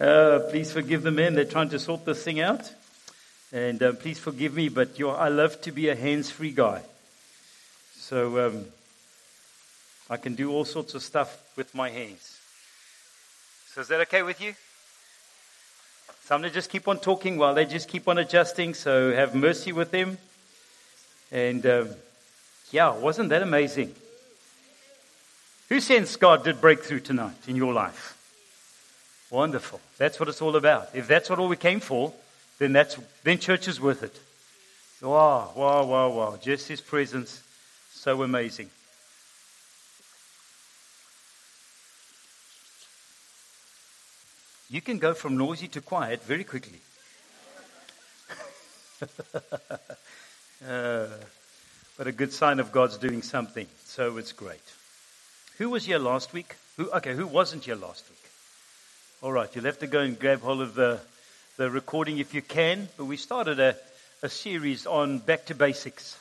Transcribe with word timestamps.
Uh, 0.00 0.38
please 0.48 0.72
forgive 0.72 1.02
the 1.02 1.10
men. 1.10 1.34
They're 1.34 1.44
trying 1.44 1.68
to 1.68 1.78
sort 1.78 2.06
this 2.06 2.22
thing 2.22 2.40
out. 2.40 2.72
And 3.52 3.82
uh, 3.82 3.92
please 3.92 4.18
forgive 4.18 4.54
me, 4.54 4.70
but 4.70 4.98
I 4.98 5.28
love 5.28 5.60
to 5.62 5.72
be 5.72 5.90
a 5.90 5.94
hands 5.94 6.30
free 6.30 6.52
guy. 6.52 6.80
So 7.96 8.46
um, 8.46 8.64
I 10.08 10.16
can 10.16 10.34
do 10.34 10.52
all 10.52 10.64
sorts 10.64 10.94
of 10.94 11.02
stuff 11.02 11.42
with 11.54 11.74
my 11.74 11.90
hands. 11.90 12.38
So 13.74 13.82
is 13.82 13.88
that 13.88 14.00
okay 14.02 14.22
with 14.22 14.40
you? 14.40 14.54
So 16.24 16.34
I'm 16.34 16.40
going 16.40 16.50
to 16.50 16.54
just 16.54 16.70
keep 16.70 16.88
on 16.88 16.98
talking 16.98 17.36
while 17.36 17.52
they 17.52 17.66
just 17.66 17.86
keep 17.86 18.08
on 18.08 18.16
adjusting. 18.16 18.72
So 18.72 19.12
have 19.12 19.34
mercy 19.34 19.72
with 19.72 19.90
them. 19.90 20.16
And 21.30 21.66
um, 21.66 21.88
yeah, 22.70 22.96
wasn't 22.96 23.28
that 23.28 23.42
amazing? 23.42 23.94
Who 25.68 25.78
sensed 25.78 26.18
God 26.18 26.42
did 26.42 26.58
breakthrough 26.58 27.00
tonight 27.00 27.36
in 27.46 27.54
your 27.54 27.74
life? 27.74 28.16
Wonderful. 29.30 29.80
That's 29.96 30.18
what 30.18 30.28
it's 30.28 30.42
all 30.42 30.56
about. 30.56 30.88
If 30.94 31.06
that's 31.06 31.30
what 31.30 31.38
all 31.38 31.48
we 31.48 31.56
came 31.56 31.80
for, 31.80 32.12
then 32.58 32.72
that's 32.72 32.96
then 33.22 33.38
church 33.38 33.68
is 33.68 33.80
worth 33.80 34.02
it. 34.02 34.18
Wow, 35.00 35.52
wow, 35.56 35.84
wow, 35.84 36.10
wow. 36.10 36.38
Just 36.42 36.68
his 36.68 36.80
presence, 36.80 37.42
so 37.92 38.22
amazing. 38.22 38.70
You 44.68 44.80
can 44.80 44.98
go 44.98 45.14
from 45.14 45.36
noisy 45.36 45.68
to 45.68 45.80
quiet 45.80 46.22
very 46.22 46.44
quickly. 46.44 46.78
uh, 50.68 51.06
but 51.96 52.06
a 52.06 52.12
good 52.12 52.32
sign 52.32 52.60
of 52.60 52.70
God's 52.70 52.96
doing 52.98 53.22
something. 53.22 53.66
So 53.84 54.16
it's 54.18 54.32
great. 54.32 54.62
Who 55.58 55.70
was 55.70 55.86
here 55.86 55.98
last 55.98 56.32
week? 56.32 56.54
Who, 56.76 56.90
okay, 56.92 57.14
who 57.14 57.26
wasn't 57.26 57.64
here 57.64 57.74
last 57.74 58.08
week? 58.08 58.19
All 59.22 59.32
right, 59.32 59.54
you'll 59.54 59.66
have 59.66 59.80
to 59.80 59.86
go 59.86 60.00
and 60.00 60.18
grab 60.18 60.40
hold 60.40 60.62
of 60.62 60.74
the, 60.74 60.98
the 61.58 61.68
recording 61.68 62.16
if 62.16 62.32
you 62.32 62.40
can. 62.40 62.88
But 62.96 63.04
we 63.04 63.18
started 63.18 63.60
a, 63.60 63.76
a 64.22 64.30
series 64.30 64.86
on 64.86 65.18
back 65.18 65.44
to 65.46 65.54
basics. 65.54 66.18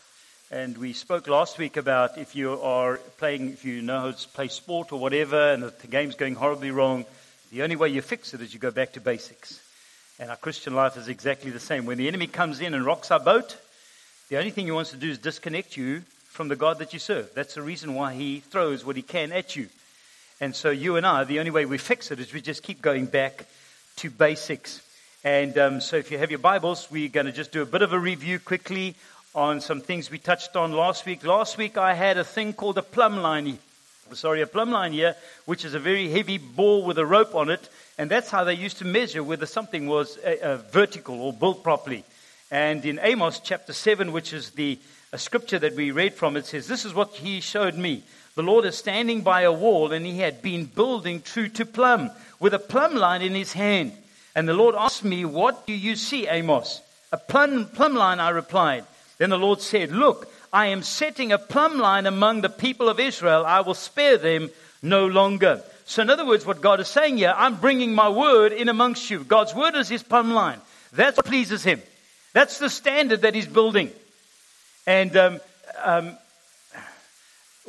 And 0.51 0.77
we 0.77 0.91
spoke 0.91 1.29
last 1.29 1.57
week 1.57 1.77
about 1.77 2.17
if 2.17 2.35
you 2.35 2.59
are 2.61 2.97
playing, 3.17 3.53
if 3.53 3.63
you 3.63 3.81
know 3.81 4.01
how 4.01 4.11
to 4.11 4.27
play 4.27 4.49
sport 4.49 4.91
or 4.91 4.99
whatever, 4.99 5.53
and 5.53 5.63
the 5.63 5.87
game's 5.87 6.15
going 6.15 6.35
horribly 6.35 6.71
wrong, 6.71 7.05
the 7.53 7.63
only 7.63 7.77
way 7.77 7.87
you 7.87 8.01
fix 8.01 8.33
it 8.33 8.41
is 8.41 8.53
you 8.53 8.59
go 8.59 8.69
back 8.69 8.91
to 8.91 8.99
basics. 8.99 9.61
And 10.19 10.29
our 10.29 10.35
Christian 10.35 10.75
life 10.75 10.97
is 10.97 11.07
exactly 11.07 11.51
the 11.51 11.59
same. 11.61 11.85
When 11.85 11.99
the 11.99 12.09
enemy 12.09 12.27
comes 12.27 12.59
in 12.59 12.73
and 12.73 12.85
rocks 12.85 13.11
our 13.11 13.19
boat, 13.21 13.55
the 14.27 14.37
only 14.39 14.51
thing 14.51 14.65
he 14.65 14.71
wants 14.71 14.91
to 14.91 14.97
do 14.97 15.09
is 15.09 15.19
disconnect 15.19 15.77
you 15.77 16.01
from 16.25 16.49
the 16.49 16.57
God 16.57 16.79
that 16.79 16.91
you 16.91 16.99
serve. 16.99 17.33
That's 17.33 17.55
the 17.55 17.61
reason 17.61 17.93
why 17.93 18.13
he 18.13 18.41
throws 18.41 18.83
what 18.83 18.97
he 18.97 19.03
can 19.03 19.31
at 19.31 19.55
you. 19.55 19.69
And 20.41 20.55
so 20.55 20.69
you 20.69 20.95
and 20.95 21.05
I, 21.05 21.23
the 21.23 21.39
only 21.39 21.51
way 21.51 21.65
we 21.65 21.77
fix 21.77 22.11
it 22.11 22.19
is 22.19 22.33
we 22.33 22.41
just 22.41 22.63
keep 22.63 22.81
going 22.81 23.05
back 23.05 23.45
to 23.97 24.09
basics. 24.09 24.81
And 25.23 25.57
um, 25.57 25.81
so 25.81 25.97
if 25.97 26.11
you 26.11 26.17
have 26.17 26.31
your 26.31 26.39
Bibles, 26.39 26.89
we're 26.89 27.09
going 27.09 27.25
to 27.25 27.31
just 27.31 27.51
do 27.51 27.61
a 27.61 27.65
bit 27.65 27.81
of 27.81 27.93
a 27.93 27.99
review 27.99 28.39
quickly 28.39 28.95
on 29.35 29.61
some 29.61 29.81
things 29.81 30.09
we 30.09 30.17
touched 30.17 30.55
on 30.55 30.71
last 30.71 31.05
week. 31.05 31.25
Last 31.25 31.57
week 31.57 31.77
I 31.77 31.93
had 31.93 32.17
a 32.17 32.23
thing 32.23 32.53
called 32.53 32.77
a 32.77 32.83
plumb 32.83 33.17
line 33.17 33.57
sorry, 34.15 34.41
a 34.41 34.47
plumb 34.47 34.71
line 34.71 34.93
here, 34.93 35.15
which 35.45 35.65
is 35.65 35.73
a 35.73 35.79
very 35.79 36.09
heavy 36.09 36.37
ball 36.37 36.85
with 36.85 36.97
a 36.97 37.05
rope 37.05 37.35
on 37.35 37.49
it. 37.49 37.69
And 37.97 38.09
that's 38.09 38.29
how 38.29 38.43
they 38.43 38.53
used 38.53 38.77
to 38.77 38.85
measure 38.85 39.23
whether 39.23 39.45
something 39.45 39.87
was 39.87 40.17
a, 40.23 40.53
a 40.53 40.57
vertical 40.57 41.21
or 41.21 41.33
built 41.33 41.63
properly. 41.63 42.03
And 42.51 42.85
in 42.85 42.99
Amos 43.01 43.39
chapter 43.39 43.73
7, 43.73 44.11
which 44.11 44.33
is 44.33 44.51
the 44.51 44.79
uh, 45.13 45.17
scripture 45.17 45.59
that 45.59 45.75
we 45.75 45.91
read 45.91 46.13
from, 46.13 46.37
it 46.37 46.45
says, 46.45 46.67
This 46.67 46.85
is 46.85 46.93
what 46.93 47.11
he 47.11 47.41
showed 47.41 47.75
me. 47.75 48.03
The 48.39 48.43
Lord 48.43 48.63
is 48.63 48.77
standing 48.77 49.19
by 49.19 49.41
a 49.41 49.51
wall, 49.51 49.91
and 49.91 50.05
he 50.05 50.19
had 50.19 50.41
been 50.41 50.63
building 50.63 51.21
true 51.21 51.49
to 51.49 51.65
plumb, 51.65 52.09
with 52.39 52.53
a 52.53 52.57
plumb 52.57 52.95
line 52.95 53.21
in 53.21 53.35
his 53.35 53.51
hand. 53.51 53.91
And 54.33 54.47
the 54.47 54.53
Lord 54.53 54.75
asked 54.75 55.03
me, 55.03 55.25
What 55.25 55.67
do 55.67 55.73
you 55.73 55.97
see, 55.97 56.25
Amos? 56.25 56.81
A 57.11 57.17
plumb, 57.17 57.65
plumb 57.65 57.95
line, 57.95 58.21
I 58.21 58.29
replied. 58.29 58.85
Then 59.17 59.29
the 59.29 59.37
Lord 59.37 59.59
said, 59.59 59.91
Look, 59.91 60.31
I 60.53 60.67
am 60.67 60.83
setting 60.83 61.33
a 61.33 61.37
plumb 61.37 61.79
line 61.79 62.05
among 62.05 62.39
the 62.39 62.47
people 62.47 62.87
of 62.87 63.01
Israel. 63.01 63.45
I 63.45 63.59
will 63.59 63.73
spare 63.73 64.17
them 64.17 64.49
no 64.81 65.05
longer. 65.07 65.61
So, 65.83 66.01
in 66.01 66.09
other 66.09 66.25
words, 66.25 66.45
what 66.45 66.61
God 66.61 66.79
is 66.79 66.87
saying 66.87 67.17
here, 67.17 67.33
I'm 67.35 67.57
bringing 67.57 67.93
my 67.93 68.07
word 68.07 68.53
in 68.53 68.69
amongst 68.69 69.09
you. 69.09 69.25
God's 69.25 69.53
word 69.53 69.75
is 69.75 69.89
his 69.89 70.01
plumb 70.01 70.31
line. 70.31 70.61
That's 70.93 71.17
what 71.17 71.25
pleases 71.25 71.65
him. 71.65 71.81
That's 72.31 72.57
the 72.57 72.69
standard 72.69 73.23
that 73.23 73.35
he's 73.35 73.47
building. 73.47 73.91
And 74.87 75.17
um, 75.17 75.41
um, 75.83 76.17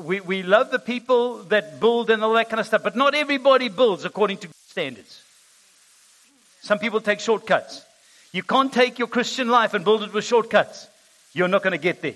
we, 0.01 0.21
we 0.21 0.43
love 0.43 0.71
the 0.71 0.79
people 0.79 1.45
that 1.45 1.81
build 1.81 2.11
and 2.11 2.25
all 2.25 2.33
that 2.35 2.49
kind 2.49 2.61
of 2.61 2.67
stuff, 2.67 2.83
but 2.83 2.97
not 2.97 3.15
everybody 3.15 3.69
builds 3.69 4.05
according 4.05 4.39
to 4.39 4.49
standards. 4.69 5.23
Some 6.63 6.79
people 6.79 7.01
take 7.01 7.21
shortcuts. 7.21 7.85
You 8.33 8.43
can't 8.43 8.73
take 8.73 8.99
your 8.99 9.09
Christian 9.09 9.49
life 9.49 9.75
and 9.75 9.85
build 9.85 10.03
it 10.03 10.13
with 10.13 10.25
shortcuts. 10.25 10.89
You're 11.33 11.49
not 11.49 11.63
going 11.63 11.73
to 11.73 11.79
get 11.79 12.03
there. 12.03 12.15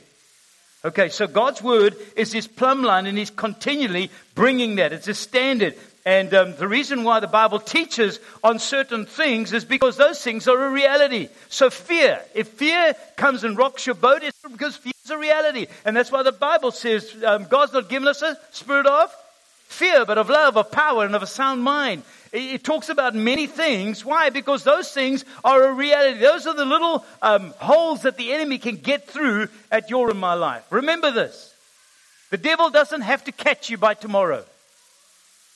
Okay, 0.85 1.09
so 1.09 1.27
God's 1.27 1.63
word 1.63 1.97
is 2.15 2.31
his 2.31 2.47
plumb 2.47 2.83
line 2.83 3.07
and 3.07 3.17
he's 3.17 3.31
continually 3.31 4.11
bringing 4.35 4.77
that. 4.77 4.93
It's 4.93 5.09
a 5.09 5.15
standard. 5.15 5.75
And 6.05 6.35
um, 6.35 6.55
the 6.57 6.69
reason 6.69 7.05
why 7.05 7.21
the 7.21 7.27
Bible 7.27 7.59
teaches 7.59 8.21
on 8.43 8.59
certain 8.59 9.07
things 9.07 9.55
is 9.55 9.65
because 9.65 9.97
those 9.97 10.21
things 10.21 10.47
are 10.47 10.67
a 10.67 10.71
reality. 10.71 11.31
So 11.49 11.71
fear, 11.71 12.21
if 12.35 12.49
fear 12.49 12.95
comes 13.17 13.45
and 13.45 13.57
rocks 13.57 13.87
your 13.87 13.95
boat, 13.95 14.23
it's 14.23 14.39
because 14.43 14.77
fear 14.77 14.93
is 15.03 15.11
a 15.11 15.17
reality. 15.17 15.69
And 15.87 15.97
that's 15.97 16.13
why 16.13 16.23
the 16.23 16.33
Bible 16.33 16.73
says 16.73 17.17
um, 17.25 17.45
God's 17.45 17.73
not 17.73 17.89
given 17.89 18.07
us 18.07 18.21
a 18.21 18.37
spirit 18.51 18.87
of 18.87 19.11
fear, 19.69 20.05
but 20.05 20.19
of 20.19 20.29
love, 20.29 20.59
of 20.59 20.71
power, 20.71 21.07
and 21.07 21.15
of 21.15 21.23
a 21.23 21.27
sound 21.27 21.63
mind. 21.63 22.03
It 22.37 22.65
talks 22.65 22.89
about 22.89 23.15
many 23.15 23.47
things. 23.47 24.05
Why? 24.05 24.31
Because 24.31 24.65
those 24.65 24.91
things 24.91 25.25
are 25.45 25.63
a 25.63 25.73
reality. 25.73 26.19
Those 26.19 26.49
are 26.49 26.55
the 26.55 26.65
little 26.65 27.07
um, 27.23 27.55
holes 27.59 28.03
that 28.03 28.17
the 28.17 28.33
enemy 28.33 28.59
can 28.59 28.75
get 28.75 29.07
through 29.07 29.47
at 29.71 29.89
your 29.89 30.11
and 30.11 30.19
my 30.19 30.35
life. 30.35 30.65
Remember 30.71 31.13
this. 31.13 31.55
The 32.31 32.37
devil 32.37 32.71
doesn't 32.71 33.03
have 33.03 33.23
to 33.25 33.33
catch 33.33 33.71
you 33.71 33.79
by 33.79 33.95
tomorrow. 33.95 34.45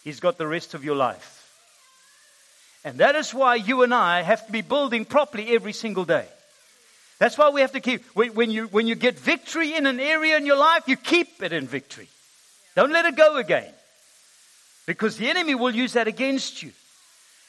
He's 0.05 0.21
got 0.21 0.39
the 0.39 0.47
rest 0.47 0.75
of 0.75 0.85
your 0.85 0.95
life. 0.95 1.35
And 2.85 2.99
that 2.99 3.17
is 3.17 3.35
why 3.35 3.57
you 3.57 3.83
and 3.83 3.93
I 3.93 4.23
have 4.23 4.47
to 4.47 4.53
be 4.53 4.61
building 4.61 5.05
properly 5.05 5.49
every 5.57 5.73
single 5.73 6.05
day. 6.05 6.27
That's 7.19 7.37
why 7.37 7.51
we 7.51 7.61
have 7.63 7.73
to 7.73 7.81
keep, 7.81 8.05
when 8.15 8.53
you, 8.53 8.67
when 8.69 8.87
you 8.87 8.95
get 8.95 9.19
victory 9.19 9.75
in 9.75 9.87
an 9.87 9.99
area 9.99 10.37
in 10.37 10.47
your 10.47 10.57
life, 10.57 10.85
you 10.87 10.97
keep 10.97 11.43
it 11.43 11.53
in 11.53 11.67
victory. 11.67 12.09
Don't 12.77 12.93
let 12.93 13.05
it 13.05 13.17
go 13.17 13.37
again. 13.37 13.75
Because 14.89 15.19
the 15.19 15.29
enemy 15.29 15.55
will 15.55 15.75
use 15.75 15.93
that 15.93 16.09
against 16.09 16.63
you. 16.63 16.73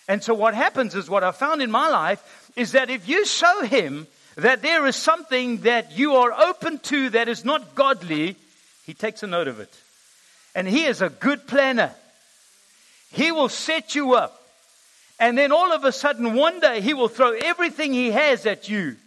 And 0.10 0.22
so 0.22 0.34
what 0.34 0.54
happens 0.54 0.94
is 0.94 1.10
what 1.10 1.24
I 1.24 1.32
found 1.32 1.62
in 1.62 1.72
my 1.72 1.88
life 1.88 2.52
is 2.58 2.74
that 2.74 2.90
if 2.90 3.08
you 3.08 3.26
show 3.26 3.64
him 3.64 4.08
that 4.36 4.62
there 4.62 4.86
is 4.86 4.98
something 4.98 5.60
that 5.60 5.98
you 5.98 6.18
are 6.18 6.34
open 6.34 6.80
to 6.80 7.12
that 7.12 7.30
is 7.30 7.46
not 7.46 7.76
godly, 7.76 8.36
he 8.86 8.94
takes 8.94 9.24
a 9.24 9.28
note 9.28 9.48
of 9.48 9.62
it. 9.62 9.74
And 10.54 10.68
he 10.68 10.84
is 10.84 11.02
a 11.02 11.08
good 11.08 11.48
planner. 11.48 11.92
He 13.14 13.32
will 13.32 13.48
set 13.48 13.96
you 13.96 14.16
up. 14.16 14.42
And 15.18 15.38
then 15.38 15.54
all 15.54 15.72
of 15.72 15.86
a 15.86 15.94
sudden, 15.94 16.34
one 16.34 16.60
day, 16.60 16.82
he 16.82 16.94
will 16.94 17.08
throw 17.08 17.32
everything 17.32 17.94
he 17.94 18.12
has 18.12 18.46
at 18.46 18.68
you 18.68 18.98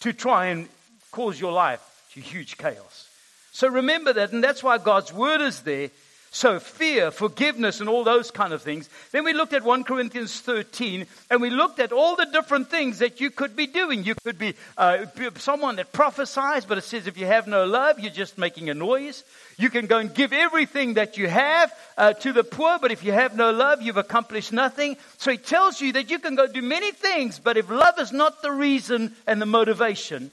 to 0.00 0.14
try 0.14 0.46
and 0.46 0.66
cause 1.12 1.38
your 1.38 1.52
life 1.52 1.82
to 2.14 2.20
huge 2.20 2.56
chaos. 2.56 3.06
So 3.52 3.68
remember 3.68 4.14
that, 4.14 4.32
and 4.32 4.42
that's 4.42 4.62
why 4.62 4.78
God's 4.78 5.12
word 5.12 5.42
is 5.42 5.60
there 5.60 5.90
so 6.32 6.60
fear, 6.60 7.10
forgiveness, 7.10 7.80
and 7.80 7.88
all 7.88 8.04
those 8.04 8.30
kind 8.30 8.52
of 8.52 8.62
things. 8.62 8.88
Then 9.10 9.24
we 9.24 9.32
looked 9.32 9.52
at 9.52 9.64
1 9.64 9.82
Corinthians 9.82 10.40
13 10.40 11.06
and 11.28 11.42
we 11.42 11.50
looked 11.50 11.80
at 11.80 11.90
all 11.90 12.14
the 12.14 12.26
different 12.26 12.70
things 12.70 13.00
that 13.00 13.20
you 13.20 13.30
could 13.30 13.56
be 13.56 13.66
doing. 13.66 14.04
You 14.04 14.14
could 14.22 14.38
be, 14.38 14.54
uh, 14.78 15.06
someone 15.36 15.76
that 15.76 15.92
prophesies, 15.92 16.64
but 16.64 16.78
it 16.78 16.84
says 16.84 17.08
if 17.08 17.18
you 17.18 17.26
have 17.26 17.48
no 17.48 17.64
love, 17.64 17.98
you're 17.98 18.12
just 18.12 18.38
making 18.38 18.70
a 18.70 18.74
noise. 18.74 19.24
You 19.58 19.70
can 19.70 19.86
go 19.86 19.98
and 19.98 20.14
give 20.14 20.32
everything 20.32 20.94
that 20.94 21.18
you 21.18 21.26
have 21.26 21.72
uh, 21.98 22.12
to 22.12 22.32
the 22.32 22.44
poor, 22.44 22.78
but 22.78 22.92
if 22.92 23.02
you 23.02 23.10
have 23.10 23.34
no 23.34 23.50
love, 23.50 23.82
you've 23.82 23.96
accomplished 23.96 24.52
nothing. 24.52 24.96
So 25.18 25.32
he 25.32 25.36
tells 25.36 25.80
you 25.80 25.94
that 25.94 26.10
you 26.10 26.20
can 26.20 26.36
go 26.36 26.46
do 26.46 26.62
many 26.62 26.92
things, 26.92 27.40
but 27.40 27.56
if 27.56 27.68
love 27.68 27.98
is 27.98 28.12
not 28.12 28.40
the 28.40 28.52
reason 28.52 29.16
and 29.26 29.42
the 29.42 29.46
motivation, 29.46 30.30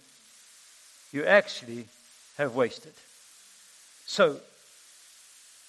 you 1.12 1.26
actually 1.26 1.88
have 2.38 2.54
wasted. 2.54 2.94
So 4.06 4.40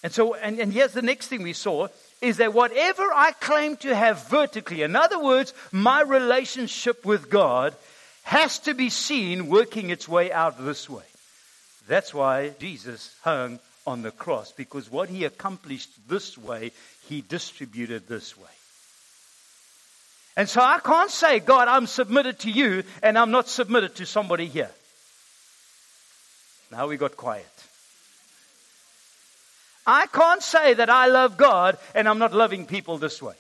and 0.03 0.13
so, 0.13 0.35
and, 0.35 0.59
and 0.61 0.73
here's 0.73 0.93
the 0.93 1.03
next 1.03 1.29
thing 1.29 1.43
we 1.43 1.53
saw 1.53 1.89
is 2.21 2.37
that 2.39 2.55
whatever 2.55 3.03
I 3.03 3.33
claim 3.33 3.77
to 3.79 3.95
have 3.95 4.29
vertically, 4.29 4.83
in 4.83 4.97
other 4.97 5.23
words, 5.23 5.55
my 5.73 6.03
relationship 6.03 7.05
with 7.05 7.31
God 7.31 7.75
has 8.23 8.59
to 8.61 8.75
be 8.75 8.91
seen 8.91 9.49
working 9.49 9.91
its 9.91 10.09
way 10.09 10.31
out 10.33 10.65
this 10.65 10.89
way. 10.89 11.05
That's 11.89 12.13
why 12.13 12.51
Jesus 12.61 13.15
hung 13.23 13.59
on 13.87 14.03
the 14.03 14.11
cross, 14.11 14.53
because 14.53 14.91
what 14.91 15.09
he 15.09 15.25
accomplished 15.25 15.91
this 16.09 16.37
way, 16.37 16.73
he 17.09 17.23
distributed 17.23 18.07
this 18.07 18.37
way. 18.37 18.45
And 20.37 20.49
so 20.49 20.61
I 20.61 20.79
can't 20.79 21.11
say, 21.11 21.41
God, 21.41 21.67
I'm 21.67 21.87
submitted 21.87 22.41
to 22.41 22.51
you 22.51 22.85
and 23.03 23.19
I'm 23.19 23.31
not 23.31 23.49
submitted 23.49 23.97
to 23.97 24.07
somebody 24.07 24.47
here. 24.47 24.71
Now 26.71 26.87
we 26.87 26.97
got 26.97 27.17
quiet. 27.17 27.68
I 29.89 30.07
can't 30.07 30.43
say 30.43 30.75
that 30.75 30.91
I 30.91 31.07
love 31.07 31.39
God 31.39 31.79
and 31.95 32.07
I'm 32.07 32.19
not 32.19 32.35
loving 32.35 32.67
people 32.67 32.99
this 32.99 33.23
way. 33.23 33.35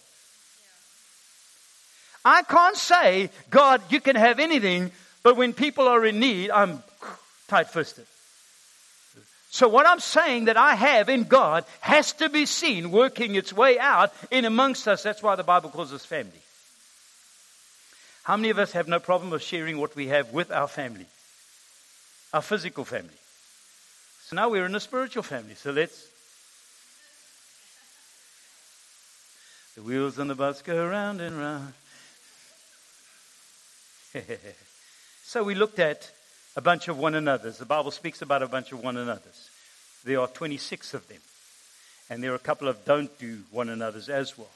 I 2.25 2.43
can't 2.43 2.77
say, 2.77 3.29
God, 3.51 3.83
you 3.91 4.01
can 4.01 4.17
have 4.17 4.41
anything, 4.41 4.91
but 5.23 5.37
when 5.37 5.53
people 5.53 5.87
are 5.87 6.05
in 6.07 6.19
need, 6.19 6.51
I'm 6.51 6.83
tight 7.49 7.69
fisted. 7.69 8.07
So 9.51 9.69
what 9.69 9.87
I'm 9.87 10.01
saying 10.01 10.47
that 10.47 10.57
I 10.57 10.75
have 10.75 11.11
in 11.11 11.25
God 11.25 11.67
has 11.81 12.15
to 12.15 12.31
be 12.31 12.47
seen 12.47 12.91
working 12.91 13.35
its 13.35 13.53
way 13.53 13.79
out 13.79 14.13
in 14.31 14.47
amongst 14.47 14.89
us. 14.89 15.03
That's 15.03 15.23
why 15.23 15.37
the 15.37 15.43
Bible 15.43 15.69
calls 15.69 15.93
us 15.93 16.05
family. 16.05 16.33
How 18.25 18.37
many 18.37 18.49
of 18.51 18.59
us 18.59 18.73
have 18.73 18.89
no 18.89 19.01
problem 19.01 19.35
of 19.35 19.43
sharing 19.43 19.79
what 19.79 19.95
we 19.95 20.09
have 20.09 20.33
with 20.33 20.51
our 20.51 20.69
family? 20.69 21.07
Our 22.33 22.43
physical 22.43 22.85
family. 22.87 23.19
So 24.25 24.37
now 24.37 24.49
we're 24.49 24.67
in 24.67 24.75
a 24.75 24.81
spiritual 24.81 25.23
family. 25.23 25.55
So 25.55 25.73
let's. 25.73 26.09
The 29.79 29.85
wheels 29.85 30.19
on 30.19 30.27
the 30.27 30.35
bus 30.35 30.61
go 30.61 30.89
round 30.89 31.21
and 31.21 31.39
round. 31.39 31.73
so 35.23 35.45
we 35.45 35.55
looked 35.55 35.79
at 35.79 36.11
a 36.57 36.61
bunch 36.61 36.89
of 36.89 36.99
one 36.99 37.15
another's. 37.15 37.59
The 37.59 37.65
Bible 37.65 37.93
speaks 37.93 38.21
about 38.21 38.43
a 38.43 38.49
bunch 38.49 38.73
of 38.73 38.83
one 38.83 38.97
another's. 38.97 39.51
There 40.05 40.19
are 40.19 40.27
26 40.27 40.95
of 40.95 41.07
them. 41.07 41.21
And 42.11 42.25
there 42.25 42.33
are 42.33 42.35
a 42.35 42.41
couple 42.41 42.67
of 42.67 42.85
don't 42.85 43.17
do 43.21 43.39
one 43.53 43.69
another's 43.69 44.09
as 44.09 44.37
well. 44.37 44.51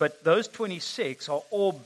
But 0.00 0.24
those 0.24 0.48
26 0.48 1.28
are 1.28 1.42
all 1.52 1.80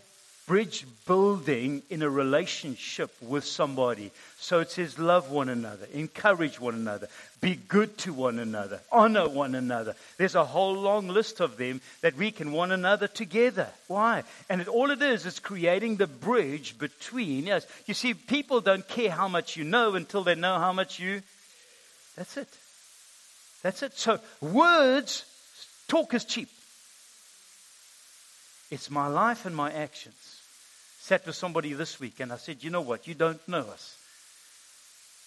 bridge 0.50 0.85
building 1.06 1.81
in 1.91 2.02
a 2.02 2.11
relationship 2.11 3.14
with 3.23 3.44
somebody. 3.44 4.11
So 4.41 4.58
it 4.58 4.73
says, 4.73 4.99
love 4.99 5.31
one 5.31 5.49
another, 5.49 5.87
encourage 5.94 6.58
one 6.58 6.75
another, 6.75 7.06
be 7.41 7.55
good 7.55 7.97
to 7.99 8.12
one 8.12 8.41
another, 8.41 8.81
honor 8.91 9.29
one 9.29 9.55
another. 9.55 9.94
There's 10.17 10.35
a 10.35 10.44
whole 10.44 10.75
long 10.75 11.06
list 11.06 11.38
of 11.38 11.56
them 11.56 11.81
that 12.00 12.17
we 12.17 12.32
can 12.32 12.50
one 12.50 12.73
another 12.73 13.06
together. 13.06 13.69
Why? 13.87 14.25
And 14.49 14.61
it, 14.61 14.67
all 14.67 14.91
it 14.91 15.00
is 15.00 15.25
is 15.25 15.38
creating 15.38 15.99
the 15.99 16.08
bridge 16.08 16.76
between 16.81 17.49
us. 17.49 17.64
You 17.87 17.94
see, 17.94 18.12
people 18.12 18.61
don't 18.61 18.88
care 18.88 19.12
how 19.12 19.29
much 19.29 19.56
you 19.56 19.62
know 19.62 19.94
until 19.94 20.25
they 20.25 20.35
know 20.35 20.58
how 20.58 20.73
much 20.73 20.99
you. 20.99 21.23
That's 22.17 22.37
it. 22.37 22.49
That's 23.62 23.85
it. 23.85 23.97
So 23.97 24.19
words, 24.41 25.25
talk 25.87 26.12
is 26.12 26.25
cheap. 26.25 26.49
It's 28.73 28.91
my 28.91 29.06
life 29.06 29.47
and 29.47 29.55
my 29.55 29.70
actions 29.70 30.39
sat 31.11 31.27
with 31.27 31.35
somebody 31.35 31.73
this 31.73 31.99
week 31.99 32.21
and 32.21 32.33
I 32.33 32.37
said, 32.37 32.62
You 32.62 32.71
know 32.71 32.83
what? 32.83 33.09
You 33.09 33.15
don't 33.15 33.49
know 33.49 33.62
us. 33.62 33.99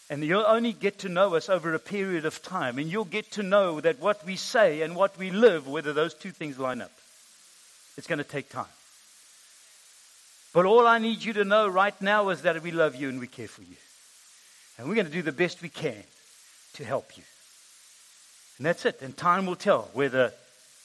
And 0.10 0.24
you'll 0.24 0.46
only 0.48 0.72
get 0.72 1.00
to 1.00 1.10
know 1.10 1.36
us 1.36 1.50
over 1.50 1.74
a 1.74 1.80
period 1.80 2.26
of 2.26 2.42
time. 2.42 2.80
And 2.80 2.90
you'll 2.90 3.04
get 3.04 3.32
to 3.32 3.44
know 3.44 3.82
that 3.82 4.00
what 4.00 4.26
we 4.26 4.38
say 4.38 4.82
and 4.84 4.96
what 4.96 5.18
we 5.18 5.30
live, 5.30 5.68
whether 5.68 5.92
those 5.92 6.14
two 6.14 6.32
things 6.32 6.58
line 6.58 6.82
up. 6.82 6.92
It's 7.98 8.08
going 8.08 8.20
to 8.20 8.24
take 8.24 8.50
time. 8.50 8.74
But 10.54 10.66
all 10.66 10.88
I 10.88 11.00
need 11.00 11.22
you 11.22 11.34
to 11.34 11.44
know 11.44 11.68
right 11.68 12.02
now 12.02 12.30
is 12.30 12.44
that 12.44 12.64
we 12.64 12.72
love 12.72 12.96
you 12.96 13.10
and 13.10 13.20
we 13.20 13.28
care 13.28 13.50
for 13.50 13.64
you. 13.64 13.76
And 14.78 14.88
we're 14.88 14.96
going 14.96 15.08
to 15.08 15.12
do 15.12 15.22
the 15.22 15.34
best 15.34 15.62
we 15.62 15.68
can 15.68 16.04
to 16.76 16.86
help 16.86 17.18
you. 17.18 17.24
And 18.58 18.66
that's 18.66 18.86
it. 18.86 19.02
And 19.02 19.18
time 19.18 19.48
will 19.48 19.58
tell 19.58 19.90
whether 19.92 20.32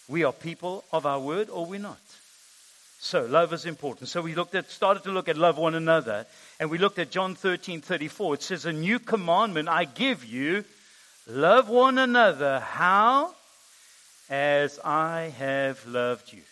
we 0.08 0.24
are 0.24 0.32
people 0.32 0.82
of 0.92 1.06
our 1.06 1.20
word 1.20 1.50
or 1.50 1.66
we're 1.66 1.78
not. 1.78 2.00
So 3.00 3.24
love 3.24 3.52
is 3.52 3.64
important. 3.64 4.08
So 4.08 4.20
we 4.20 4.34
looked 4.34 4.54
at, 4.54 4.70
started 4.70 5.04
to 5.04 5.12
look 5.12 5.28
at 5.28 5.36
love 5.36 5.56
one 5.56 5.74
another, 5.74 6.26
and 6.58 6.68
we 6.68 6.78
looked 6.78 6.98
at 6.98 7.10
John 7.10 7.34
13, 7.36 7.80
34. 7.80 8.34
It 8.34 8.42
says, 8.42 8.66
A 8.66 8.72
new 8.72 8.98
commandment 8.98 9.68
I 9.68 9.84
give 9.84 10.24
you, 10.24 10.64
love 11.26 11.68
one 11.68 11.98
another. 11.98 12.60
How? 12.60 13.34
As 14.28 14.78
I 14.84 15.32
have 15.38 15.86
loved 15.86 16.32
you. 16.32 16.42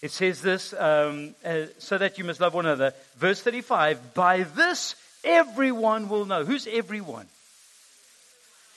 It 0.00 0.12
says 0.12 0.40
this, 0.40 0.72
um, 0.72 1.34
uh, 1.44 1.66
so 1.78 1.98
that 1.98 2.16
you 2.16 2.24
must 2.24 2.40
love 2.40 2.54
one 2.54 2.64
another. 2.64 2.94
Verse 3.18 3.42
35, 3.42 4.14
by 4.14 4.44
this 4.44 4.94
everyone 5.24 6.08
will 6.08 6.24
know. 6.24 6.44
Who's 6.44 6.66
everyone? 6.66 7.26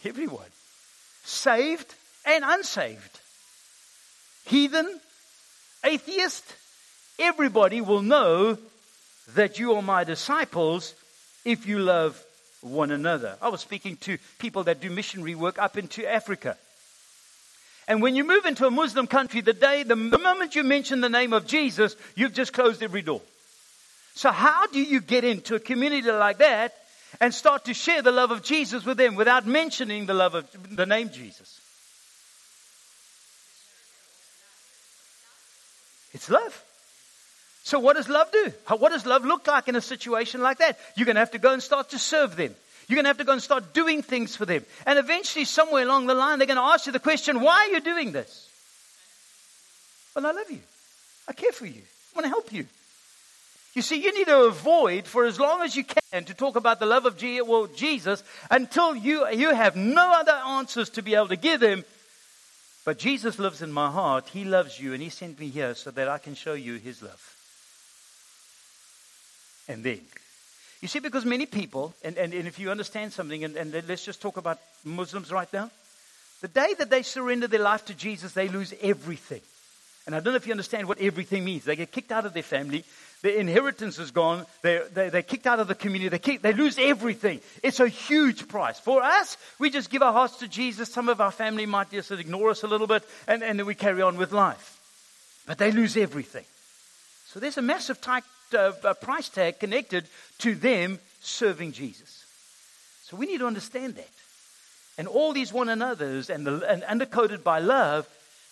Everyone. 0.03 0.49
Saved 1.23 1.95
and 2.25 2.43
unsaved. 2.45 3.19
Heathen 4.45 4.99
atheist, 5.83 6.43
everybody 7.19 7.81
will 7.81 8.01
know 8.01 8.57
that 9.35 9.59
you 9.59 9.73
are 9.75 9.81
my 9.81 10.03
disciples 10.03 10.93
if 11.45 11.65
you 11.67 11.79
love 11.79 12.21
one 12.61 12.91
another. 12.91 13.37
I 13.41 13.49
was 13.49 13.61
speaking 13.61 13.97
to 13.97 14.17
people 14.39 14.63
that 14.65 14.81
do 14.81 14.89
missionary 14.89 15.35
work 15.35 15.59
up 15.59 15.77
into 15.77 16.09
Africa. 16.09 16.57
And 17.87 18.01
when 18.01 18.15
you 18.15 18.23
move 18.23 18.45
into 18.45 18.65
a 18.65 18.71
Muslim 18.71 19.07
country, 19.07 19.41
the 19.41 19.53
day, 19.53 19.83
the, 19.83 19.95
moment 19.95 20.55
you 20.55 20.63
mention 20.63 21.01
the 21.01 21.09
name 21.09 21.33
of 21.33 21.45
Jesus, 21.45 21.95
you've 22.15 22.33
just 22.33 22.53
closed 22.53 22.81
every 22.81 23.01
door. 23.01 23.21
So 24.15 24.31
how 24.31 24.67
do 24.67 24.81
you 24.81 25.01
get 25.01 25.23
into 25.23 25.55
a 25.55 25.59
community 25.59 26.09
like 26.09 26.37
that 26.37 26.73
and 27.19 27.33
start 27.33 27.65
to 27.65 27.73
share 27.73 28.01
the 28.01 28.11
love 28.11 28.31
of 28.31 28.41
Jesus 28.43 28.85
with 28.85 28.97
them 28.97 29.15
without 29.15 29.45
mentioning 29.45 30.05
the 30.05 30.13
love 30.13 30.35
of 30.35 30.47
the 30.75 30.85
name 30.85 31.09
Jesus? 31.09 31.59
It's 36.13 36.29
love. 36.29 36.63
So 37.63 37.79
what 37.79 37.95
does 37.95 38.09
love 38.09 38.31
do? 38.31 38.51
What 38.77 38.91
does 38.91 39.05
love 39.05 39.23
look 39.25 39.47
like 39.47 39.67
in 39.67 39.75
a 39.75 39.81
situation 39.81 40.41
like 40.41 40.57
that? 40.57 40.77
You're 40.95 41.05
going 41.05 41.15
to 41.15 41.21
have 41.21 41.31
to 41.31 41.37
go 41.37 41.53
and 41.53 41.63
start 41.63 41.91
to 41.91 41.99
serve 41.99 42.35
them. 42.35 42.53
You're 42.87 42.97
going 42.97 43.05
to 43.05 43.09
have 43.09 43.19
to 43.19 43.23
go 43.23 43.31
and 43.31 43.41
start 43.41 43.73
doing 43.73 44.01
things 44.01 44.35
for 44.35 44.45
them. 44.45 44.65
And 44.85 44.99
eventually, 44.99 45.45
somewhere 45.45 45.83
along 45.83 46.07
the 46.07 46.13
line, 46.13 46.39
they're 46.39 46.47
going 46.47 46.57
to 46.57 46.63
ask 46.63 46.85
you 46.85 46.91
the 46.91 46.99
question, 46.99 47.39
why 47.39 47.67
are 47.67 47.73
you 47.73 47.79
doing 47.79 48.11
this? 48.11 48.49
Well, 50.13 50.25
I 50.25 50.31
love 50.31 50.51
you. 50.51 50.59
I 51.27 51.33
care 51.33 51.53
for 51.53 51.65
you. 51.65 51.81
I 51.81 52.19
want 52.19 52.25
to 52.25 52.29
help 52.29 52.51
you. 52.51 52.65
You 53.73 53.81
see, 53.81 54.03
you 54.03 54.13
need 54.13 54.27
to 54.27 54.41
avoid 54.41 55.05
for 55.05 55.25
as 55.25 55.39
long 55.39 55.61
as 55.61 55.75
you 55.75 55.83
can 55.83 56.25
to 56.25 56.33
talk 56.33 56.57
about 56.57 56.79
the 56.79 56.85
love 56.85 57.05
of 57.05 57.17
Jesus 57.17 58.23
until 58.51 58.95
you, 58.95 59.27
you 59.29 59.55
have 59.55 59.75
no 59.75 60.11
other 60.11 60.33
answers 60.33 60.89
to 60.91 61.01
be 61.01 61.15
able 61.15 61.29
to 61.29 61.37
give 61.37 61.61
them 61.61 61.85
but 62.85 62.97
Jesus 62.97 63.39
lives 63.39 63.61
in 63.61 63.71
my 63.71 63.89
heart. 63.89 64.29
He 64.29 64.43
loves 64.43 64.79
you, 64.79 64.93
and 64.93 65.01
He 65.01 65.09
sent 65.09 65.39
me 65.39 65.49
here 65.49 65.75
so 65.75 65.91
that 65.91 66.07
I 66.07 66.17
can 66.17 66.35
show 66.35 66.53
you 66.53 66.75
His 66.75 67.01
love. 67.01 67.35
And 69.67 69.83
then, 69.83 70.01
you 70.81 70.89
see, 70.89 70.99
because 70.99 71.23
many 71.23 71.45
people, 71.45 71.93
and, 72.03 72.17
and, 72.17 72.33
and 72.33 72.47
if 72.47 72.59
you 72.59 72.69
understand 72.69 73.13
something, 73.13 73.43
and, 73.45 73.55
and 73.55 73.87
let's 73.87 74.03
just 74.03 74.21
talk 74.21 74.37
about 74.37 74.59
Muslims 74.83 75.31
right 75.31 75.51
now. 75.53 75.71
The 76.41 76.49
day 76.49 76.73
that 76.77 76.89
they 76.89 77.03
surrender 77.03 77.47
their 77.47 77.61
life 77.61 77.85
to 77.85 77.93
Jesus, 77.93 78.33
they 78.33 78.49
lose 78.49 78.73
everything. 78.81 79.39
And 80.05 80.13
I 80.13 80.19
don't 80.19 80.33
know 80.33 80.37
if 80.37 80.45
you 80.45 80.51
understand 80.51 80.89
what 80.89 80.99
everything 80.99 81.45
means. 81.45 81.63
They 81.63 81.77
get 81.77 81.93
kicked 81.93 82.11
out 82.11 82.25
of 82.25 82.33
their 82.33 82.43
family. 82.43 82.83
Their 83.23 83.37
inheritance 83.37 83.99
is 83.99 84.11
gone. 84.11 84.45
They're, 84.61 84.85
they, 84.89 85.07
they're 85.07 85.21
kicked 85.21 85.47
out 85.47 85.61
of 85.61 85.69
the 85.69 85.75
community. 85.75 86.09
They, 86.09 86.19
kick, 86.19 86.41
they 86.41 86.51
lose 86.51 86.77
everything. 86.77 87.39
It's 87.63 87.79
a 87.79 87.87
huge 87.87 88.49
price. 88.49 88.79
For 88.79 89.01
us, 89.01 89.37
we 89.59 89.69
just 89.69 89.89
give 89.89 90.03
our 90.03 90.11
hearts 90.11 90.39
to 90.39 90.47
Jesus. 90.49 90.91
Some 90.91 91.07
of 91.07 91.21
our 91.21 91.31
family 91.31 91.65
might 91.65 91.89
just 91.89 92.11
ignore 92.11 92.49
us 92.49 92.63
a 92.63 92.67
little 92.67 92.85
bit, 92.85 93.03
and, 93.25 93.41
and 93.41 93.57
then 93.57 93.65
we 93.65 93.75
carry 93.75 94.01
on 94.01 94.17
with 94.17 94.33
life. 94.33 94.77
But 95.47 95.57
they 95.57 95.71
lose 95.71 95.95
everything. 95.95 96.43
So 97.27 97.39
there's 97.39 97.57
a 97.57 97.61
massive 97.61 98.01
type, 98.01 98.25
uh, 98.53 98.93
price 99.01 99.29
tag 99.29 99.57
connected 99.57 100.05
to 100.39 100.53
them 100.53 100.99
serving 101.21 101.71
Jesus. 101.71 102.25
So 103.03 103.15
we 103.15 103.25
need 103.25 103.39
to 103.39 103.47
understand 103.47 103.95
that. 103.95 104.09
And 104.97 105.07
all 105.07 105.31
these 105.31 105.53
one 105.53 105.69
another's 105.69 106.29
and, 106.29 106.45
the, 106.45 106.69
and 106.69 106.83
undercoated 106.83 107.41
by 107.41 107.59
love 107.59 108.05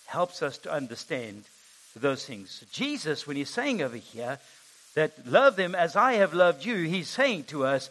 helps 0.06 0.42
us 0.42 0.56
to 0.58 0.72
understand 0.72 1.44
those 1.94 2.24
things. 2.24 2.64
Jesus, 2.72 3.26
when 3.26 3.36
he's 3.36 3.50
saying 3.50 3.82
over 3.82 3.96
here, 3.96 4.38
that 4.94 5.26
love 5.26 5.56
them 5.56 5.74
as 5.74 5.96
I 5.96 6.14
have 6.14 6.34
loved 6.34 6.64
you, 6.64 6.76
he's 6.76 7.08
saying 7.08 7.44
to 7.44 7.64
us, 7.64 7.90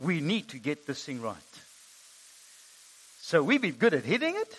we 0.00 0.20
need 0.20 0.48
to 0.48 0.58
get 0.58 0.86
this 0.86 1.04
thing 1.04 1.20
right. 1.20 1.36
So 3.20 3.42
we've 3.42 3.60
been 3.60 3.72
good 3.72 3.94
at 3.94 4.04
hitting 4.04 4.36
it, 4.36 4.56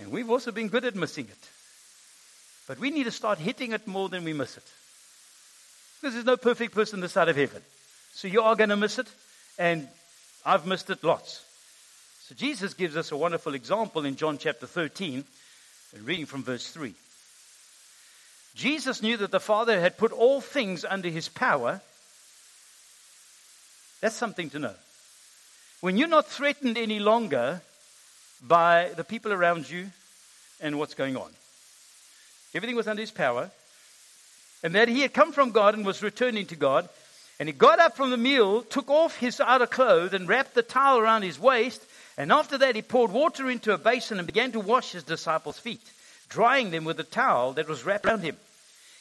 and 0.00 0.10
we've 0.10 0.30
also 0.30 0.50
been 0.50 0.68
good 0.68 0.84
at 0.84 0.96
missing 0.96 1.26
it. 1.26 1.48
But 2.66 2.78
we 2.78 2.90
need 2.90 3.04
to 3.04 3.10
start 3.10 3.38
hitting 3.38 3.72
it 3.72 3.86
more 3.86 4.08
than 4.08 4.24
we 4.24 4.32
miss 4.32 4.56
it. 4.56 4.64
Because 6.00 6.14
there's 6.14 6.26
no 6.26 6.36
perfect 6.36 6.74
person 6.74 7.00
this 7.00 7.12
side 7.12 7.28
of 7.28 7.36
heaven. 7.36 7.62
So 8.12 8.28
you 8.28 8.42
are 8.42 8.56
going 8.56 8.70
to 8.70 8.76
miss 8.76 8.98
it, 8.98 9.08
and 9.58 9.88
I've 10.44 10.66
missed 10.66 10.90
it 10.90 11.04
lots. 11.04 11.44
So 12.22 12.34
Jesus 12.34 12.74
gives 12.74 12.96
us 12.96 13.12
a 13.12 13.16
wonderful 13.16 13.54
example 13.54 14.04
in 14.04 14.16
John 14.16 14.38
chapter 14.38 14.66
13, 14.66 15.24
and 15.94 16.06
reading 16.06 16.26
from 16.26 16.42
verse 16.42 16.68
3. 16.70 16.94
Jesus 18.54 19.02
knew 19.02 19.16
that 19.16 19.30
the 19.30 19.40
Father 19.40 19.80
had 19.80 19.98
put 19.98 20.12
all 20.12 20.40
things 20.40 20.84
under 20.84 21.08
his 21.08 21.28
power. 21.28 21.80
That's 24.00 24.16
something 24.16 24.50
to 24.50 24.58
know. 24.58 24.74
When 25.80 25.96
you're 25.96 26.08
not 26.08 26.26
threatened 26.26 26.76
any 26.76 26.98
longer 26.98 27.60
by 28.42 28.90
the 28.96 29.04
people 29.04 29.32
around 29.32 29.70
you 29.70 29.90
and 30.60 30.78
what's 30.78 30.94
going 30.94 31.16
on, 31.16 31.30
everything 32.54 32.76
was 32.76 32.88
under 32.88 33.00
his 33.00 33.10
power, 33.10 33.50
and 34.62 34.74
that 34.74 34.88
he 34.88 35.02
had 35.02 35.14
come 35.14 35.32
from 35.32 35.52
God 35.52 35.74
and 35.74 35.86
was 35.86 36.02
returning 36.02 36.46
to 36.46 36.56
God. 36.56 36.88
And 37.38 37.48
he 37.48 37.52
got 37.52 37.78
up 37.78 37.96
from 37.96 38.10
the 38.10 38.16
meal, 38.16 38.62
took 38.62 38.90
off 38.90 39.16
his 39.16 39.38
outer 39.38 39.68
clothes, 39.68 40.12
and 40.12 40.28
wrapped 40.28 40.54
the 40.54 40.62
towel 40.62 40.98
around 40.98 41.22
his 41.22 41.38
waist. 41.38 41.80
And 42.16 42.32
after 42.32 42.58
that, 42.58 42.74
he 42.74 42.82
poured 42.82 43.12
water 43.12 43.48
into 43.48 43.72
a 43.72 43.78
basin 43.78 44.18
and 44.18 44.26
began 44.26 44.50
to 44.52 44.60
wash 44.60 44.90
his 44.90 45.04
disciples' 45.04 45.60
feet, 45.60 45.92
drying 46.28 46.70
them 46.70 46.84
with 46.84 46.96
the 46.96 47.04
towel 47.04 47.52
that 47.54 47.68
was 47.68 47.84
wrapped 47.84 48.06
around 48.06 48.22
him. 48.22 48.36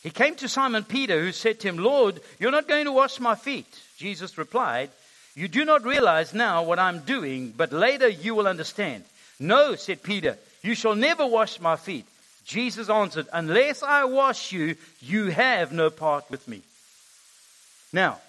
He 0.03 0.09
came 0.09 0.35
to 0.35 0.47
Simon 0.47 0.83
Peter, 0.83 1.19
who 1.19 1.31
said 1.31 1.59
to 1.59 1.67
him, 1.67 1.77
Lord, 1.77 2.21
you're 2.39 2.51
not 2.51 2.67
going 2.67 2.85
to 2.85 2.91
wash 2.91 3.19
my 3.19 3.35
feet. 3.35 3.67
Jesus 3.97 4.37
replied, 4.37 4.89
You 5.35 5.47
do 5.47 5.65
not 5.65 5.83
realize 5.83 6.33
now 6.33 6.63
what 6.63 6.79
I'm 6.79 6.99
doing, 6.99 7.53
but 7.55 7.73
later 7.73 8.07
you 8.07 8.35
will 8.35 8.47
understand. 8.47 9.03
No, 9.39 9.75
said 9.75 10.03
Peter, 10.03 10.37
you 10.61 10.75
shall 10.75 10.95
never 10.95 11.25
wash 11.25 11.59
my 11.59 11.75
feet. 11.75 12.05
Jesus 12.45 12.89
answered, 12.89 13.27
Unless 13.33 13.83
I 13.83 14.05
wash 14.05 14.51
you, 14.51 14.75
you 15.01 15.27
have 15.27 15.71
no 15.71 15.89
part 15.89 16.29
with 16.31 16.47
me. 16.47 16.61
Now, 17.91 18.19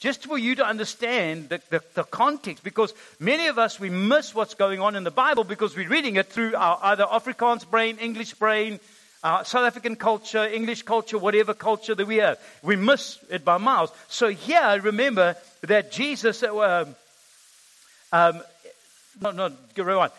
just 0.00 0.26
for 0.26 0.38
you 0.38 0.54
to 0.56 0.64
understand 0.64 1.50
the, 1.50 1.60
the, 1.68 1.82
the, 1.94 2.04
context, 2.04 2.64
because 2.64 2.94
many 3.18 3.48
of 3.48 3.58
us, 3.58 3.78
we 3.78 3.90
miss 3.90 4.34
what's 4.34 4.54
going 4.54 4.80
on 4.80 4.96
in 4.96 5.04
the 5.04 5.10
Bible 5.10 5.44
because 5.44 5.76
we're 5.76 5.88
reading 5.88 6.16
it 6.16 6.26
through 6.26 6.56
our 6.56 6.78
either 6.82 7.04
Afrikaans 7.04 7.68
brain, 7.70 7.98
English 7.98 8.32
brain, 8.34 8.80
uh, 9.22 9.44
South 9.44 9.66
African 9.66 9.96
culture, 9.96 10.46
English 10.46 10.82
culture, 10.82 11.18
whatever 11.18 11.52
culture 11.52 11.94
that 11.94 12.06
we 12.06 12.16
have. 12.16 12.38
We 12.62 12.76
miss 12.76 13.18
it 13.28 13.44
by 13.44 13.58
miles. 13.58 13.92
So 14.08 14.28
here, 14.28 14.80
remember 14.82 15.36
that 15.62 15.92
Jesus, 15.92 16.42
uh, 16.42 16.56
um, 16.56 16.94
um, 18.12 18.42
no, 19.20 19.30
no, 19.32 19.52
rewind. 19.76 20.12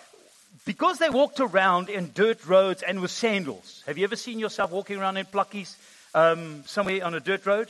Because 0.63 0.99
they 0.99 1.09
walked 1.09 1.39
around 1.39 1.89
in 1.89 2.11
dirt 2.13 2.45
roads 2.45 2.83
and 2.83 3.01
with 3.01 3.09
sandals. 3.09 3.81
Have 3.87 3.97
you 3.97 4.03
ever 4.03 4.15
seen 4.15 4.37
yourself 4.37 4.69
walking 4.69 4.99
around 4.99 5.17
in 5.17 5.25
plakkies 5.25 5.75
um, 6.13 6.63
somewhere 6.67 7.03
on 7.03 7.15
a 7.15 7.19
dirt 7.19 7.47
road? 7.47 7.67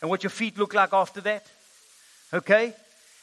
And 0.00 0.10
what 0.10 0.22
your 0.22 0.30
feet 0.30 0.58
look 0.58 0.74
like 0.74 0.92
after 0.92 1.20
that? 1.22 1.46
Okay? 2.32 2.74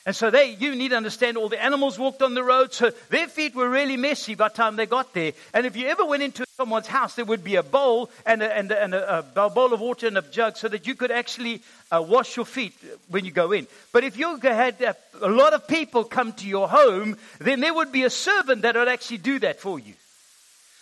And 0.08 0.16
so 0.16 0.32
they, 0.32 0.52
you 0.52 0.74
need 0.74 0.90
to 0.90 0.96
understand 0.96 1.36
all 1.36 1.50
the 1.50 1.62
animals 1.62 2.00
walked 2.00 2.22
on 2.22 2.34
the 2.34 2.42
road, 2.42 2.72
so 2.72 2.92
their 3.10 3.28
feet 3.28 3.54
were 3.54 3.70
really 3.70 3.98
messy 3.98 4.36
by 4.36 4.48
the 4.48 4.54
time 4.54 4.78
they 4.78 4.86
got 4.86 5.14
there. 5.14 5.34
And 5.54 5.66
if 5.66 5.76
you 5.76 5.88
ever 5.88 6.06
went 6.06 6.24
into 6.24 6.46
someone's 6.56 6.88
house, 6.88 7.16
there 7.16 7.26
would 7.26 7.44
be 7.44 7.58
a 7.58 7.64
bowl 7.64 8.10
and 8.26 8.42
a, 8.42 8.58
and 8.58 8.72
a, 8.72 8.82
and 8.82 8.96
a, 8.96 9.20
a 9.20 9.50
bowl 9.50 9.74
of 9.74 9.82
water 9.82 10.08
and 10.08 10.18
a 10.18 10.22
jug 10.22 10.56
so 10.56 10.70
that 10.70 10.88
you 10.88 10.96
could 10.96 11.12
actually 11.12 11.62
uh, 11.92 12.02
wash 12.08 12.38
your 12.38 12.46
feet 12.46 12.74
when 13.10 13.26
you 13.26 13.32
go 13.32 13.52
in. 13.52 13.68
But 13.92 14.06
if 14.06 14.18
you 14.18 14.38
had 14.38 14.82
a, 14.82 14.96
a 15.22 15.28
lot 15.28 15.52
of 15.52 15.68
people 15.68 16.06
come 16.06 16.32
to 16.34 16.48
your 16.48 16.70
home, 16.70 17.18
then 17.40 17.60
there 17.60 17.74
would 17.74 17.92
be 17.92 18.04
a 18.04 18.10
servant 18.10 18.62
that 18.62 18.76
would 18.76 18.88
actually 18.88 19.18
do 19.18 19.40
that 19.40 19.60
for 19.60 19.78
you. 19.78 19.94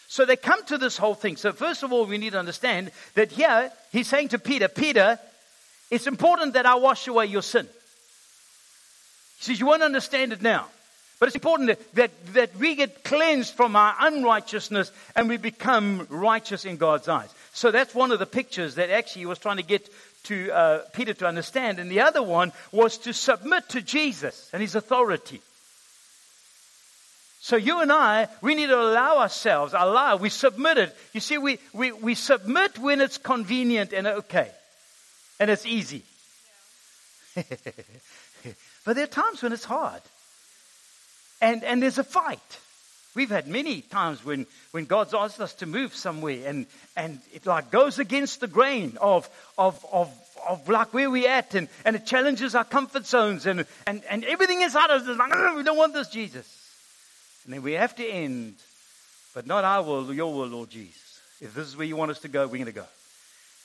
So 0.07 0.25
they 0.25 0.35
come 0.35 0.63
to 0.65 0.77
this 0.77 0.97
whole 0.97 1.15
thing. 1.15 1.35
So 1.35 1.51
first 1.51 1.81
of 1.81 1.91
all, 1.91 2.05
we 2.05 2.19
need 2.19 2.33
to 2.33 2.39
understand 2.39 2.91
that 3.15 3.31
here 3.31 3.71
he's 3.91 4.07
saying 4.07 4.29
to 4.29 4.39
Peter, 4.39 4.67
Peter, 4.67 5.17
it's 5.91 6.07
important 6.07 6.53
that 6.53 6.65
I 6.65 6.75
wash 6.75 7.07
away 7.07 7.27
your 7.27 7.41
sin. 7.41 7.67
He 9.37 9.43
says, 9.43 9.59
You 9.59 9.65
won't 9.67 9.83
understand 9.83 10.33
it 10.33 10.41
now. 10.41 10.67
But 11.19 11.27
it's 11.27 11.35
important 11.35 11.69
that, 11.69 11.95
that, 11.95 12.33
that 12.33 12.55
we 12.57 12.75
get 12.75 13.03
cleansed 13.03 13.53
from 13.53 13.75
our 13.75 13.95
unrighteousness 14.01 14.91
and 15.15 15.29
we 15.29 15.37
become 15.37 16.07
righteous 16.09 16.65
in 16.65 16.75
God's 16.75 17.07
eyes. 17.07 17.33
So 17.53 17.71
that's 17.71 17.95
one 17.95 18.11
of 18.11 18.19
the 18.19 18.25
pictures 18.25 18.75
that 18.75 18.89
actually 18.89 19.21
he 19.21 19.25
was 19.25 19.39
trying 19.39 19.57
to 19.57 19.63
get 19.63 19.89
to 20.23 20.51
uh, 20.51 20.77
Peter 20.91 21.13
to 21.13 21.27
understand. 21.27 21.79
And 21.79 21.89
the 21.89 22.01
other 22.01 22.21
one 22.21 22.51
was 22.73 22.97
to 22.99 23.13
submit 23.13 23.69
to 23.69 23.81
Jesus 23.81 24.49
and 24.51 24.61
his 24.61 24.75
authority. 24.75 25.41
So 27.39 27.55
you 27.55 27.81
and 27.81 27.91
I, 27.91 28.27
we 28.41 28.55
need 28.55 28.67
to 28.67 28.81
allow 28.81 29.19
ourselves, 29.19 29.73
allow, 29.73 30.17
we 30.17 30.29
submit 30.29 30.77
it. 30.79 30.95
You 31.13 31.21
see, 31.21 31.37
we, 31.37 31.59
we, 31.73 31.91
we 31.91 32.15
submit 32.15 32.77
when 32.79 32.99
it's 32.99 33.19
convenient 33.19 33.93
and 33.93 34.07
okay. 34.07 34.49
And 35.39 35.49
it's 35.49 35.65
easy. 35.65 36.03
But 38.85 38.95
there 38.95 39.05
are 39.05 39.07
times 39.07 39.41
when 39.41 39.51
it's 39.51 39.65
hard. 39.65 40.01
And, 41.41 41.63
and 41.63 41.81
there's 41.81 41.97
a 41.97 42.03
fight. 42.03 42.59
We've 43.15 43.29
had 43.29 43.47
many 43.47 43.81
times 43.81 44.23
when, 44.23 44.45
when 44.71 44.85
God's 44.85 45.13
asked 45.13 45.39
us 45.39 45.53
to 45.55 45.65
move 45.65 45.95
somewhere 45.95 46.47
and, 46.47 46.65
and 46.95 47.19
it 47.33 47.45
like 47.45 47.71
goes 47.71 47.97
against 47.97 48.41
the 48.41 48.47
grain 48.47 48.97
of, 48.99 49.29
of, 49.57 49.83
of, 49.91 50.13
of 50.47 50.67
like 50.67 50.93
where 50.93 51.09
we're 51.09 51.29
at 51.29 51.55
and, 51.55 51.69
and 51.85 51.95
it 51.95 52.05
challenges 52.05 52.55
our 52.55 52.65
comfort 52.65 53.05
zones 53.05 53.45
and, 53.45 53.65
and, 53.87 54.03
and 54.09 54.25
everything 54.25 54.61
inside 54.61 54.89
us 54.89 55.07
is 55.07 55.17
like, 55.17 55.31
oh, 55.33 55.55
we 55.55 55.63
don't 55.63 55.77
want 55.77 55.93
this, 55.93 56.09
Jesus. 56.09 56.45
And 57.45 57.53
then 57.53 57.61
we 57.61 57.73
have 57.73 57.95
to 57.95 58.05
end, 58.05 58.55
but 59.33 59.47
not 59.47 59.63
our 59.63 59.81
will, 59.81 60.13
your 60.13 60.33
will, 60.33 60.47
Lord 60.47 60.69
Jesus. 60.69 61.21
If 61.39 61.53
this 61.53 61.67
is 61.67 61.77
where 61.77 61.87
you 61.87 61.95
want 61.95 62.11
us 62.11 62.19
to 62.19 62.27
go, 62.27 62.45
we're 62.47 62.53
going 62.53 62.65
to 62.65 62.71
go. 62.73 62.85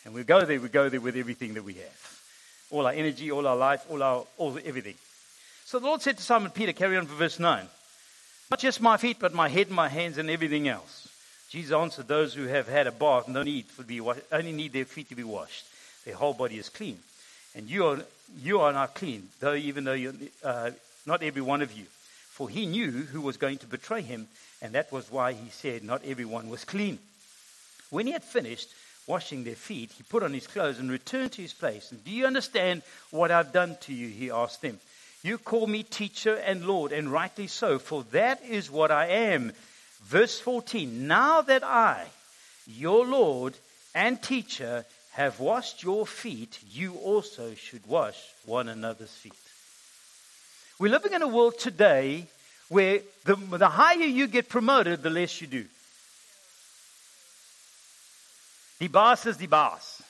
And 0.04 0.14
we 0.14 0.24
go 0.24 0.44
there, 0.44 0.60
we 0.60 0.68
go 0.68 0.88
there 0.88 1.00
with 1.00 1.16
everything 1.16 1.54
that 1.54 1.64
we 1.64 1.74
have. 1.74 2.20
All 2.70 2.86
our 2.86 2.92
energy, 2.92 3.30
all 3.30 3.46
our 3.46 3.56
life, 3.56 3.84
all 3.90 4.02
our, 4.02 4.24
all 4.38 4.58
everything. 4.64 4.94
So 5.64 5.78
the 5.78 5.86
Lord 5.86 6.02
said 6.02 6.16
to 6.16 6.22
Simon 6.22 6.50
Peter, 6.50 6.72
carry 6.72 6.96
on 6.96 7.06
for 7.06 7.14
verse 7.14 7.38
9, 7.38 7.66
not 8.50 8.60
just 8.60 8.80
my 8.80 8.96
feet, 8.96 9.18
but 9.20 9.34
my 9.34 9.48
head, 9.48 9.70
my 9.70 9.88
hands, 9.88 10.18
and 10.18 10.30
everything 10.30 10.68
else. 10.68 11.08
Jesus 11.50 11.72
answered, 11.72 12.08
those 12.08 12.32
who 12.34 12.44
have 12.44 12.68
had 12.68 12.86
a 12.86 12.92
bath 12.92 13.28
no 13.28 13.42
need 13.42 13.66
for 13.66 13.82
be 13.82 14.00
washed, 14.00 14.22
only 14.32 14.52
need 14.52 14.72
their 14.72 14.84
feet 14.84 15.08
to 15.08 15.14
be 15.14 15.24
washed. 15.24 15.64
Their 16.04 16.14
whole 16.14 16.32
body 16.32 16.58
is 16.58 16.68
clean. 16.68 16.98
And 17.54 17.68
you 17.68 17.86
are, 17.86 17.98
you 18.40 18.60
are 18.60 18.72
not 18.72 18.94
clean, 18.94 19.28
though 19.40 19.54
even 19.54 19.84
though 19.84 19.92
you're 19.92 20.14
uh, 20.44 20.70
not 21.06 21.22
every 21.22 21.42
one 21.42 21.62
of 21.62 21.72
you. 21.72 21.84
For 22.30 22.48
he 22.48 22.66
knew 22.66 22.90
who 22.90 23.20
was 23.20 23.36
going 23.36 23.58
to 23.58 23.66
betray 23.66 24.02
him, 24.02 24.28
and 24.62 24.72
that 24.74 24.92
was 24.92 25.10
why 25.10 25.32
he 25.32 25.50
said 25.50 25.82
not 25.82 26.04
everyone 26.04 26.48
was 26.48 26.64
clean. 26.64 26.98
When 27.90 28.06
he 28.06 28.12
had 28.12 28.22
finished 28.22 28.68
washing 29.10 29.42
their 29.42 29.56
feet, 29.56 29.90
he 29.90 30.04
put 30.04 30.22
on 30.22 30.32
his 30.32 30.46
clothes 30.46 30.78
and 30.78 30.88
returned 30.88 31.32
to 31.32 31.42
his 31.42 31.52
place. 31.52 31.90
And 31.90 32.02
do 32.04 32.12
you 32.12 32.26
understand 32.26 32.82
what 33.10 33.32
I've 33.32 33.52
done 33.52 33.76
to 33.82 33.92
you? 33.92 34.08
He 34.08 34.30
asked 34.30 34.62
them. 34.62 34.78
You 35.22 35.36
call 35.36 35.66
me 35.66 35.82
teacher 35.82 36.36
and 36.36 36.64
Lord, 36.64 36.92
and 36.92 37.10
rightly 37.12 37.48
so, 37.48 37.78
for 37.80 38.04
that 38.12 38.42
is 38.44 38.70
what 38.70 38.92
I 38.92 39.06
am. 39.06 39.52
Verse 40.04 40.38
14 40.38 41.08
Now 41.08 41.42
that 41.42 41.64
I, 41.64 42.06
your 42.66 43.04
Lord 43.04 43.54
and 43.94 44.22
teacher, 44.22 44.86
have 45.12 45.40
washed 45.40 45.82
your 45.82 46.06
feet, 46.06 46.60
you 46.70 46.94
also 46.94 47.54
should 47.54 47.84
wash 47.86 48.16
one 48.46 48.68
another's 48.68 49.10
feet. 49.10 49.34
We're 50.78 50.92
living 50.92 51.12
in 51.12 51.22
a 51.22 51.28
world 51.28 51.58
today 51.58 52.26
where 52.68 53.00
the, 53.24 53.34
the 53.34 53.68
higher 53.68 53.96
you 53.96 54.28
get 54.28 54.48
promoted, 54.48 55.02
the 55.02 55.10
less 55.10 55.40
you 55.40 55.48
do. 55.48 55.64
The 58.80 58.88
boss 58.88 59.26
is 59.26 59.36
the 59.36 59.46
boss 59.46 60.02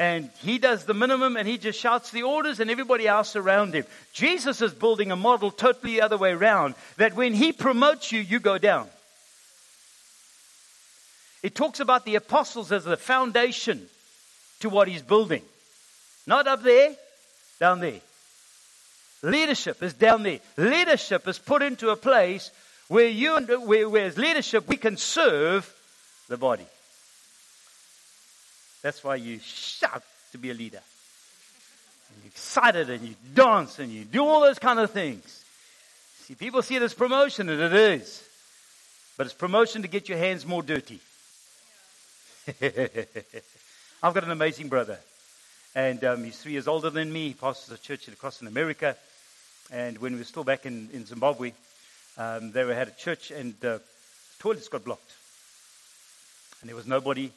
and 0.00 0.30
he 0.38 0.56
does 0.56 0.86
the 0.86 0.94
minimum 0.94 1.36
and 1.36 1.46
he 1.46 1.58
just 1.58 1.78
shouts 1.78 2.10
the 2.10 2.22
orders 2.22 2.58
and 2.58 2.70
everybody 2.70 3.06
else 3.06 3.36
around 3.36 3.74
him. 3.74 3.84
Jesus 4.14 4.62
is 4.62 4.72
building 4.72 5.12
a 5.12 5.16
model 5.16 5.50
totally 5.50 5.96
the 5.96 6.00
other 6.00 6.16
way 6.16 6.32
around 6.32 6.74
that 6.96 7.14
when 7.14 7.34
he 7.34 7.52
promotes 7.52 8.10
you, 8.10 8.18
you 8.18 8.40
go 8.40 8.56
down. 8.56 8.88
It 11.42 11.54
talks 11.54 11.80
about 11.80 12.06
the 12.06 12.14
apostles 12.14 12.72
as 12.72 12.84
the 12.84 12.96
foundation 12.96 13.88
to 14.60 14.70
what 14.70 14.88
he's 14.88 15.02
building. 15.02 15.42
Not 16.26 16.46
up 16.46 16.62
there, 16.62 16.94
down 17.58 17.80
there. 17.80 18.00
Leadership 19.22 19.82
is 19.82 19.92
down 19.92 20.22
there. 20.22 20.40
Leadership 20.56 21.28
is 21.28 21.38
put 21.38 21.60
into 21.60 21.90
a 21.90 21.96
place 21.96 22.50
where 22.88 23.08
you 23.08 23.36
where, 23.66 23.86
where 23.86 24.06
as 24.06 24.16
leadership 24.16 24.66
we 24.66 24.78
can 24.78 24.96
serve 24.96 25.70
the 26.28 26.38
body. 26.38 26.66
That's 28.82 29.04
why 29.04 29.16
you 29.16 29.38
shout 29.40 30.02
to 30.32 30.38
be 30.38 30.50
a 30.50 30.54
leader. 30.54 30.80
And 32.08 32.22
you're 32.22 32.28
excited 32.28 32.90
and 32.90 33.06
you 33.06 33.14
dance 33.34 33.78
and 33.78 33.90
you 33.90 34.04
do 34.04 34.24
all 34.24 34.40
those 34.40 34.58
kind 34.58 34.78
of 34.78 34.90
things. 34.90 35.44
See, 36.22 36.34
people 36.34 36.62
see 36.62 36.76
it 36.76 36.82
as 36.82 36.94
promotion, 36.94 37.48
and 37.48 37.60
it 37.60 37.72
is. 37.72 38.26
But 39.16 39.26
it's 39.26 39.34
promotion 39.34 39.82
to 39.82 39.88
get 39.88 40.08
your 40.08 40.18
hands 40.18 40.46
more 40.46 40.62
dirty. 40.62 41.00
I've 44.02 44.14
got 44.14 44.24
an 44.24 44.30
amazing 44.30 44.68
brother. 44.68 44.98
And 45.74 46.02
um, 46.04 46.24
he's 46.24 46.38
three 46.38 46.52
years 46.52 46.66
older 46.66 46.90
than 46.90 47.12
me. 47.12 47.28
He 47.28 47.34
pastors 47.34 47.74
a 47.74 47.82
church 47.82 48.08
across 48.08 48.40
in 48.40 48.46
America. 48.46 48.96
And 49.70 49.98
when 49.98 50.12
we 50.14 50.18
were 50.18 50.24
still 50.24 50.42
back 50.42 50.66
in, 50.66 50.88
in 50.92 51.04
Zimbabwe, 51.06 51.52
um, 52.16 52.50
they 52.52 52.66
had 52.74 52.88
a 52.88 52.92
church 52.92 53.30
and 53.30 53.54
uh, 53.64 53.78
the 53.78 53.82
toilets 54.38 54.68
got 54.68 54.84
blocked. 54.84 55.12
And 56.60 56.68
there 56.68 56.76
was 56.76 56.86
nobody 56.86 57.30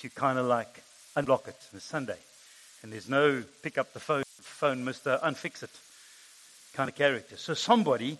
to 0.00 0.10
kind 0.10 0.38
of 0.38 0.46
like 0.46 0.82
unblock 1.16 1.48
it 1.48 1.56
on 1.72 1.78
a 1.78 1.80
Sunday. 1.80 2.18
And 2.82 2.92
there's 2.92 3.08
no 3.08 3.42
pick 3.62 3.78
up 3.78 3.92
the 3.92 4.00
phone, 4.00 4.24
phone, 4.40 4.84
Mr. 4.84 5.20
Unfix 5.22 5.62
it 5.62 5.70
kind 6.74 6.90
of 6.90 6.94
character. 6.94 7.36
So 7.36 7.54
somebody 7.54 8.18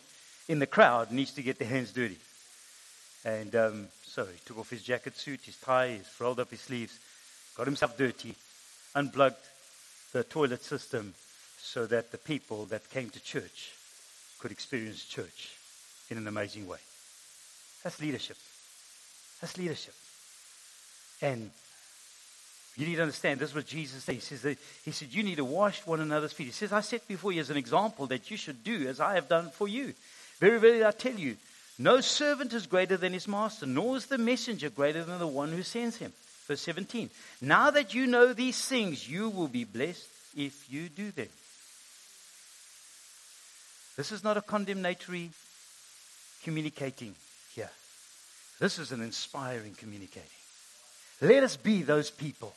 in 0.48 0.58
the 0.58 0.66
crowd 0.66 1.12
needs 1.12 1.32
to 1.32 1.42
get 1.42 1.58
their 1.58 1.68
hands 1.68 1.92
dirty. 1.92 2.18
And 3.24 3.54
um, 3.54 3.88
so 4.02 4.24
he 4.24 4.38
took 4.44 4.58
off 4.58 4.70
his 4.70 4.82
jacket 4.82 5.16
suit, 5.16 5.40
his 5.44 5.56
tie, 5.56 5.96
he's 5.96 6.20
rolled 6.20 6.40
up 6.40 6.50
his 6.50 6.60
sleeves, 6.60 6.98
got 7.56 7.66
himself 7.66 7.96
dirty, 7.96 8.34
unplugged 8.94 9.36
the 10.12 10.24
toilet 10.24 10.62
system 10.62 11.12
so 11.58 11.86
that 11.86 12.12
the 12.12 12.18
people 12.18 12.64
that 12.66 12.88
came 12.90 13.10
to 13.10 13.22
church 13.22 13.72
could 14.38 14.52
experience 14.52 15.04
church 15.04 15.50
in 16.08 16.16
an 16.16 16.28
amazing 16.28 16.66
way. 16.66 16.78
That's 17.82 18.00
leadership. 18.00 18.36
That's 19.40 19.58
leadership. 19.58 19.94
And 21.20 21.50
you 22.76 22.86
need 22.86 22.96
to 22.96 23.02
understand 23.02 23.40
this 23.40 23.50
is 23.50 23.54
what 23.54 23.66
Jesus 23.66 24.04
said. 24.04 24.16
He 24.16 24.20
says 24.20 24.42
that, 24.42 24.58
he 24.84 24.90
said, 24.90 25.08
You 25.10 25.22
need 25.22 25.36
to 25.36 25.44
wash 25.44 25.86
one 25.86 26.00
another's 26.00 26.32
feet. 26.32 26.46
He 26.46 26.52
says, 26.52 26.72
I 26.72 26.82
set 26.82 27.08
before 27.08 27.32
you 27.32 27.40
as 27.40 27.48
an 27.48 27.56
example 27.56 28.06
that 28.08 28.30
you 28.30 28.36
should 28.36 28.62
do 28.64 28.86
as 28.88 29.00
I 29.00 29.14
have 29.14 29.28
done 29.28 29.50
for 29.50 29.66
you. 29.66 29.94
Very, 30.40 30.60
very 30.60 30.84
I 30.84 30.90
tell 30.90 31.14
you, 31.14 31.36
no 31.78 32.02
servant 32.02 32.52
is 32.52 32.66
greater 32.66 32.98
than 32.98 33.14
his 33.14 33.26
master, 33.26 33.64
nor 33.64 33.96
is 33.96 34.06
the 34.06 34.18
messenger 34.18 34.68
greater 34.68 35.04
than 35.04 35.18
the 35.18 35.26
one 35.26 35.52
who 35.52 35.62
sends 35.62 35.96
him. 35.96 36.12
Verse 36.46 36.60
17. 36.60 37.08
Now 37.40 37.70
that 37.70 37.94
you 37.94 38.06
know 38.06 38.34
these 38.34 38.62
things, 38.66 39.08
you 39.08 39.30
will 39.30 39.48
be 39.48 39.64
blessed 39.64 40.08
if 40.36 40.70
you 40.70 40.90
do 40.90 41.10
them. 41.12 41.28
This 43.96 44.12
is 44.12 44.22
not 44.22 44.36
a 44.36 44.42
condemnatory 44.42 45.30
communicating 46.44 47.14
here. 47.54 47.70
This 48.60 48.78
is 48.78 48.92
an 48.92 49.00
inspiring 49.00 49.74
communicating. 49.78 50.28
Let 51.22 51.42
us 51.42 51.56
be 51.56 51.82
those 51.82 52.10
people. 52.10 52.54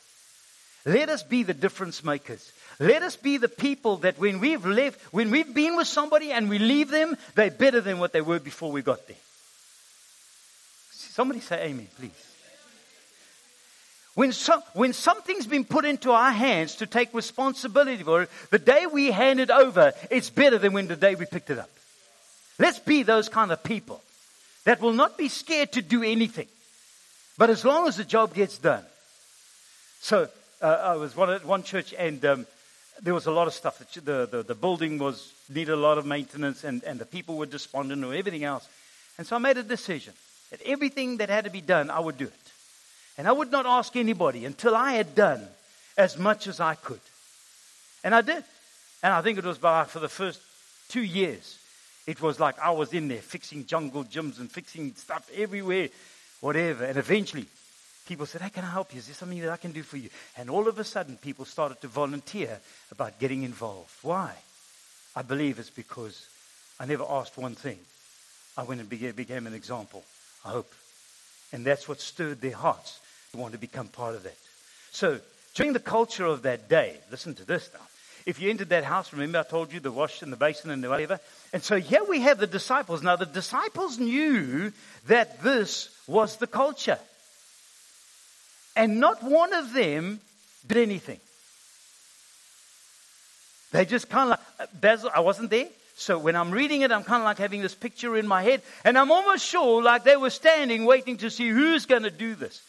Let 0.84 1.08
us 1.08 1.22
be 1.22 1.42
the 1.42 1.54
difference 1.54 2.02
makers. 2.02 2.52
Let 2.78 3.02
us 3.02 3.16
be 3.16 3.36
the 3.36 3.48
people 3.48 3.98
that 3.98 4.18
when 4.18 4.40
we've 4.40 4.64
left, 4.64 5.00
when 5.12 5.30
we've 5.30 5.52
been 5.52 5.76
with 5.76 5.86
somebody 5.86 6.32
and 6.32 6.48
we 6.48 6.58
leave 6.58 6.88
them, 6.88 7.16
they're 7.34 7.50
better 7.50 7.80
than 7.82 7.98
what 7.98 8.12
they 8.12 8.22
were 8.22 8.38
before 8.38 8.72
we 8.72 8.80
got 8.80 9.06
there. 9.06 9.16
Somebody 10.92 11.40
say 11.40 11.66
amen, 11.66 11.88
please. 11.98 12.26
When, 14.14 14.32
some, 14.32 14.62
when 14.72 14.92
something's 14.92 15.46
been 15.46 15.64
put 15.64 15.84
into 15.84 16.10
our 16.10 16.32
hands 16.32 16.76
to 16.76 16.86
take 16.86 17.12
responsibility 17.14 18.02
for 18.02 18.22
it, 18.22 18.30
the 18.50 18.58
day 18.58 18.86
we 18.86 19.10
hand 19.10 19.40
it 19.40 19.50
over, 19.50 19.92
it's 20.10 20.30
better 20.30 20.58
than 20.58 20.72
when 20.72 20.88
the 20.88 20.96
day 20.96 21.14
we 21.14 21.26
picked 21.26 21.50
it 21.50 21.58
up. 21.58 21.70
Let's 22.58 22.78
be 22.78 23.02
those 23.02 23.28
kind 23.28 23.52
of 23.52 23.62
people 23.62 24.02
that 24.64 24.80
will 24.80 24.92
not 24.92 25.16
be 25.16 25.28
scared 25.28 25.72
to 25.72 25.82
do 25.82 26.02
anything. 26.02 26.48
But 27.38 27.50
as 27.50 27.64
long 27.64 27.88
as 27.88 27.96
the 27.96 28.04
job 28.04 28.34
gets 28.34 28.58
done. 28.58 28.84
So 30.00 30.28
uh, 30.60 30.66
I 30.66 30.96
was 30.96 31.16
one 31.16 31.30
at 31.30 31.44
one 31.44 31.62
church 31.62 31.94
and 31.96 32.24
um, 32.24 32.46
there 33.02 33.14
was 33.14 33.26
a 33.26 33.30
lot 33.30 33.46
of 33.46 33.54
stuff. 33.54 33.78
The, 33.78 34.28
the, 34.30 34.42
the 34.42 34.54
building 34.54 34.98
was 34.98 35.32
needed 35.48 35.72
a 35.72 35.76
lot 35.76 35.98
of 35.98 36.06
maintenance 36.06 36.64
and, 36.64 36.82
and 36.84 36.98
the 36.98 37.06
people 37.06 37.36
were 37.36 37.46
despondent 37.46 38.04
or 38.04 38.14
everything 38.14 38.44
else. 38.44 38.68
And 39.18 39.26
so 39.26 39.36
I 39.36 39.38
made 39.38 39.56
a 39.56 39.62
decision 39.62 40.14
that 40.50 40.60
everything 40.62 41.18
that 41.18 41.28
had 41.28 41.44
to 41.44 41.50
be 41.50 41.60
done, 41.60 41.90
I 41.90 42.00
would 42.00 42.18
do 42.18 42.26
it. 42.26 42.52
And 43.16 43.28
I 43.28 43.32
would 43.32 43.50
not 43.50 43.66
ask 43.66 43.96
anybody 43.96 44.44
until 44.44 44.74
I 44.74 44.92
had 44.92 45.14
done 45.14 45.46
as 45.96 46.18
much 46.18 46.46
as 46.46 46.60
I 46.60 46.74
could. 46.74 47.00
And 48.02 48.14
I 48.14 48.22
did. 48.22 48.44
And 49.02 49.12
I 49.12 49.22
think 49.22 49.38
it 49.38 49.44
was 49.44 49.58
about 49.58 49.90
for 49.90 49.98
the 49.98 50.08
first 50.08 50.40
two 50.88 51.02
years. 51.02 51.58
It 52.06 52.20
was 52.20 52.40
like 52.40 52.58
I 52.58 52.70
was 52.70 52.92
in 52.92 53.08
there 53.08 53.18
fixing 53.18 53.66
jungle 53.66 54.04
gyms 54.04 54.40
and 54.40 54.50
fixing 54.50 54.94
stuff 54.94 55.30
everywhere, 55.34 55.88
whatever. 56.40 56.84
And 56.84 56.98
eventually, 56.98 57.46
people 58.10 58.26
said, 58.26 58.40
Hey, 58.40 58.50
can 58.50 58.64
I 58.64 58.70
help 58.70 58.92
you? 58.92 58.98
Is 58.98 59.06
there 59.06 59.14
something 59.14 59.38
that 59.38 59.50
I 59.50 59.56
can 59.56 59.70
do 59.70 59.84
for 59.84 59.96
you? 59.96 60.10
And 60.36 60.50
all 60.50 60.66
of 60.66 60.76
a 60.80 60.84
sudden, 60.84 61.16
people 61.16 61.44
started 61.44 61.80
to 61.82 61.86
volunteer 61.86 62.58
about 62.90 63.20
getting 63.20 63.44
involved. 63.44 63.92
Why? 64.02 64.32
I 65.14 65.22
believe 65.22 65.60
it's 65.60 65.70
because 65.70 66.28
I 66.80 66.86
never 66.86 67.04
asked 67.08 67.38
one 67.38 67.54
thing. 67.54 67.78
I 68.58 68.64
went 68.64 68.80
and 68.80 68.90
became 68.90 69.46
an 69.46 69.54
example. 69.54 70.02
I 70.44 70.48
hope. 70.48 70.72
And 71.52 71.64
that's 71.64 71.88
what 71.88 72.00
stirred 72.00 72.40
their 72.40 72.56
hearts 72.56 72.98
to 73.30 73.38
want 73.38 73.52
to 73.52 73.60
become 73.60 73.86
part 73.86 74.16
of 74.16 74.24
that. 74.24 74.38
So, 74.90 75.20
during 75.54 75.72
the 75.72 75.78
culture 75.78 76.26
of 76.26 76.42
that 76.42 76.68
day, 76.68 76.96
listen 77.12 77.34
to 77.36 77.44
this 77.44 77.70
now. 77.72 77.86
If 78.26 78.40
you 78.40 78.50
entered 78.50 78.70
that 78.70 78.82
house, 78.82 79.12
remember 79.12 79.38
I 79.38 79.44
told 79.44 79.72
you 79.72 79.78
the 79.78 79.92
wash 79.92 80.22
and 80.22 80.32
the 80.32 80.36
basin 80.36 80.72
and 80.72 80.82
the 80.82 80.88
whatever? 80.88 81.20
And 81.52 81.62
so 81.62 81.78
here 81.78 82.02
we 82.02 82.22
have 82.22 82.38
the 82.38 82.48
disciples. 82.48 83.04
Now, 83.04 83.14
the 83.14 83.24
disciples 83.24 84.00
knew 84.00 84.72
that 85.06 85.44
this 85.44 85.90
was 86.08 86.36
the 86.38 86.48
culture. 86.48 86.98
And 88.80 88.98
not 88.98 89.22
one 89.22 89.52
of 89.52 89.74
them 89.74 90.20
did 90.66 90.78
anything. 90.78 91.20
They 93.72 93.84
just 93.84 94.08
kind 94.08 94.22
of 94.22 94.30
like, 94.30 94.40
uh, 94.58 94.66
Basil, 94.80 95.10
I 95.14 95.20
wasn't 95.20 95.50
there. 95.50 95.68
So 95.96 96.18
when 96.18 96.34
I'm 96.34 96.50
reading 96.50 96.80
it, 96.80 96.90
I'm 96.90 97.04
kind 97.04 97.20
of 97.20 97.26
like 97.26 97.36
having 97.36 97.60
this 97.60 97.74
picture 97.74 98.16
in 98.16 98.26
my 98.26 98.42
head. 98.42 98.62
And 98.82 98.96
I'm 98.96 99.12
almost 99.12 99.44
sure 99.44 99.82
like 99.82 100.04
they 100.04 100.16
were 100.16 100.30
standing 100.30 100.86
waiting 100.86 101.18
to 101.18 101.28
see 101.28 101.50
who's 101.50 101.84
going 101.84 102.04
to 102.04 102.10
do 102.10 102.34
this. 102.34 102.62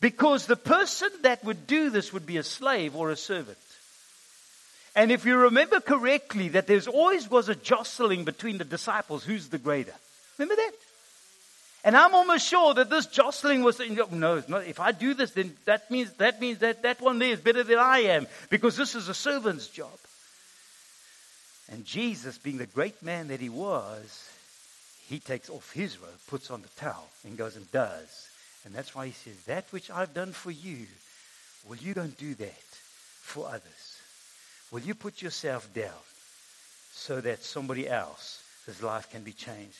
Because 0.00 0.46
the 0.46 0.56
person 0.56 1.10
that 1.24 1.44
would 1.44 1.66
do 1.66 1.90
this 1.90 2.14
would 2.14 2.24
be 2.24 2.38
a 2.38 2.42
slave 2.42 2.96
or 2.96 3.10
a 3.10 3.16
servant. 3.16 3.58
And 4.94 5.12
if 5.12 5.26
you 5.26 5.36
remember 5.36 5.80
correctly, 5.80 6.48
that 6.48 6.66
there's 6.66 6.88
always 6.88 7.30
was 7.30 7.50
a 7.50 7.54
jostling 7.54 8.24
between 8.24 8.56
the 8.56 8.64
disciples 8.64 9.24
who's 9.24 9.50
the 9.50 9.58
greater. 9.58 9.92
Remember 10.38 10.56
that? 10.56 10.72
And 11.86 11.96
I'm 11.96 12.16
almost 12.16 12.48
sure 12.48 12.74
that 12.74 12.90
this 12.90 13.06
jostling 13.06 13.62
was 13.62 13.78
no, 13.78 14.42
not, 14.48 14.66
if 14.66 14.80
I 14.80 14.90
do 14.90 15.14
this, 15.14 15.30
then 15.30 15.54
that 15.66 15.88
means 15.88 16.12
that 16.14 16.40
means 16.40 16.58
that 16.58 16.82
that 16.82 17.00
one 17.00 17.20
there 17.20 17.30
is 17.30 17.40
better 17.40 17.62
than 17.62 17.78
I 17.78 17.98
am 18.00 18.26
because 18.50 18.76
this 18.76 18.96
is 18.96 19.08
a 19.08 19.14
servant's 19.14 19.68
job. 19.68 19.96
And 21.70 21.84
Jesus, 21.84 22.38
being 22.38 22.58
the 22.58 22.66
great 22.66 23.04
man 23.04 23.28
that 23.28 23.38
he 23.38 23.48
was, 23.48 24.28
he 25.06 25.20
takes 25.20 25.48
off 25.48 25.70
his 25.72 25.96
robe, 25.96 26.10
puts 26.26 26.50
on 26.50 26.62
the 26.62 26.68
towel, 26.76 27.08
and 27.24 27.38
goes 27.38 27.54
and 27.54 27.70
does. 27.70 28.28
And 28.64 28.74
that's 28.74 28.92
why 28.92 29.06
he 29.06 29.12
says, 29.12 29.40
That 29.44 29.66
which 29.70 29.88
I've 29.88 30.12
done 30.12 30.32
for 30.32 30.50
you, 30.50 30.88
will 31.68 31.76
you 31.76 31.94
go 31.94 32.00
and 32.02 32.16
do 32.16 32.34
that 32.34 32.64
for 33.22 33.46
others? 33.46 34.00
Will 34.72 34.80
you 34.80 34.96
put 34.96 35.22
yourself 35.22 35.72
down 35.72 36.02
so 36.90 37.20
that 37.20 37.44
somebody 37.44 37.88
else's 37.88 38.82
life 38.82 39.08
can 39.08 39.22
be 39.22 39.32
changed? 39.32 39.78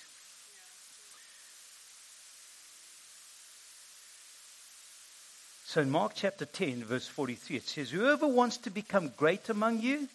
So 5.69 5.81
in 5.81 5.91
Mark 5.91 6.13
chapter 6.15 6.45
10, 6.45 6.85
verse 6.85 7.09
43, 7.09 7.57
it 7.57 7.65
says, 7.65 7.91
Whoever 7.91 8.29
wants 8.29 8.59
to 8.59 8.71
become 8.71 9.11
great 9.17 9.49
among 9.49 9.81
you 9.81 10.09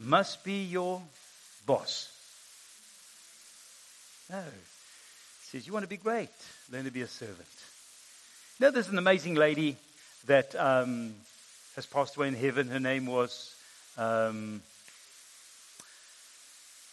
must 0.00 0.42
be 0.42 0.64
your 0.64 1.00
boss. 1.64 2.10
No. 4.28 4.40
It 4.40 5.44
says, 5.44 5.64
You 5.64 5.72
want 5.72 5.84
to 5.84 5.88
be 5.88 5.96
great, 5.96 6.28
learn 6.72 6.86
to 6.86 6.90
be 6.90 7.02
a 7.02 7.06
servant. 7.06 7.46
Now, 8.58 8.72
there's 8.72 8.88
an 8.88 8.98
amazing 8.98 9.36
lady 9.36 9.76
that 10.26 10.56
um, 10.56 11.14
has 11.76 11.86
passed 11.86 12.16
away 12.16 12.26
in 12.26 12.34
heaven. 12.34 12.66
Her 12.66 12.80
name 12.80 13.06
was 13.06 13.54
um, 13.96 14.60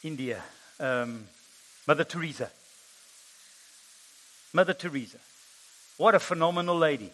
India, 0.04 0.40
um, 0.80 1.26
Mother 1.88 2.04
Teresa. 2.04 2.52
Mother 4.54 4.76
Teresa. 4.76 5.18
What 5.98 6.14
a 6.14 6.20
phenomenal 6.20 6.78
lady. 6.78 7.10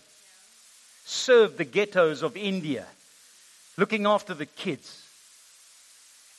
Served 1.10 1.58
the 1.58 1.66
ghettos 1.66 2.22
of 2.22 2.36
India, 2.38 2.86
looking 3.78 4.06
after 4.06 4.34
the 4.34 4.46
kids 4.46 5.08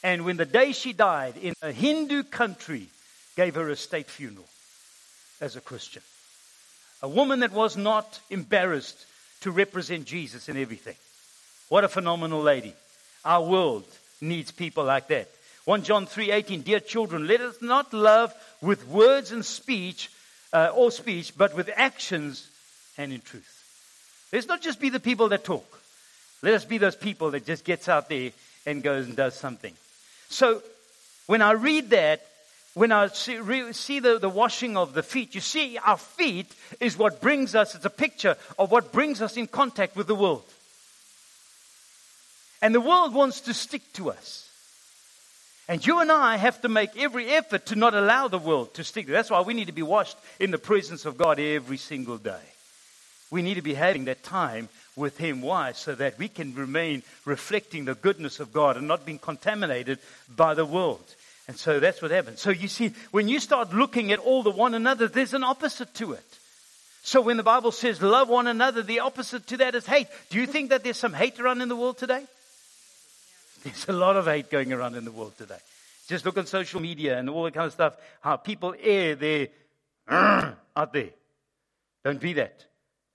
and 0.02 0.24
when 0.24 0.37
the 0.37 0.44
day 0.44 0.72
she 0.72 0.92
died 0.92 1.37
in 1.37 1.54
a 1.62 1.72
Hindu 1.72 2.22
country, 2.24 2.88
gave 3.37 3.57
her 3.57 3.68
a 3.68 3.76
state 3.76 4.09
funeral 4.09 4.46
as 5.40 5.57
a 5.57 5.61
Christian. 5.61 6.02
A 7.02 7.09
woman 7.09 7.40
that 7.40 7.52
was 7.52 7.76
not 7.76 8.20
embarrassed 8.31 9.07
to 9.40 9.50
represent 9.50 10.04
Jesus 10.04 10.48
in 10.48 10.57
everything. 10.57 10.96
What 11.68 11.85
a 11.85 11.88
phenomenal 11.88 12.40
lady. 12.40 12.74
Our 13.24 13.44
world 13.44 13.85
needs 14.20 14.50
people 14.50 14.85
like 14.85 15.09
that. 15.09 15.28
1 15.64 15.83
John 15.83 16.07
3:18 16.07 16.62
Dear 16.62 16.81
children, 16.81 17.26
let 17.26 17.40
us 17.40 17.61
not 17.61 17.92
love 17.92 18.33
with 18.61 18.88
words 18.88 19.33
and 19.33 19.44
speech 19.44 20.11
uh, 20.52 20.70
or 20.74 20.90
speech, 20.90 21.37
but 21.37 21.54
with 21.54 21.70
actions 21.76 22.48
and 22.96 23.12
in 23.12 23.20
truth. 23.20 23.58
Let's 24.32 24.46
not 24.46 24.60
just 24.60 24.80
be 24.80 24.90
the 24.90 25.00
people 25.00 25.28
that 25.30 25.44
talk. 25.44 25.80
Let 26.42 26.54
us 26.54 26.64
be 26.64 26.78
those 26.78 26.96
people 26.96 27.30
that 27.32 27.46
just 27.46 27.64
gets 27.64 27.88
out 27.88 28.08
there 28.08 28.30
and 28.66 28.82
goes 28.82 29.06
and 29.06 29.16
does 29.16 29.34
something. 29.34 29.72
So 30.28 30.62
when 31.26 31.42
I 31.42 31.52
read 31.52 31.90
that, 31.90 32.24
when 32.74 32.92
I 32.92 33.08
see, 33.08 33.38
re, 33.38 33.72
see 33.72 33.98
the, 33.98 34.18
the 34.18 34.28
washing 34.28 34.76
of 34.76 34.94
the 34.94 35.02
feet, 35.02 35.34
you 35.34 35.40
see, 35.40 35.78
our 35.78 35.96
feet 35.96 36.46
is 36.78 36.96
what 36.96 37.20
brings 37.20 37.54
us, 37.54 37.74
it's 37.74 37.84
a 37.84 37.90
picture 37.90 38.36
of 38.58 38.70
what 38.70 38.92
brings 38.92 39.20
us 39.20 39.36
in 39.36 39.46
contact 39.46 39.96
with 39.96 40.06
the 40.06 40.14
world. 40.14 40.44
And 42.60 42.74
the 42.74 42.80
world 42.80 43.14
wants 43.14 43.40
to 43.42 43.54
stick 43.54 43.82
to 43.94 44.10
us. 44.10 44.48
And 45.68 45.86
you 45.86 46.00
and 46.00 46.10
I 46.10 46.36
have 46.36 46.60
to 46.62 46.68
make 46.68 46.96
every 46.96 47.28
effort 47.28 47.66
to 47.66 47.76
not 47.76 47.94
allow 47.94 48.28
the 48.28 48.38
world 48.38 48.74
to 48.74 48.84
stick. 48.84 49.06
That's 49.06 49.30
why 49.30 49.40
we 49.42 49.54
need 49.54 49.66
to 49.66 49.72
be 49.72 49.82
washed 49.82 50.16
in 50.38 50.50
the 50.50 50.58
presence 50.58 51.04
of 51.04 51.18
God 51.18 51.38
every 51.38 51.76
single 51.76 52.16
day. 52.16 52.40
We 53.30 53.42
need 53.42 53.54
to 53.54 53.62
be 53.62 53.74
having 53.74 54.06
that 54.06 54.22
time 54.22 54.68
with 54.96 55.18
Him. 55.18 55.42
Why? 55.42 55.72
So 55.72 55.94
that 55.94 56.18
we 56.18 56.28
can 56.28 56.54
remain 56.54 57.02
reflecting 57.24 57.84
the 57.84 57.94
goodness 57.94 58.40
of 58.40 58.52
God 58.52 58.76
and 58.76 58.88
not 58.88 59.04
being 59.04 59.18
contaminated 59.18 59.98
by 60.34 60.54
the 60.54 60.64
world. 60.64 61.04
And 61.46 61.56
so 61.56 61.80
that's 61.80 62.02
what 62.02 62.10
happens. 62.10 62.40
So 62.40 62.50
you 62.50 62.68
see, 62.68 62.92
when 63.10 63.28
you 63.28 63.40
start 63.40 63.72
looking 63.72 64.12
at 64.12 64.18
all 64.18 64.42
the 64.42 64.50
one 64.50 64.74
another, 64.74 65.08
there's 65.08 65.34
an 65.34 65.44
opposite 65.44 65.94
to 65.94 66.12
it. 66.12 66.38
So 67.02 67.22
when 67.22 67.38
the 67.38 67.42
Bible 67.42 67.72
says 67.72 68.02
love 68.02 68.28
one 68.28 68.46
another, 68.46 68.82
the 68.82 69.00
opposite 69.00 69.46
to 69.46 69.56
that 69.58 69.74
is 69.74 69.86
hate. 69.86 70.08
Do 70.28 70.38
you 70.38 70.46
think 70.46 70.70
that 70.70 70.84
there's 70.84 70.98
some 70.98 71.14
hate 71.14 71.40
around 71.40 71.62
in 71.62 71.68
the 71.68 71.76
world 71.76 71.96
today? 71.96 72.22
There's 73.64 73.88
a 73.88 73.92
lot 73.92 74.16
of 74.16 74.26
hate 74.26 74.50
going 74.50 74.72
around 74.72 74.94
in 74.94 75.04
the 75.04 75.10
world 75.10 75.36
today. 75.38 75.58
Just 76.06 76.24
look 76.24 76.36
on 76.38 76.46
social 76.46 76.80
media 76.80 77.18
and 77.18 77.28
all 77.30 77.44
that 77.44 77.54
kind 77.54 77.66
of 77.66 77.72
stuff, 77.72 77.94
how 78.20 78.36
people 78.36 78.74
air 78.80 79.14
their 79.14 79.48
out 80.08 80.92
there. 80.92 81.10
Don't 82.04 82.20
be 82.20 82.34
that. 82.34 82.64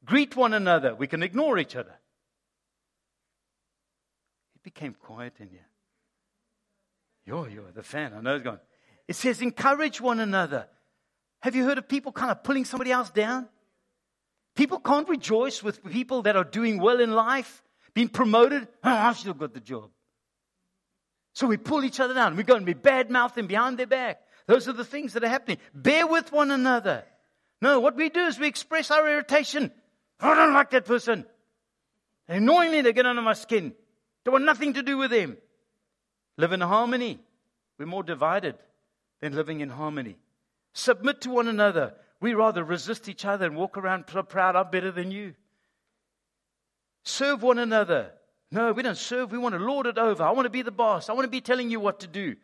Greet 0.06 0.36
one 0.36 0.54
another. 0.54 0.96
We 0.96 1.08
can 1.08 1.24
ignore 1.24 1.58
each 1.58 1.76
other. 1.76 1.96
It 4.56 4.64
became 4.64 4.94
quiet 4.94 5.34
in 5.40 5.50
here. 5.50 5.68
You're, 7.26 7.48
the 7.74 7.84
fan. 7.84 8.14
I 8.14 8.22
know 8.22 8.36
it's 8.36 8.44
gone. 8.44 8.60
It 9.08 9.16
says, 9.16 9.42
encourage 9.42 10.02
one 10.02 10.20
another. 10.20 10.68
Have 11.42 11.56
you 11.56 11.64
heard 11.66 11.78
of 11.78 11.88
people 11.88 12.12
kind 12.12 12.32
of 12.32 12.44
pulling 12.44 12.66
somebody 12.66 12.92
else 12.92 13.12
down? 13.12 13.48
People 14.56 14.80
can't 14.80 15.08
rejoice 15.08 15.64
with 15.64 15.84
people 15.84 16.24
that 16.24 16.36
are 16.36 16.44
doing 16.44 16.82
well 16.82 17.00
in 17.00 17.12
life, 17.12 17.64
being 17.94 18.10
promoted. 18.10 18.68
Ah, 18.84 19.08
oh, 19.08 19.10
I 19.10 19.14
still 19.14 19.34
got 19.34 19.54
the 19.54 19.60
job. 19.60 19.90
So 21.34 21.48
we 21.48 21.58
pull 21.58 21.84
each 21.84 22.00
other 22.00 22.14
down. 22.14 22.36
We're 22.36 22.44
going 22.44 22.60
to 22.60 22.66
be 22.66 22.74
bad 22.74 23.10
mouthing 23.10 23.48
behind 23.48 23.80
their 23.80 23.88
back. 23.88 24.22
Those 24.46 24.68
are 24.68 24.74
the 24.74 24.86
things 24.86 25.14
that 25.14 25.24
are 25.24 25.30
happening. 25.30 25.58
Bear 25.74 26.06
with 26.06 26.32
one 26.32 26.52
another. 26.52 27.06
No, 27.62 27.80
what 27.80 27.96
we 27.96 28.10
do 28.10 28.26
is 28.26 28.38
we 28.38 28.48
express 28.48 28.92
our 28.92 29.10
irritation. 29.10 29.72
I 30.24 30.36
don't 30.36 30.54
like 30.54 30.70
that 30.72 30.86
person. 30.86 31.26
they 32.28 32.38
Annoyingly, 32.38 32.82
they 32.82 32.94
get 32.94 33.06
under 33.06 33.22
my 33.22 33.34
skin. 33.34 33.74
Don't 34.24 34.32
want 34.34 34.46
nothing 34.46 34.74
to 34.74 34.84
do 34.84 34.98
with 34.98 35.12
them. 35.12 35.38
Live 36.38 36.54
in 36.54 36.62
harmony. 36.62 37.20
We're 37.78 37.86
more 37.86 38.04
divided 38.04 38.56
than 39.20 39.36
living 39.36 39.60
in 39.60 39.70
harmony. 39.70 40.18
Submit 40.74 41.22
to 41.22 41.30
one 41.30 41.48
another. 41.48 41.94
We 42.22 42.34
rather 42.34 42.64
resist 42.64 43.10
each 43.10 43.26
other 43.26 43.46
and 43.46 43.58
walk 43.58 43.78
around 43.78 44.08
proud, 44.08 44.56
I'm 44.56 44.72
better 44.72 44.92
than 44.92 45.12
you. 45.12 45.36
Serve 47.04 47.44
one 47.44 47.60
another. 47.60 48.12
No, 48.50 48.72
we 48.72 48.82
don't 48.82 48.98
serve. 48.98 49.32
We 49.32 49.38
want 49.38 49.56
to 49.56 49.60
lord 49.60 49.88
it 49.88 49.98
over. 49.98 50.24
I 50.24 50.32
want 50.32 50.46
to 50.46 50.50
be 50.50 50.62
the 50.62 50.72
boss. 50.72 51.10
I 51.10 51.14
want 51.14 51.26
to 51.26 51.30
be 51.30 51.42
telling 51.42 51.70
you 51.70 51.82
what 51.82 52.00
to 52.00 52.08
do. 52.08 52.36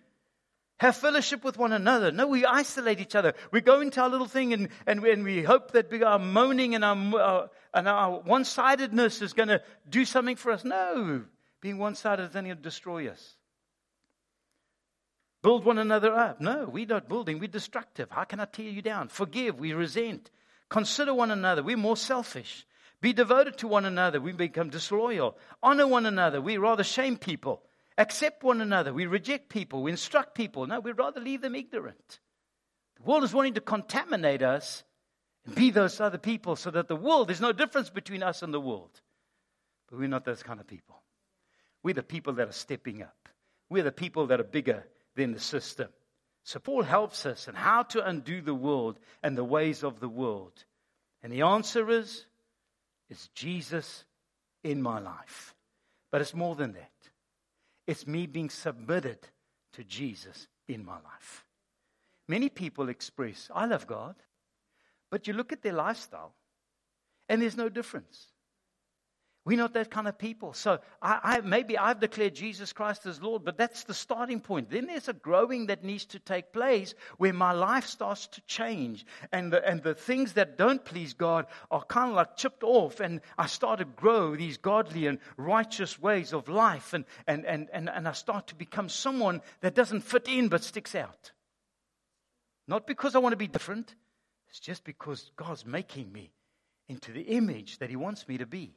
Have 0.80 0.96
fellowship 0.96 1.44
with 1.44 1.58
one 1.58 1.74
another. 1.74 2.12
No, 2.12 2.28
we 2.28 2.46
isolate 2.46 3.00
each 3.00 3.16
other. 3.16 3.34
We 3.52 3.62
go 3.62 3.82
into 3.82 4.02
our 4.02 4.10
little 4.10 4.28
thing 4.28 4.54
and, 4.54 4.70
and, 4.88 5.02
we, 5.02 5.12
and 5.12 5.24
we 5.24 5.44
hope 5.44 5.72
that 5.72 5.92
we, 5.92 6.04
our 6.04 6.20
moaning 6.20 6.74
and 6.74 6.84
our, 6.84 7.20
uh, 7.20 7.48
and 7.74 7.88
our 7.88 8.18
uh, 8.18 8.20
one 8.20 8.46
sidedness 8.46 9.22
is 9.22 9.34
going 9.34 9.50
to 9.50 9.62
do 9.90 10.06
something 10.06 10.36
for 10.36 10.52
us. 10.52 10.64
No, 10.64 11.24
being 11.62 11.78
one 11.78 11.96
sided 11.96 12.30
is 12.30 12.36
only 12.36 12.50
going 12.50 12.58
to 12.58 12.64
destroy 12.64 13.10
us. 13.10 13.36
Build 15.42 15.64
one 15.64 15.78
another 15.78 16.14
up. 16.14 16.42
No, 16.42 16.66
we're 16.66 16.86
not 16.86 17.08
building. 17.08 17.40
We're 17.40 17.48
destructive. 17.48 18.10
How 18.12 18.26
can 18.26 18.40
I 18.40 18.46
tear 18.46 18.70
you 18.70 18.82
down? 18.82 19.08
Forgive. 19.08 19.58
We 19.58 19.74
resent. 19.74 20.32
Consider 20.70 21.14
one 21.14 21.32
another. 21.32 21.64
We're 21.64 21.78
more 21.78 21.96
selfish. 21.96 22.66
Be 23.02 23.14
devoted 23.14 23.58
to 23.60 23.68
one 23.68 23.86
another. 23.86 24.20
We 24.20 24.34
become 24.34 24.70
disloyal. 24.70 25.38
Honor 25.64 25.88
one 25.88 26.06
another. 26.06 26.42
We 26.42 26.58
rather 26.58 26.84
shame 26.84 27.18
people. 27.18 27.62
Accept 27.98 28.44
one 28.44 28.60
another. 28.60 28.94
We 28.94 29.06
reject 29.06 29.50
people. 29.50 29.82
We 29.84 29.92
instruct 29.92 30.36
people. 30.36 30.68
No, 30.68 30.82
we'd 30.82 30.98
rather 30.98 31.22
leave 31.22 31.42
them 31.42 31.56
ignorant. 31.56 32.20
The 32.98 33.04
world 33.04 33.24
is 33.24 33.34
wanting 33.34 33.54
to 33.54 33.62
contaminate 33.62 34.42
us 34.42 34.84
be 35.50 35.72
those 35.72 36.00
other 36.00 36.18
people 36.18 36.56
so 36.56 36.72
that 36.72 36.88
the 36.88 36.96
world, 36.96 37.30
there's 37.30 37.42
no 37.42 37.52
difference 37.52 37.90
between 37.90 38.24
us 38.24 38.42
and 38.42 38.54
the 38.54 38.60
world. 38.60 39.02
But 39.90 40.00
we're 40.00 40.08
not 40.08 40.26
those 40.26 40.44
kind 40.44 40.60
of 40.60 40.68
people. 40.68 41.02
We're 41.84 41.94
the 41.94 42.04
people 42.04 42.34
that 42.34 42.48
are 42.48 42.54
stepping 42.54 43.02
up. 43.02 43.30
We're 43.70 43.84
the 43.84 43.92
people 43.92 44.28
that 44.28 44.40
are 44.40 44.46
bigger 44.46 44.86
than 45.16 45.34
the 45.34 45.40
system. 45.40 45.90
So 46.44 46.60
Paul 46.60 46.84
helps 46.84 47.26
us 47.26 47.48
in 47.48 47.56
how 47.56 47.84
to 47.84 48.06
undo 48.06 48.42
the 48.42 48.56
world 48.56 49.00
and 49.22 49.38
the 49.38 49.44
ways 49.44 49.84
of 49.84 50.00
the 50.00 50.10
world. 50.10 50.64
And 51.22 51.32
the 51.32 51.42
answer 51.42 51.90
is 51.90 52.26
is 53.10 53.30
Jesus 53.34 54.06
in 54.64 54.82
my 54.82 55.00
life. 55.00 55.56
But 56.12 56.22
it's 56.22 56.34
more 56.34 56.56
than 56.56 56.74
that. 56.74 56.92
It's 57.88 58.06
me 58.06 58.28
being 58.28 58.50
submitted 58.50 59.20
to 59.74 59.84
Jesus 59.84 60.48
in 60.68 60.86
my 60.86 60.96
life. 60.96 61.46
Many 62.28 62.50
people 62.50 62.90
express, 62.90 63.50
I 63.54 63.66
love 63.66 63.88
God, 63.88 64.16
but 65.10 65.28
you 65.28 65.34
look 65.34 65.52
at 65.52 65.62
their 65.62 65.74
lifestyle 65.74 66.34
and 67.28 67.42
there's 67.42 67.58
no 67.58 67.70
difference. 67.70 68.28
We're 69.46 69.58
not 69.58 69.74
that 69.74 69.90
kind 69.90 70.08
of 70.08 70.20
people. 70.20 70.54
So 70.54 70.80
I, 71.02 71.20
I, 71.24 71.42
maybe 71.42 71.76
I've 71.76 72.00
declared 72.00 72.36
Jesus 72.36 72.72
Christ 72.72 73.06
as 73.06 73.20
Lord, 73.20 73.44
but 73.44 73.58
that's 73.58 73.86
the 73.86 73.96
starting 73.96 74.42
point. 74.42 74.70
Then 74.70 74.86
there's 74.86 75.08
a 75.08 75.14
growing 75.14 75.68
that 75.68 75.84
needs 75.84 76.06
to 76.08 76.20
take 76.20 76.54
place 76.54 76.94
where 77.18 77.34
my 77.34 77.54
life 77.54 77.88
starts 77.88 78.28
to 78.28 78.42
change. 78.42 79.08
And 79.32 79.52
the, 79.52 79.68
and 79.68 79.82
the 79.82 79.96
things 79.96 80.34
that 80.34 80.58
don't 80.58 80.84
please 80.86 81.14
God 81.14 81.48
are 81.72 81.84
kind 81.84 82.12
of 82.12 82.18
like 82.18 82.36
chipped 82.36 82.64
off. 82.64 83.00
And 83.00 83.22
I 83.40 83.48
start 83.48 83.80
to 83.80 83.86
grow 83.86 84.36
these 84.36 84.58
godly 84.58 85.08
and 85.08 85.18
righteous 85.36 85.98
ways 85.98 86.32
of 86.32 86.48
life. 86.48 86.94
And, 86.94 87.06
and, 87.26 87.44
and, 87.46 87.70
and, 87.74 87.90
and 87.90 88.08
I 88.08 88.12
start 88.12 88.48
to 88.48 88.56
become 88.56 88.90
someone 88.90 89.42
that 89.62 89.74
doesn't 89.74 90.02
fit 90.02 90.28
in 90.28 90.50
but 90.50 90.64
sticks 90.64 90.94
out. 90.94 91.32
Not 92.68 92.86
because 92.86 93.16
I 93.16 93.20
want 93.20 93.34
to 93.34 93.38
be 93.38 93.48
different, 93.48 93.96
it's 94.50 94.60
just 94.60 94.84
because 94.84 95.32
God's 95.36 95.66
making 95.66 96.12
me 96.12 96.32
into 96.88 97.12
the 97.12 97.22
image 97.22 97.78
that 97.80 97.90
He 97.90 97.96
wants 97.96 98.28
me 98.28 98.38
to 98.38 98.46
be. 98.46 98.74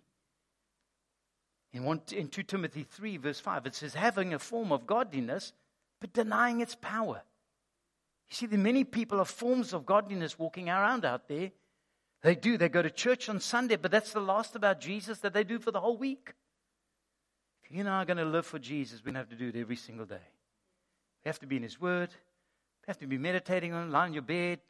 In, 1.72 1.84
one, 1.84 2.02
in 2.14 2.28
2 2.28 2.42
Timothy 2.42 2.84
3, 2.84 3.16
verse 3.16 3.40
5, 3.40 3.66
it 3.66 3.74
says, 3.74 3.94
having 3.94 4.34
a 4.34 4.38
form 4.38 4.72
of 4.72 4.86
godliness, 4.86 5.54
but 6.00 6.12
denying 6.12 6.60
its 6.60 6.74
power. 6.74 7.22
You 8.28 8.36
see, 8.36 8.46
there 8.46 8.58
are 8.58 8.62
many 8.62 8.84
people 8.84 9.20
of 9.20 9.28
forms 9.28 9.72
of 9.72 9.86
godliness 9.86 10.38
walking 10.38 10.68
around 10.68 11.04
out 11.04 11.28
there. 11.28 11.50
They 12.22 12.34
do. 12.34 12.56
They 12.58 12.68
go 12.68 12.82
to 12.82 12.90
church 12.90 13.28
on 13.28 13.40
Sunday, 13.40 13.76
but 13.76 13.90
that's 13.90 14.12
the 14.12 14.20
last 14.20 14.54
about 14.54 14.80
Jesus 14.80 15.18
that 15.20 15.32
they 15.32 15.44
do 15.44 15.58
for 15.58 15.70
the 15.70 15.80
whole 15.80 15.96
week. 15.96 16.34
If 17.64 17.72
you 17.72 17.80
and 17.80 17.88
I 17.88 18.02
are 18.02 18.04
going 18.04 18.18
to 18.18 18.24
live 18.24 18.46
for 18.46 18.58
Jesus, 18.58 19.00
we're 19.00 19.12
going 19.12 19.14
to 19.14 19.20
have 19.20 19.30
to 19.30 19.36
do 19.36 19.48
it 19.48 19.60
every 19.60 19.76
single 19.76 20.06
day. 20.06 20.28
We 21.24 21.28
have 21.28 21.38
to 21.40 21.46
be 21.46 21.56
in 21.56 21.62
His 21.62 21.80
Word. 21.80 22.10
We 22.10 22.90
have 22.90 22.98
to 22.98 23.06
be 23.06 23.18
meditating 23.18 23.72
on, 23.72 23.88
it, 23.88 23.90
lie 23.90 24.04
on 24.04 24.12
your 24.12 24.22
bed, 24.22 24.60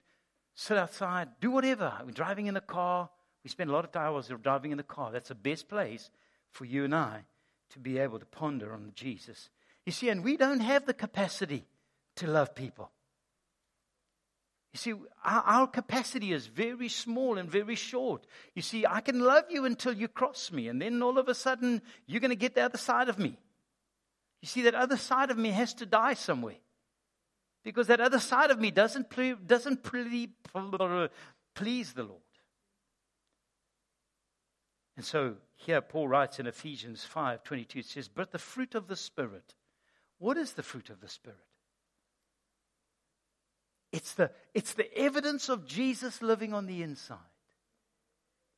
sit 0.54 0.76
outside, 0.76 1.28
do 1.40 1.50
whatever. 1.50 1.92
We're 2.04 2.12
driving 2.12 2.46
in 2.46 2.54
the 2.54 2.60
car. 2.60 3.08
We 3.44 3.50
spend 3.50 3.70
a 3.70 3.72
lot 3.72 3.84
of 3.84 3.96
hours 3.96 4.30
driving 4.42 4.70
in 4.70 4.76
the 4.76 4.84
car. 4.84 5.10
That's 5.10 5.28
the 5.28 5.34
best 5.34 5.68
place 5.68 6.10
for 6.50 6.64
you 6.64 6.84
and 6.84 6.94
I 6.94 7.24
to 7.70 7.78
be 7.78 7.98
able 7.98 8.18
to 8.18 8.26
ponder 8.26 8.72
on 8.72 8.92
Jesus. 8.94 9.48
You 9.84 9.92
see, 9.92 10.08
and 10.08 10.22
we 10.22 10.36
don't 10.36 10.60
have 10.60 10.86
the 10.86 10.94
capacity 10.94 11.64
to 12.16 12.26
love 12.26 12.54
people. 12.54 12.90
You 14.72 14.78
see, 14.78 14.94
our, 15.24 15.42
our, 15.42 15.66
capacity 15.66 16.32
is 16.32 16.46
very 16.46 16.88
small 16.88 17.36
and 17.36 17.50
very 17.50 17.74
short. 17.74 18.26
You 18.54 18.62
see, 18.62 18.86
I 18.86 19.00
can 19.00 19.20
love 19.20 19.44
you 19.50 19.66
until 19.66 19.92
you 19.92 20.08
cross 20.08 20.50
me, 20.50 20.68
and 20.68 20.80
then 20.80 21.02
all 21.02 21.18
of 21.18 21.28
a 21.28 21.34
sudden, 21.34 21.82
you're 22.06 22.20
going 22.20 22.30
to 22.30 22.36
get 22.36 22.54
the 22.54 22.62
other 22.62 22.78
side 22.78 23.10
of 23.10 23.18
me. 23.18 23.38
You 24.40 24.48
see, 24.48 24.62
that 24.62 24.74
other 24.74 24.96
side 24.96 25.30
of 25.30 25.36
me 25.36 25.50
has 25.50 25.74
to 25.74 25.86
die 25.86 26.14
somewhere. 26.14 26.56
Because 27.64 27.86
that 27.86 28.00
other 28.00 28.18
side 28.18 28.50
of 28.50 28.58
me 28.58 28.70
doesn't, 28.70 29.10
ple- 29.10 29.36
doesn't 29.36 29.82
ple- 29.82 31.08
please 31.54 31.92
the 31.92 32.02
Lord. 32.02 32.20
And 34.96 35.04
so 35.04 35.36
here 35.56 35.80
Paul 35.80 36.08
writes 36.08 36.38
in 36.38 36.46
Ephesians 36.46 37.04
5 37.04 37.44
22, 37.44 37.78
it 37.78 37.86
says, 37.86 38.08
But 38.08 38.30
the 38.30 38.38
fruit 38.38 38.74
of 38.74 38.88
the 38.88 38.96
Spirit. 38.96 39.54
What 40.18 40.36
is 40.36 40.52
the 40.52 40.62
fruit 40.62 40.90
of 40.90 41.00
the 41.00 41.08
Spirit? 41.08 41.38
It's 43.92 44.14
the, 44.14 44.30
it's 44.54 44.74
the 44.74 44.92
evidence 44.96 45.48
of 45.48 45.66
Jesus 45.66 46.22
living 46.22 46.54
on 46.54 46.66
the 46.66 46.82
inside. 46.82 47.18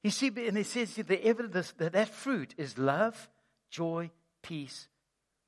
You 0.02 0.10
see, 0.10 0.28
and 0.28 0.58
it 0.58 0.66
says 0.66 0.94
the 0.94 1.24
evidence 1.24 1.72
that 1.78 1.92
that 1.94 2.08
fruit 2.08 2.54
is 2.58 2.78
love, 2.78 3.28
joy, 3.70 4.10
peace, 4.42 4.88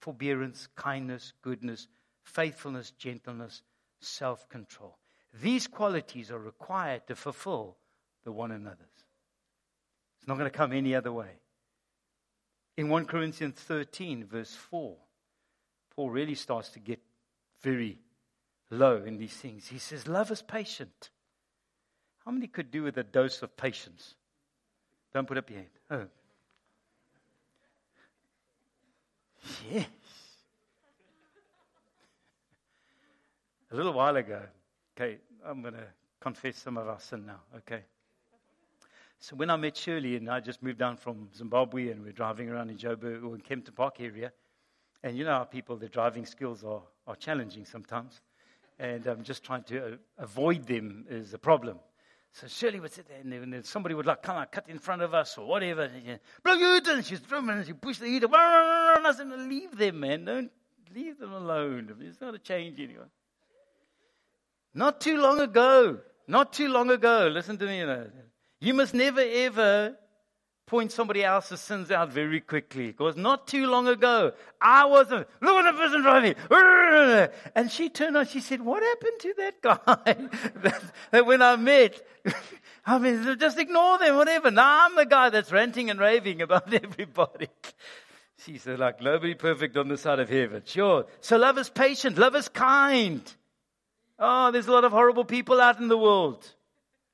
forbearance, 0.01 0.69
kindness, 0.75 1.35
goodness, 1.43 1.89
faithfulness, 2.27 2.91
gentleness, 2.91 3.63
self 4.01 4.49
control. 4.49 4.99
These 5.41 5.67
qualities 5.69 6.31
are 6.31 6.39
required 6.39 7.07
to 7.07 7.15
fulfill 7.15 7.77
the 8.25 8.33
one 8.33 8.51
another's. 8.51 9.05
It's 10.19 10.29
not 10.29 10.39
going 10.39 10.51
to 10.51 10.57
come 10.57 10.73
any 10.73 10.95
other 10.95 11.13
way. 11.13 11.41
In 12.77 12.89
1 12.89 13.07
Corinthians 13.07 13.55
13, 13.55 14.27
verse 14.27 14.55
4, 14.55 14.97
Paul 15.95 16.11
really 16.11 16.35
starts 16.35 16.71
to 16.71 16.79
get 16.79 17.01
very 17.63 17.99
low 18.71 19.03
in 19.05 19.17
these 19.17 19.33
things. 19.33 19.69
He 19.69 19.79
says, 19.79 20.07
Love 20.07 20.31
is 20.31 20.43
patient. 20.43 21.11
How 22.25 22.33
many 22.33 22.49
could 22.49 22.71
do 22.71 22.83
with 22.83 22.99
a 22.99 23.05
dose 23.05 23.41
of 23.43 23.57
patience? 23.57 24.15
Don't 25.15 25.29
put 25.29 25.39
up 25.39 25.49
your 25.49 25.61
hand. 25.61 25.71
Oh. 25.91 26.07
Yes. 29.71 29.87
A 33.77 33.85
little 33.85 33.93
while 33.93 34.17
ago, 34.17 34.41
okay, 34.97 35.19
I'm 35.45 35.61
going 35.61 35.75
to 35.75 35.87
confess 36.19 36.57
some 36.57 36.79
of 36.79 36.89
our 36.89 36.99
sin 36.99 37.27
now, 37.27 37.41
okay? 37.59 37.83
So 39.19 39.37
when 39.37 39.51
I 39.51 39.57
met 39.57 39.77
Shirley, 39.77 40.17
and 40.17 40.31
I 40.31 40.41
just 40.41 40.63
moved 40.63 40.79
down 40.79 40.97
from 40.97 41.29
Zimbabwe, 41.37 41.91
and 41.91 42.03
we're 42.03 42.13
driving 42.13 42.49
around 42.49 42.71
in 42.71 42.79
Joburg 42.79 43.23
or 43.23 43.35
in 43.35 43.43
Kempton 43.43 43.75
Park 43.75 44.01
area, 44.01 44.33
and 45.03 45.15
you 45.15 45.25
know 45.25 45.33
how 45.33 45.45
people, 45.45 45.77
their 45.77 45.91
driving 45.91 46.25
skills 46.25 46.65
are, 46.65 46.81
are 47.07 47.17
challenging 47.17 47.67
sometimes, 47.67 48.23
and 48.79 49.07
I'm 49.07 49.19
um, 49.19 49.23
just 49.25 49.45
trying 49.45 49.65
to 49.65 49.85
uh, 49.85 49.97
avoid 50.17 50.67
them 50.67 51.05
is 51.11 51.35
a 51.35 51.39
problem. 51.39 51.79
So 52.33 52.47
Shirley 52.47 52.81
would 52.81 52.95
sit 52.95 53.07
there, 53.07 53.21
and 53.21 53.53
then 53.53 53.63
somebody 53.63 53.95
would 53.95 54.07
like 54.07 54.23
come 54.23 54.39
out, 54.39 54.53
cut 54.53 54.71
in 54.71 54.79
front 54.79 55.03
of 55.03 55.13
us 55.13 55.37
or 55.37 55.47
whatever. 55.47 55.83
And 55.83 56.19
and 56.47 57.05
she's 57.05 57.21
drumming, 57.21 57.59
and 57.59 57.67
she 57.67 57.75
pushed 57.75 58.01
the 58.01 58.07
heater. 58.07 58.29
I 58.33 59.13
said, 59.15 59.29
leave 59.29 59.77
them, 59.77 60.01
man. 60.01 60.25
Don't 60.25 60.51
leave 60.95 61.19
them 61.19 61.35
alone. 61.35 61.95
It's 62.01 62.23
not 62.23 62.35
a 62.35 62.39
change 62.39 62.81
anyway. 62.81 63.05
Not 64.77 65.01
too 65.01 65.17
long 65.17 65.41
ago, 65.41 66.01
not 66.29 66.53
too 66.53 66.69
long 66.69 66.91
ago, 66.91 67.31
listen 67.33 67.57
to 67.57 67.65
me, 67.65 67.79
you 67.79 67.87
know, 67.87 68.11
you 68.61 68.75
must 68.75 68.93
never 68.93 69.23
ever 69.23 69.97
point 70.67 70.93
somebody 70.93 71.25
else's 71.25 71.61
sins 71.61 71.91
out 71.91 72.13
very 72.13 72.43
quickly. 72.43 72.89
Because 72.89 73.17
not 73.17 73.47
too 73.47 73.69
long 73.69 73.89
ago, 73.89 74.33
I 74.61 74.85
was 74.85 75.11
a, 75.13 75.27
look 75.41 75.65
at 75.65 75.73
the 75.73 75.79
person 75.79 76.03
driving. 76.03 76.35
And 77.55 77.71
she 77.73 77.89
turned 77.89 78.19
on, 78.19 78.27
she 78.27 78.41
said, 78.41 78.61
what 78.61 78.83
happened 78.83 79.21
to 79.21 79.35
that 79.39 79.63
guy 79.63 80.13
that, 80.63 80.83
that 81.11 81.27
when 81.27 81.41
I 81.41 81.57
met, 81.57 82.07
I 82.85 82.99
mean, 82.99 83.39
just 83.39 83.59
ignore 83.59 83.97
them, 83.99 84.17
whatever. 84.17 84.51
Now 84.51 84.85
I'm 84.85 84.95
the 84.95 85.07
guy 85.07 85.31
that's 85.31 85.51
ranting 85.51 85.89
and 85.89 85.99
raving 85.99 86.43
about 86.43 86.75
everybody. 86.75 87.49
She 88.45 88.59
said, 88.59 88.79
like, 88.79 89.01
nobody 89.01 89.33
perfect 89.33 89.79
on 89.79 89.89
the 89.89 89.97
side 89.97 90.19
of 90.19 90.29
heaven. 90.29 90.65
Sure. 90.67 91.07
So 91.23 91.39
love 91.39 91.57
is 91.57 91.71
patient. 91.71 92.19
Love 92.19 92.37
is 92.37 92.51
kind. 92.51 93.23
Oh, 94.19 94.51
there's 94.51 94.67
a 94.67 94.73
lot 94.73 94.85
of 94.85 94.93
horrible 94.93 95.25
people 95.25 95.61
out 95.61 95.79
in 95.79 95.89
the 95.89 95.99
world. 95.99 96.47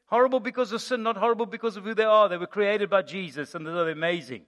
Horrible 0.07 0.41
because 0.41 0.73
of 0.73 0.83
sin, 0.83 1.03
not 1.03 1.17
horrible 1.17 1.47
because 1.47 1.77
of 1.77 1.85
who 1.85 1.95
they 1.95 2.05
are. 2.05 2.29
They 2.29 2.37
were 2.37 2.47
created 2.47 2.91
by 2.91 3.03
Jesus 3.03 3.55
and 3.55 3.67
they're 3.67 3.89
amazing. 3.89 4.43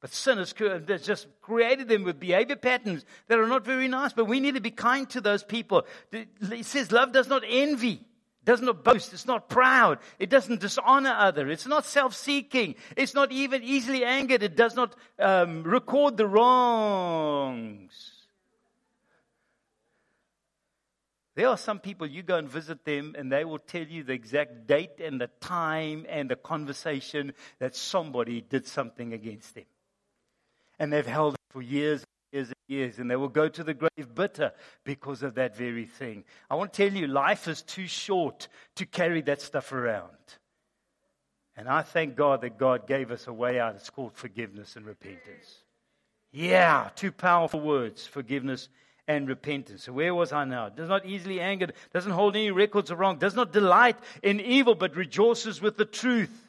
But 0.00 0.12
sin 0.12 0.38
has 0.38 0.52
just 0.52 1.28
created 1.40 1.88
them 1.88 2.02
with 2.02 2.18
behavior 2.18 2.56
patterns 2.56 3.04
that 3.28 3.38
are 3.38 3.46
not 3.46 3.64
very 3.64 3.88
nice. 3.88 4.12
But 4.12 4.26
we 4.26 4.40
need 4.40 4.56
to 4.56 4.60
be 4.60 4.70
kind 4.70 5.08
to 5.10 5.20
those 5.20 5.44
people. 5.44 5.86
It 6.10 6.66
says 6.66 6.90
love 6.92 7.12
does 7.12 7.28
not 7.28 7.42
envy, 7.48 8.04
does 8.44 8.60
not 8.60 8.82
boast, 8.82 9.12
it's 9.12 9.26
not 9.26 9.48
proud, 9.48 9.98
it 10.18 10.28
doesn't 10.28 10.60
dishonor 10.60 11.14
others, 11.16 11.52
it's 11.52 11.66
not 11.68 11.86
self-seeking, 11.86 12.74
it's 12.96 13.14
not 13.14 13.30
even 13.30 13.62
easily 13.62 14.04
angered, 14.04 14.42
it 14.42 14.56
does 14.56 14.74
not 14.74 14.96
um, 15.20 15.62
record 15.62 16.16
the 16.16 16.26
wrongs. 16.26 18.11
There 21.34 21.48
are 21.48 21.56
some 21.56 21.78
people 21.78 22.06
you 22.06 22.22
go 22.22 22.36
and 22.36 22.48
visit 22.48 22.84
them 22.84 23.14
and 23.16 23.32
they 23.32 23.44
will 23.44 23.58
tell 23.58 23.86
you 23.86 24.02
the 24.02 24.12
exact 24.12 24.66
date 24.66 25.00
and 25.02 25.20
the 25.20 25.30
time 25.40 26.04
and 26.08 26.30
the 26.30 26.36
conversation 26.36 27.32
that 27.58 27.74
somebody 27.74 28.40
did 28.42 28.66
something 28.66 29.12
against 29.12 29.54
them 29.54 29.64
and 30.78 30.92
they've 30.92 31.06
held 31.06 31.34
it 31.34 31.40
for 31.50 31.62
years 31.62 32.00
and 32.00 32.06
years 32.32 32.48
and 32.48 32.56
years, 32.66 32.98
and 32.98 33.10
they 33.10 33.14
will 33.14 33.28
go 33.28 33.48
to 33.48 33.62
the 33.62 33.74
grave 33.74 34.14
bitter 34.14 34.52
because 34.84 35.22
of 35.22 35.36
that 35.36 35.56
very 35.56 35.86
thing. 35.86 36.24
I 36.50 36.56
want 36.56 36.72
to 36.72 36.88
tell 36.88 36.96
you, 36.96 37.06
life 37.06 37.46
is 37.46 37.62
too 37.62 37.86
short 37.86 38.48
to 38.76 38.86
carry 38.86 39.22
that 39.22 39.40
stuff 39.40 39.72
around. 39.72 40.10
And 41.56 41.68
I 41.68 41.82
thank 41.82 42.16
God 42.16 42.40
that 42.40 42.58
God 42.58 42.88
gave 42.88 43.12
us 43.12 43.26
a 43.26 43.32
way 43.32 43.60
out. 43.60 43.76
It's 43.76 43.90
called 43.90 44.14
forgiveness 44.14 44.74
and 44.74 44.84
repentance. 44.84 45.58
Yeah, 46.32 46.88
two 46.96 47.12
powerful 47.12 47.60
words 47.60 48.06
forgiveness 48.06 48.68
and 49.08 49.28
repentance. 49.28 49.84
So 49.84 49.92
where 49.92 50.14
was 50.14 50.32
I 50.32 50.44
now? 50.44 50.68
Does 50.68 50.88
not 50.88 51.06
easily 51.06 51.40
angered, 51.40 51.72
doesn't 51.92 52.12
hold 52.12 52.36
any 52.36 52.50
records 52.50 52.90
of 52.90 52.98
wrong, 52.98 53.18
does 53.18 53.34
not 53.34 53.52
delight 53.52 53.96
in 54.22 54.40
evil, 54.40 54.74
but 54.74 54.96
rejoices 54.96 55.60
with 55.60 55.76
the 55.76 55.84
truth. 55.84 56.48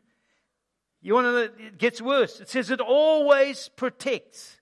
You 1.02 1.16
want 1.16 1.26
to 1.26 1.32
know, 1.32 1.68
it 1.68 1.78
gets 1.78 2.02
worse. 2.02 2.40
It 2.40 2.50
says 2.50 2.72
it 2.72 2.80
always 2.80 3.70
protects. 3.76 4.58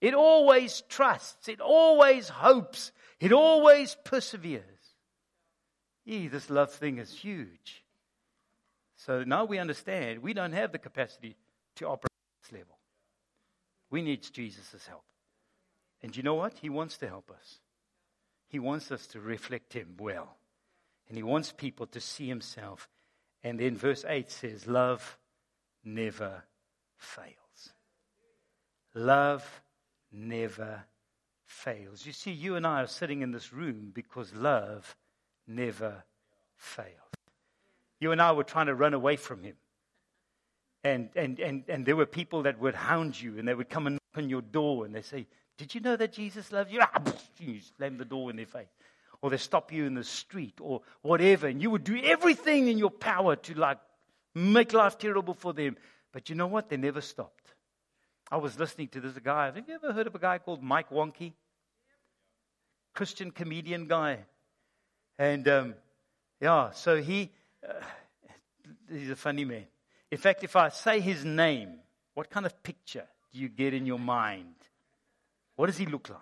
It 0.00 0.14
always 0.14 0.82
trusts. 0.88 1.48
It 1.48 1.60
always 1.60 2.28
hopes. 2.28 2.92
It 3.20 3.32
always 3.32 3.96
perseveres. 4.04 4.62
Yeah, 6.04 6.28
this 6.28 6.50
love 6.50 6.72
thing 6.72 6.98
is 6.98 7.12
huge. 7.12 7.84
So 8.96 9.22
now 9.22 9.44
we 9.44 9.58
understand 9.58 10.22
we 10.22 10.34
don't 10.34 10.52
have 10.52 10.72
the 10.72 10.78
capacity 10.78 11.36
to 11.76 11.86
operate 11.86 12.10
at 12.10 12.42
this 12.42 12.52
level. 12.52 12.76
We 13.90 14.02
need 14.02 14.22
Jesus' 14.32 14.86
help. 14.86 15.04
And 16.04 16.14
you 16.14 16.22
know 16.22 16.34
what? 16.34 16.52
He 16.60 16.68
wants 16.68 16.98
to 16.98 17.08
help 17.08 17.30
us. 17.30 17.60
He 18.48 18.58
wants 18.58 18.92
us 18.92 19.06
to 19.08 19.20
reflect 19.20 19.72
Him 19.72 19.94
well. 19.98 20.36
And 21.08 21.16
He 21.16 21.22
wants 21.22 21.50
people 21.50 21.86
to 21.86 21.98
see 21.98 22.28
Himself. 22.28 22.90
And 23.42 23.58
then 23.58 23.74
verse 23.74 24.04
8 24.06 24.30
says, 24.30 24.66
Love 24.66 25.18
never 25.82 26.44
fails. 26.98 27.72
Love 28.92 29.62
never 30.12 30.84
fails. 31.46 32.04
You 32.04 32.12
see, 32.12 32.32
you 32.32 32.56
and 32.56 32.66
I 32.66 32.82
are 32.82 32.86
sitting 32.86 33.22
in 33.22 33.32
this 33.32 33.54
room 33.54 33.90
because 33.94 34.34
love 34.34 34.94
never 35.46 36.04
fails. 36.58 36.90
You 37.98 38.12
and 38.12 38.20
I 38.20 38.32
were 38.32 38.44
trying 38.44 38.66
to 38.66 38.74
run 38.74 38.92
away 38.92 39.16
from 39.16 39.42
him. 39.42 39.56
And, 40.84 41.08
and, 41.16 41.40
and, 41.40 41.64
and 41.66 41.86
there 41.86 41.96
were 41.96 42.04
people 42.04 42.42
that 42.42 42.60
would 42.60 42.74
hound 42.74 43.18
you 43.18 43.38
and 43.38 43.48
they 43.48 43.54
would 43.54 43.70
come 43.70 43.86
and 43.86 43.94
knock 43.94 44.22
on 44.22 44.28
your 44.28 44.42
door 44.42 44.84
and 44.84 44.94
they 44.94 45.00
say, 45.00 45.26
Did 45.56 45.74
you 45.74 45.80
know 45.80 45.96
that 45.96 46.12
Jesus 46.12 46.50
loves 46.52 46.72
you? 46.72 46.80
Ah, 46.94 47.00
you 47.38 47.60
slam 47.76 47.98
the 47.98 48.04
door 48.04 48.30
in 48.30 48.36
their 48.36 48.46
face. 48.46 48.68
Or 49.22 49.30
they 49.30 49.36
stop 49.36 49.72
you 49.72 49.86
in 49.86 49.94
the 49.94 50.04
street 50.04 50.58
or 50.60 50.82
whatever. 51.02 51.46
And 51.46 51.62
you 51.62 51.70
would 51.70 51.84
do 51.84 51.98
everything 52.02 52.68
in 52.68 52.78
your 52.78 52.90
power 52.90 53.36
to 53.36 53.54
like 53.54 53.78
make 54.34 54.72
life 54.72 54.98
terrible 54.98 55.34
for 55.34 55.52
them. 55.52 55.76
But 56.12 56.28
you 56.28 56.36
know 56.36 56.46
what? 56.46 56.68
They 56.68 56.76
never 56.76 57.00
stopped. 57.00 57.54
I 58.30 58.36
was 58.36 58.58
listening 58.58 58.88
to 58.88 59.00
this 59.00 59.18
guy. 59.18 59.46
Have 59.46 59.56
you 59.56 59.74
ever 59.74 59.92
heard 59.92 60.06
of 60.06 60.14
a 60.14 60.18
guy 60.18 60.38
called 60.38 60.62
Mike 60.62 60.90
Warnke? 60.90 61.32
Christian 62.94 63.30
comedian 63.30 63.86
guy. 63.86 64.18
And 65.18 65.46
um, 65.48 65.74
yeah, 66.40 66.70
so 66.70 67.00
he, 67.00 67.30
uh, 67.66 67.72
he's 68.90 69.10
a 69.10 69.16
funny 69.16 69.44
man. 69.44 69.64
In 70.10 70.18
fact, 70.18 70.44
if 70.44 70.56
I 70.56 70.68
say 70.68 71.00
his 71.00 71.24
name, 71.24 71.74
what 72.14 72.30
kind 72.30 72.46
of 72.46 72.62
picture 72.62 73.04
do 73.32 73.40
you 73.40 73.48
get 73.48 73.74
in 73.74 73.86
your 73.86 73.98
mind? 73.98 74.54
What 75.56 75.66
does 75.66 75.76
he 75.76 75.86
look 75.86 76.08
like? 76.08 76.18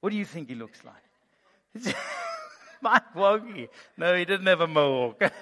What 0.00 0.10
do 0.10 0.16
you 0.16 0.24
think 0.24 0.48
he 0.48 0.54
looks 0.54 0.80
like? 0.84 1.94
Mike 2.80 3.14
Warnke. 3.14 3.68
No, 3.96 4.14
he 4.14 4.24
didn't 4.24 4.46
have 4.46 4.60
a 4.60 4.66
mohawk. 4.66 5.22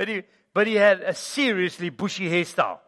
But 0.00 0.08
he, 0.08 0.22
but 0.54 0.66
he 0.66 0.76
had 0.76 1.02
a 1.02 1.12
seriously 1.12 1.90
bushy 1.90 2.26
hairstyle 2.30 2.78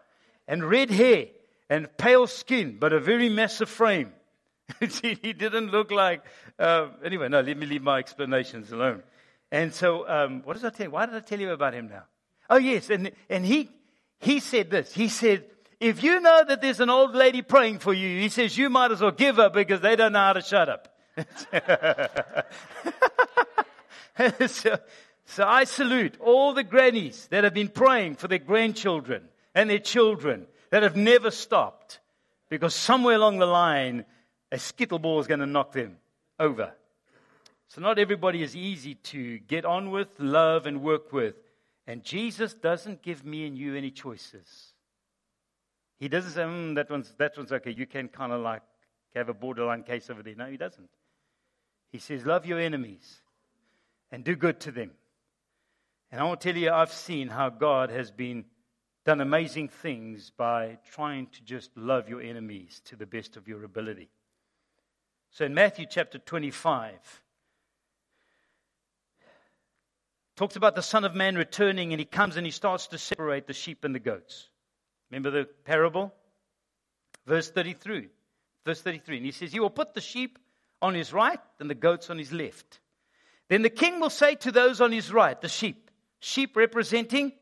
and 0.48 0.64
red 0.64 0.90
hair 0.90 1.26
and 1.68 1.94
pale 1.98 2.26
skin, 2.26 2.78
but 2.80 2.94
a 2.94 3.00
very 3.00 3.28
massive 3.28 3.68
frame. 3.68 4.14
he 4.80 5.34
didn't 5.34 5.70
look 5.70 5.90
like. 5.90 6.24
Uh, 6.58 6.88
anyway, 7.04 7.28
no, 7.28 7.42
let 7.42 7.58
me 7.58 7.66
leave 7.66 7.82
my 7.82 7.98
explanations 7.98 8.72
alone. 8.72 9.02
And 9.50 9.74
so, 9.74 10.08
um, 10.08 10.40
what 10.44 10.56
did 10.56 10.64
I 10.64 10.70
tell 10.70 10.86
you? 10.86 10.90
Why 10.90 11.04
did 11.04 11.14
I 11.14 11.20
tell 11.20 11.38
you 11.38 11.50
about 11.50 11.74
him 11.74 11.88
now? 11.88 12.04
Oh, 12.48 12.56
yes. 12.56 12.88
And, 12.88 13.12
and 13.28 13.44
he, 13.44 13.68
he 14.18 14.40
said 14.40 14.70
this. 14.70 14.94
He 14.94 15.08
said, 15.08 15.44
if 15.82 16.02
you 16.04 16.20
know 16.20 16.44
that 16.46 16.60
there's 16.60 16.78
an 16.78 16.90
old 16.90 17.14
lady 17.14 17.42
praying 17.42 17.80
for 17.80 17.92
you, 17.92 18.20
he 18.20 18.28
says, 18.28 18.56
you 18.56 18.70
might 18.70 18.92
as 18.92 19.00
well 19.00 19.10
give 19.10 19.36
her 19.36 19.50
because 19.50 19.80
they 19.80 19.96
don't 19.96 20.12
know 20.12 20.20
how 20.20 20.32
to 20.34 20.40
shut 20.40 20.68
up. 20.68 20.88
so, 24.48 24.78
so 25.26 25.44
I 25.44 25.64
salute 25.64 26.16
all 26.20 26.54
the 26.54 26.62
grannies 26.62 27.26
that 27.30 27.42
have 27.42 27.52
been 27.52 27.68
praying 27.68 28.14
for 28.14 28.28
their 28.28 28.38
grandchildren 28.38 29.24
and 29.56 29.68
their 29.68 29.80
children 29.80 30.46
that 30.70 30.84
have 30.84 30.94
never 30.94 31.32
stopped 31.32 31.98
because 32.48 32.76
somewhere 32.76 33.16
along 33.16 33.38
the 33.38 33.46
line, 33.46 34.04
a 34.52 34.60
skittle 34.60 35.00
ball 35.00 35.18
is 35.18 35.26
going 35.26 35.40
to 35.40 35.46
knock 35.46 35.72
them 35.72 35.96
over. 36.38 36.72
So 37.68 37.80
not 37.80 37.98
everybody 37.98 38.42
is 38.42 38.54
easy 38.54 38.94
to 38.94 39.38
get 39.38 39.64
on 39.64 39.90
with, 39.90 40.08
love, 40.18 40.66
and 40.66 40.80
work 40.80 41.12
with. 41.12 41.34
And 41.88 42.04
Jesus 42.04 42.54
doesn't 42.54 43.02
give 43.02 43.24
me 43.24 43.46
and 43.46 43.58
you 43.58 43.74
any 43.74 43.90
choices. 43.90 44.71
He 46.02 46.08
doesn't 46.08 46.32
say, 46.32 46.42
mm, 46.42 46.74
that, 46.74 46.90
one's, 46.90 47.14
that 47.18 47.36
one's 47.36 47.52
okay. 47.52 47.70
You 47.70 47.86
can 47.86 48.08
kind 48.08 48.32
of 48.32 48.40
like 48.40 48.62
have 49.14 49.28
a 49.28 49.32
borderline 49.32 49.84
case 49.84 50.10
over 50.10 50.20
there. 50.20 50.34
No, 50.34 50.46
he 50.46 50.56
doesn't. 50.56 50.88
He 51.92 51.98
says, 51.98 52.26
love 52.26 52.44
your 52.44 52.58
enemies 52.58 53.20
and 54.10 54.24
do 54.24 54.34
good 54.34 54.58
to 54.62 54.72
them. 54.72 54.90
And 56.10 56.20
I 56.20 56.28
to 56.28 56.36
tell 56.36 56.60
you, 56.60 56.72
I've 56.72 56.92
seen 56.92 57.28
how 57.28 57.50
God 57.50 57.90
has 57.90 58.10
been 58.10 58.46
done 59.04 59.20
amazing 59.20 59.68
things 59.68 60.32
by 60.36 60.78
trying 60.90 61.28
to 61.34 61.44
just 61.44 61.70
love 61.76 62.08
your 62.08 62.20
enemies 62.20 62.82
to 62.86 62.96
the 62.96 63.06
best 63.06 63.36
of 63.36 63.46
your 63.46 63.62
ability. 63.62 64.10
So 65.30 65.44
in 65.44 65.54
Matthew 65.54 65.86
chapter 65.88 66.18
25, 66.18 66.90
talks 70.34 70.56
about 70.56 70.74
the 70.74 70.82
Son 70.82 71.04
of 71.04 71.14
Man 71.14 71.36
returning, 71.36 71.92
and 71.92 72.00
he 72.00 72.06
comes 72.06 72.36
and 72.36 72.44
he 72.44 72.50
starts 72.50 72.88
to 72.88 72.98
separate 72.98 73.46
the 73.46 73.52
sheep 73.52 73.84
and 73.84 73.94
the 73.94 74.00
goats. 74.00 74.48
Remember 75.12 75.30
the 75.30 75.44
parable? 75.64 76.12
Verse 77.26 77.50
33. 77.50 78.08
Verse 78.64 78.80
33. 78.80 79.18
And 79.18 79.26
he 79.26 79.32
says, 79.32 79.52
He 79.52 79.60
will 79.60 79.70
put 79.70 79.92
the 79.92 80.00
sheep 80.00 80.38
on 80.80 80.94
his 80.94 81.12
right 81.12 81.38
and 81.60 81.68
the 81.68 81.74
goats 81.74 82.08
on 82.08 82.18
his 82.18 82.32
left. 82.32 82.80
Then 83.48 83.60
the 83.60 83.70
king 83.70 84.00
will 84.00 84.10
say 84.10 84.36
to 84.36 84.50
those 84.50 84.80
on 84.80 84.90
his 84.90 85.12
right, 85.12 85.38
the 85.38 85.48
sheep, 85.48 85.90
Sheep 86.20 86.56
representing 86.56 87.32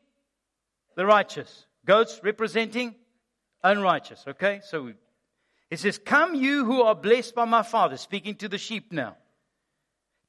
the 0.95 1.05
righteous, 1.05 1.65
goats 1.85 2.19
representing 2.23 2.95
unrighteous. 3.63 4.25
Okay? 4.27 4.59
So 4.63 4.91
it 5.69 5.79
says, 5.79 5.97
Come, 5.97 6.35
you 6.35 6.65
who 6.65 6.81
are 6.81 6.95
blessed 6.95 7.35
by 7.35 7.45
my 7.45 7.63
Father, 7.63 7.95
speaking 7.95 8.35
to 8.35 8.49
the 8.49 8.57
sheep 8.57 8.91
now. 8.91 9.15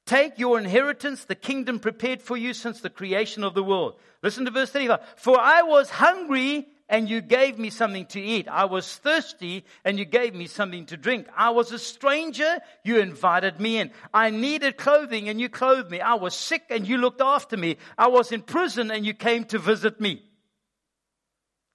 Take 0.06 0.38
your 0.38 0.58
inheritance, 0.58 1.24
the 1.24 1.34
kingdom 1.34 1.80
prepared 1.80 2.22
for 2.22 2.36
you 2.36 2.54
since 2.54 2.80
the 2.80 2.90
creation 2.90 3.42
of 3.42 3.54
the 3.54 3.62
world. 3.62 3.96
Listen 4.22 4.44
to 4.44 4.50
verse 4.50 4.70
35. 4.70 5.00
For 5.16 5.40
I 5.40 5.62
was 5.62 5.90
hungry 5.90 6.68
and 6.88 7.08
you 7.08 7.20
gave 7.20 7.58
me 7.58 7.70
something 7.70 8.06
to 8.06 8.20
eat. 8.20 8.48
I 8.48 8.66
was 8.66 8.96
thirsty 8.98 9.64
and 9.84 9.98
you 9.98 10.04
gave 10.04 10.34
me 10.34 10.46
something 10.46 10.86
to 10.86 10.96
drink. 10.96 11.26
I 11.36 11.50
was 11.50 11.72
a 11.72 11.78
stranger, 11.78 12.58
you 12.84 12.98
invited 12.98 13.60
me 13.60 13.78
in. 13.78 13.90
I 14.12 14.30
needed 14.30 14.76
clothing 14.76 15.28
and 15.28 15.40
you 15.40 15.48
clothed 15.48 15.90
me. 15.90 16.00
I 16.00 16.14
was 16.14 16.34
sick 16.34 16.64
and 16.70 16.86
you 16.86 16.98
looked 16.98 17.20
after 17.20 17.56
me. 17.56 17.76
I 17.96 18.08
was 18.08 18.32
in 18.32 18.42
prison 18.42 18.90
and 18.90 19.06
you 19.06 19.14
came 19.14 19.44
to 19.46 19.58
visit 19.58 20.00
me. 20.00 20.22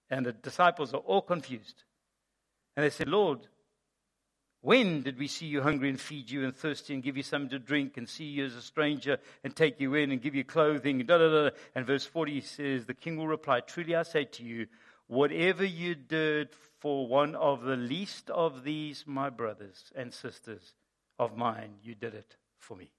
And 0.10 0.26
the 0.26 0.34
disciples 0.34 0.94
are 0.94 0.98
all 0.98 1.22
confused. 1.22 1.84
And 2.76 2.86
they 2.86 2.90
said, 2.90 3.08
Lord, 3.08 3.40
When 4.62 5.02
did 5.02 5.18
we 5.18 5.28
see 5.28 5.46
you 5.46 5.62
hungry 5.62 5.88
and 5.90 5.98
feed 6.00 6.30
you 6.30 6.44
and 6.44 6.56
thirsty 6.56 6.94
and 6.94 7.04
give 7.04 7.16
you 7.16 7.24
something 7.24 7.52
to 7.52 7.60
drink 7.60 7.96
and 7.96 8.10
see 8.10 8.26
you 8.26 8.46
as 8.46 8.56
a 8.56 8.62
stranger 8.62 9.18
and 9.44 9.56
take 9.56 9.80
you 9.80 9.94
in 9.94 10.12
and 10.12 10.22
give 10.22 10.36
you 10.36 10.44
clothing? 10.44 11.06
Da, 11.06 11.18
da, 11.18 11.30
da. 11.30 11.50
And 11.76 11.86
verse 11.86 12.06
40 12.06 12.42
says, 12.42 12.86
The 12.86 12.94
king 12.94 13.18
will 13.18 13.28
reply, 13.28 13.62
Truly 13.62 13.96
I 13.96 14.04
say 14.04 14.26
to 14.26 14.44
you, 14.44 14.68
whatever 15.08 15.66
you 15.66 15.96
did 15.96 16.50
for 16.80 17.08
one 17.08 17.36
of 17.36 17.64
the 17.64 17.76
least 17.76 18.30
of 18.30 18.64
these, 18.64 19.06
my 19.08 19.30
brothers 19.30 19.92
and 19.96 20.14
sisters 20.14 20.74
of 21.18 21.36
mine, 21.36 21.76
you 21.84 21.96
did 21.96 22.14
it 22.14 22.38
for 22.58 22.76
me. 22.76 22.92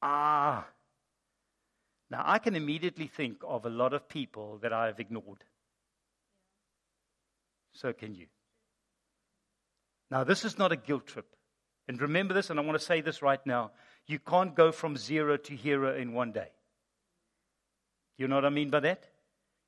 Ah. 0.00 0.66
Now 2.10 2.22
I 2.24 2.38
can 2.38 2.54
immediately 2.54 3.06
think 3.06 3.38
of 3.46 3.64
a 3.64 3.70
lot 3.70 3.94
of 3.94 4.08
people 4.08 4.58
that 4.62 4.72
I 4.72 4.86
have 4.86 5.00
ignored. 5.00 5.44
So 7.72 7.92
can 7.92 8.14
you. 8.14 8.26
Now, 10.10 10.24
this 10.24 10.44
is 10.44 10.58
not 10.58 10.72
a 10.72 10.76
guilt 10.76 11.06
trip. 11.06 11.24
And 11.88 11.98
remember 12.00 12.34
this, 12.34 12.50
and 12.50 12.60
I 12.60 12.62
want 12.62 12.78
to 12.78 12.84
say 12.84 13.00
this 13.00 13.22
right 13.22 13.44
now. 13.46 13.70
You 14.06 14.18
can't 14.18 14.54
go 14.54 14.70
from 14.70 14.96
zero 14.96 15.38
to 15.38 15.56
hero 15.56 15.96
in 15.96 16.12
one 16.12 16.32
day. 16.32 16.48
You 18.18 18.28
know 18.28 18.34
what 18.34 18.44
I 18.44 18.50
mean 18.50 18.68
by 18.68 18.80
that? 18.80 19.08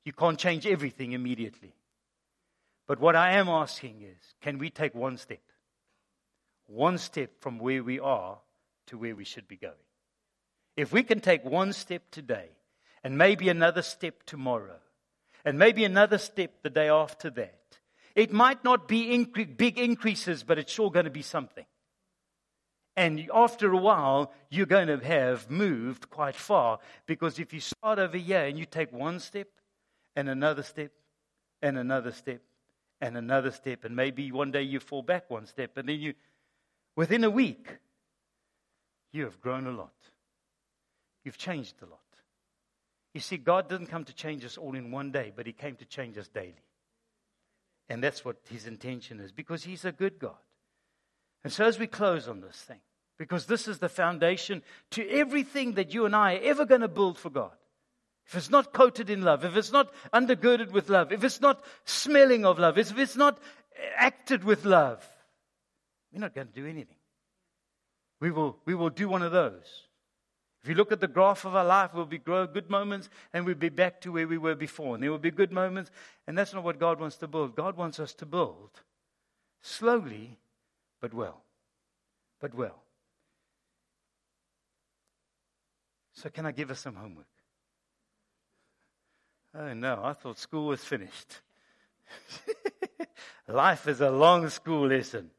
You 0.05 0.13
can't 0.13 0.39
change 0.39 0.65
everything 0.65 1.11
immediately. 1.11 1.73
But 2.87 2.99
what 2.99 3.15
I 3.15 3.33
am 3.33 3.49
asking 3.49 4.03
is 4.03 4.35
can 4.41 4.59
we 4.59 4.69
take 4.69 4.93
one 4.95 5.17
step? 5.17 5.41
One 6.67 6.97
step 6.97 7.31
from 7.41 7.57
where 7.57 7.83
we 7.83 7.99
are 7.99 8.37
to 8.87 8.97
where 8.97 9.15
we 9.15 9.25
should 9.25 9.47
be 9.47 9.57
going. 9.57 9.73
If 10.77 10.93
we 10.93 11.03
can 11.03 11.19
take 11.19 11.43
one 11.43 11.73
step 11.73 12.03
today, 12.11 12.49
and 13.03 13.17
maybe 13.17 13.49
another 13.49 13.81
step 13.81 14.23
tomorrow, 14.25 14.79
and 15.43 15.59
maybe 15.59 15.85
another 15.85 16.17
step 16.17 16.51
the 16.63 16.69
day 16.69 16.89
after 16.89 17.29
that, 17.31 17.79
it 18.15 18.31
might 18.31 18.63
not 18.63 18.87
be 18.87 19.07
incre- 19.07 19.55
big 19.55 19.77
increases, 19.77 20.43
but 20.43 20.57
it's 20.57 20.71
sure 20.71 20.91
going 20.91 21.05
to 21.05 21.11
be 21.11 21.21
something. 21.21 21.65
And 22.95 23.29
after 23.33 23.71
a 23.71 23.77
while, 23.77 24.31
you're 24.49 24.65
going 24.65 24.87
to 24.87 24.97
have 24.97 25.49
moved 25.51 26.09
quite 26.09 26.35
far 26.35 26.79
because 27.05 27.39
if 27.39 27.53
you 27.53 27.59
start 27.59 27.99
over 27.99 28.17
here 28.17 28.45
and 28.45 28.57
you 28.57 28.65
take 28.65 28.91
one 28.91 29.19
step 29.19 29.47
and 30.15 30.29
another 30.29 30.63
step 30.63 30.91
and 31.61 31.77
another 31.77 32.11
step 32.11 32.41
and 33.01 33.17
another 33.17 33.51
step, 33.51 33.83
and 33.83 33.95
maybe 33.95 34.31
one 34.31 34.51
day 34.51 34.61
you 34.61 34.79
fall 34.79 35.01
back 35.01 35.29
one 35.29 35.45
step, 35.45 35.77
and 35.77 35.89
then 35.89 35.99
you, 35.99 36.13
within 36.95 37.23
a 37.23 37.29
week, 37.29 37.77
you 39.11 39.25
have 39.25 39.41
grown 39.41 39.67
a 39.67 39.71
lot. 39.71 39.93
You've 41.23 41.37
changed 41.37 41.75
a 41.81 41.85
lot. 41.85 41.99
You 43.13 43.21
see, 43.21 43.37
God 43.37 43.69
didn't 43.69 43.87
come 43.87 44.05
to 44.05 44.13
change 44.13 44.45
us 44.45 44.57
all 44.57 44.75
in 44.75 44.91
one 44.91 45.11
day, 45.11 45.33
but 45.35 45.45
He 45.45 45.53
came 45.53 45.75
to 45.77 45.85
change 45.85 46.17
us 46.17 46.27
daily. 46.27 46.65
And 47.89 48.03
that's 48.03 48.25
what 48.25 48.37
his 48.49 48.65
intention 48.65 49.19
is 49.19 49.31
because 49.31 49.63
he's 49.63 49.85
a 49.85 49.91
good 49.91 50.17
God. 50.19 50.37
And 51.43 51.53
so, 51.53 51.65
as 51.65 51.77
we 51.77 51.87
close 51.87 52.27
on 52.27 52.41
this 52.41 52.55
thing, 52.55 52.79
because 53.17 53.45
this 53.45 53.67
is 53.67 53.79
the 53.79 53.89
foundation 53.89 54.63
to 54.91 55.07
everything 55.09 55.73
that 55.73 55.93
you 55.93 56.05
and 56.05 56.15
I 56.15 56.35
are 56.35 56.43
ever 56.43 56.65
going 56.65 56.81
to 56.81 56.87
build 56.87 57.17
for 57.17 57.29
God. 57.29 57.51
If 58.27 58.35
it's 58.35 58.49
not 58.49 58.73
coated 58.73 59.09
in 59.09 59.21
love, 59.21 59.45
if 59.45 59.55
it's 59.55 59.71
not 59.71 59.93
undergirded 60.13 60.71
with 60.71 60.89
love, 60.89 61.11
if 61.11 61.23
it's 61.23 61.41
not 61.41 61.63
smelling 61.85 62.45
of 62.45 62.57
love, 62.57 62.77
if 62.77 62.97
it's 62.97 63.15
not 63.15 63.39
acted 63.95 64.43
with 64.43 64.65
love, 64.65 65.07
we're 66.11 66.19
not 66.21 66.33
going 66.33 66.47
to 66.47 66.53
do 66.53 66.65
anything. 66.65 66.97
We 68.19 68.31
will, 68.31 68.57
we 68.65 68.73
will 68.73 68.89
do 68.89 69.07
one 69.07 69.21
of 69.21 69.31
those. 69.31 69.83
If 70.63 70.69
you 70.69 70.75
look 70.75 70.91
at 70.91 70.99
the 70.99 71.07
graph 71.07 71.45
of 71.45 71.55
our 71.55 71.63
life, 71.63 71.93
we'll 71.93 72.05
be 72.05 72.17
grow 72.17 72.47
good 72.47 72.71
moments 72.71 73.09
and 73.33 73.45
we'll 73.45 73.53
be 73.53 73.69
back 73.69 74.01
to 74.01 74.11
where 74.11 74.27
we 74.27 74.39
were 74.39 74.55
before. 74.55 74.95
And 74.95 75.03
there 75.03 75.11
will 75.11 75.19
be 75.19 75.29
good 75.29 75.51
moments, 75.51 75.91
and 76.25 76.35
that's 76.35 76.53
not 76.53 76.63
what 76.63 76.79
God 76.79 76.99
wants 76.99 77.17
to 77.17 77.27
build. 77.27 77.55
God 77.55 77.77
wants 77.77 77.99
us 77.99 78.15
to 78.15 78.25
build 78.25 78.71
slowly, 79.61 80.39
but 81.01 81.13
well. 81.13 81.43
But 82.41 82.55
well. 82.55 82.81
So, 86.13 86.29
can 86.29 86.47
I 86.47 86.51
give 86.51 86.71
us 86.71 86.79
some 86.79 86.95
homework? 86.95 87.27
Oh, 89.57 89.73
no, 89.73 90.01
I 90.03 90.13
thought 90.13 90.37
school 90.37 90.67
was 90.67 90.83
finished. 90.83 91.41
Life 93.47 93.87
is 93.87 94.01
a 94.01 94.09
long 94.09 94.49
school 94.49 94.87
lesson. 94.87 95.29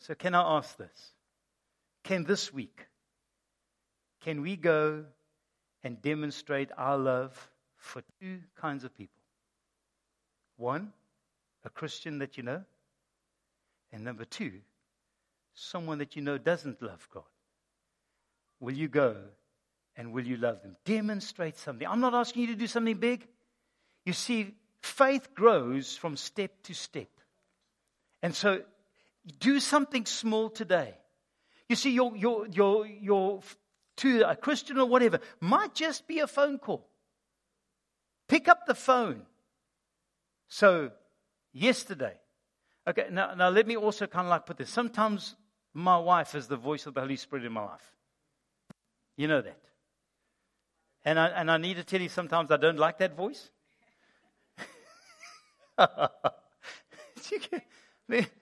So, 0.00 0.14
can 0.14 0.34
I 0.34 0.58
ask 0.58 0.76
this? 0.76 1.12
Can 2.02 2.24
this 2.24 2.52
week 2.52 2.86
can 4.26 4.42
we 4.42 4.56
go 4.56 5.04
and 5.84 6.02
demonstrate 6.02 6.70
our 6.76 6.98
love 6.98 7.48
for 7.76 8.02
two 8.20 8.40
kinds 8.60 8.82
of 8.82 8.92
people? 8.92 9.22
One, 10.56 10.92
a 11.64 11.70
Christian 11.70 12.18
that 12.18 12.36
you 12.36 12.42
know, 12.42 12.64
and 13.92 14.02
number 14.02 14.24
two, 14.24 14.54
someone 15.54 15.98
that 15.98 16.16
you 16.16 16.22
know 16.22 16.38
doesn't 16.38 16.82
love 16.82 17.08
God. 17.14 17.22
Will 18.58 18.74
you 18.74 18.88
go 18.88 19.16
and 19.96 20.12
will 20.12 20.26
you 20.26 20.36
love 20.36 20.62
them? 20.62 20.76
Demonstrate 20.84 21.56
something. 21.58 21.86
I'm 21.86 22.00
not 22.00 22.14
asking 22.14 22.42
you 22.42 22.48
to 22.48 22.54
do 22.54 22.66
something 22.66 22.96
big. 22.96 23.26
You 24.04 24.12
see, 24.12 24.54
faith 24.80 25.34
grows 25.34 25.96
from 25.96 26.16
step 26.16 26.50
to 26.64 26.74
step. 26.74 27.08
And 28.22 28.34
so 28.34 28.62
do 29.40 29.60
something 29.60 30.06
small 30.06 30.50
today. 30.50 30.94
You 31.68 31.76
see, 31.76 31.92
your, 31.92 32.16
your, 32.16 32.46
your, 32.46 32.86
your 32.86 33.40
to 33.96 34.28
a 34.28 34.36
Christian 34.36 34.78
or 34.78 34.86
whatever 34.86 35.20
might 35.40 35.74
just 35.74 36.06
be 36.06 36.20
a 36.20 36.26
phone 36.26 36.58
call. 36.58 36.86
Pick 38.28 38.48
up 38.48 38.66
the 38.66 38.74
phone. 38.74 39.22
So, 40.48 40.90
yesterday, 41.52 42.14
okay, 42.86 43.06
now, 43.10 43.34
now 43.34 43.48
let 43.48 43.66
me 43.66 43.76
also 43.76 44.06
kind 44.06 44.26
of 44.26 44.30
like 44.30 44.46
put 44.46 44.58
this. 44.58 44.70
Sometimes 44.70 45.34
my 45.74 45.98
wife 45.98 46.34
is 46.34 46.46
the 46.46 46.56
voice 46.56 46.86
of 46.86 46.94
the 46.94 47.00
Holy 47.00 47.16
Spirit 47.16 47.44
in 47.44 47.52
my 47.52 47.64
life. 47.64 47.92
You 49.16 49.28
know 49.28 49.40
that. 49.40 49.58
And 51.06 51.18
I, 51.20 51.28
and 51.28 51.50
I 51.52 51.56
need 51.56 51.76
to 51.76 51.84
tell 51.84 52.00
you, 52.00 52.08
sometimes 52.08 52.50
I 52.50 52.56
don't 52.56 52.80
like 52.80 52.98
that 52.98 53.16
voice. 53.16 53.48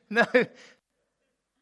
no, 0.09 0.25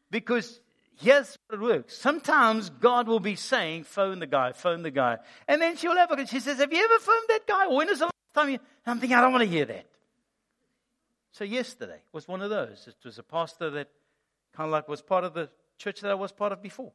because 0.09 0.61
here's 1.01 1.37
what 1.47 1.59
it 1.59 1.61
works. 1.61 1.97
Sometimes 1.97 2.69
God 2.69 3.09
will 3.09 3.19
be 3.19 3.35
saying, 3.35 3.83
phone 3.83 4.19
the 4.19 4.27
guy, 4.27 4.53
phone 4.53 4.81
the 4.81 4.91
guy. 4.91 5.17
And 5.45 5.61
then 5.61 5.75
she'll 5.75 5.97
have 5.97 6.09
a, 6.11 6.25
she 6.25 6.39
says, 6.39 6.59
have 6.59 6.71
you 6.71 6.81
ever 6.81 6.99
phoned 6.99 7.25
that 7.27 7.47
guy? 7.47 7.67
When 7.67 7.89
is 7.89 7.99
the 7.99 8.05
last 8.05 8.13
time 8.33 8.51
you, 8.51 8.59
I'm 8.85 8.99
thinking, 8.99 9.17
I 9.17 9.21
don't 9.21 9.33
want 9.33 9.43
to 9.43 9.49
hear 9.49 9.65
that. 9.65 9.85
So 11.33 11.43
yesterday 11.43 11.99
was 12.13 12.29
one 12.29 12.41
of 12.41 12.49
those. 12.49 12.87
It 12.87 12.95
was 13.03 13.19
a 13.19 13.23
pastor 13.23 13.69
that 13.71 13.89
kind 14.55 14.67
of 14.67 14.71
like 14.71 14.87
was 14.87 15.01
part 15.01 15.25
of 15.25 15.33
the 15.33 15.49
church 15.77 15.99
that 15.99 16.11
I 16.11 16.15
was 16.15 16.31
part 16.31 16.53
of 16.53 16.61
before. 16.61 16.93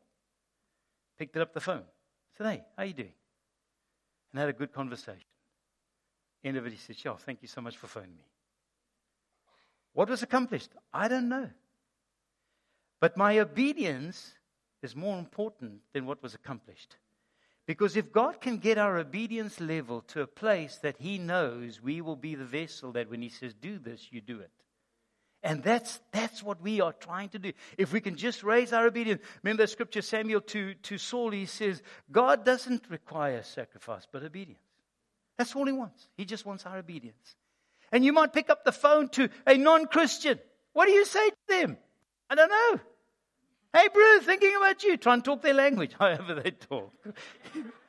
Picked 1.19 1.37
it 1.37 1.43
up 1.43 1.53
the 1.53 1.61
phone. 1.61 1.83
Said, 2.39 2.47
hey, 2.47 2.65
how 2.75 2.85
you 2.85 2.95
doing? 2.95 3.13
And 4.33 4.41
had 4.41 4.49
a 4.49 4.53
good 4.53 4.73
conversation. 4.73 5.25
End 6.45 6.57
of 6.57 6.67
it, 6.67 6.73
he 6.73 6.79
said, 6.79 6.97
sure, 6.97 7.17
thank 7.19 7.43
you 7.43 7.49
so 7.49 7.61
much 7.61 7.77
for 7.77 7.87
phoning 7.87 8.17
me. 8.17 8.25
What 9.93 10.09
was 10.09 10.23
accomplished? 10.23 10.71
I 10.93 11.09
don't 11.09 11.29
know. 11.29 11.51
But 13.01 13.17
my 13.17 13.39
obedience 13.39 14.35
is 14.83 14.95
more 14.95 15.19
important 15.19 15.81
than 15.93 16.07
what 16.07 16.23
was 16.23 16.35
accomplished. 16.35 16.97
Because 17.67 17.97
if 17.97 18.13
God 18.13 18.41
can 18.41 18.59
get 18.59 18.79
our 18.79 18.99
obedience 18.99 19.61
level 19.61 20.01
to 20.09 20.23
a 20.23 20.27
place 20.27 20.77
that 20.77 20.97
He 20.99 21.19
knows 21.19 21.83
we 21.83 22.01
will 22.01 22.17
be 22.17 22.35
the 22.35 22.45
vessel 22.45 22.93
that 22.93 23.11
when 23.11 23.23
He 23.23 23.29
says, 23.29 23.55
do 23.55 23.79
this, 23.79 24.09
you 24.11 24.21
do 24.21 24.41
it. 24.41 24.51
And 25.43 25.63
that's, 25.63 26.01
that's 26.11 26.43
what 26.43 26.61
we 26.61 26.81
are 26.81 26.93
trying 26.93 27.29
to 27.31 27.39
do. 27.39 27.53
If 27.77 27.93
we 27.93 28.01
can 28.01 28.17
just 28.17 28.43
raise 28.43 28.73
our 28.73 28.87
obedience. 28.87 29.23
Remember 29.43 29.63
the 29.63 29.69
scripture, 29.69 30.03
Samuel 30.03 30.41
to, 30.43 30.75
to 30.75 30.99
Saul, 30.99 31.31
he 31.31 31.47
says, 31.47 31.81
God 32.11 32.45
doesn't 32.45 32.91
require 32.91 33.43
sacrifice, 33.43 34.07
but 34.11 34.25
obedience. 34.25 34.59
That's 35.37 35.55
all 35.55 35.67
He 35.67 35.73
wants. 35.73 36.09
He 36.17 36.25
just 36.25 36.45
wants 36.45 36.67
our 36.67 36.79
obedience. 36.79 37.37
And 37.93 38.05
you 38.05 38.13
might 38.13 38.33
pick 38.33 38.51
up 38.51 38.65
the 38.65 38.73
phone 38.73 39.09
to 39.11 39.31
a 39.47 39.57
non 39.57 39.87
Christian. 39.87 40.39
What 40.73 40.87
do 40.87 40.93
you 40.93 41.05
say 41.05 41.31
to 41.31 41.37
them? 41.49 41.79
I 42.29 42.35
don't 42.35 42.51
know. 42.51 42.81
Hey, 43.73 43.89
bro, 43.93 44.19
thinking 44.21 44.55
about 44.57 44.83
you. 44.83 44.97
Try 44.97 45.15
and 45.15 45.25
talk 45.25 45.43
their 45.43 45.55
language, 45.55 45.93
however 45.99 46.35
they 46.35 46.51
talk. 46.51 46.93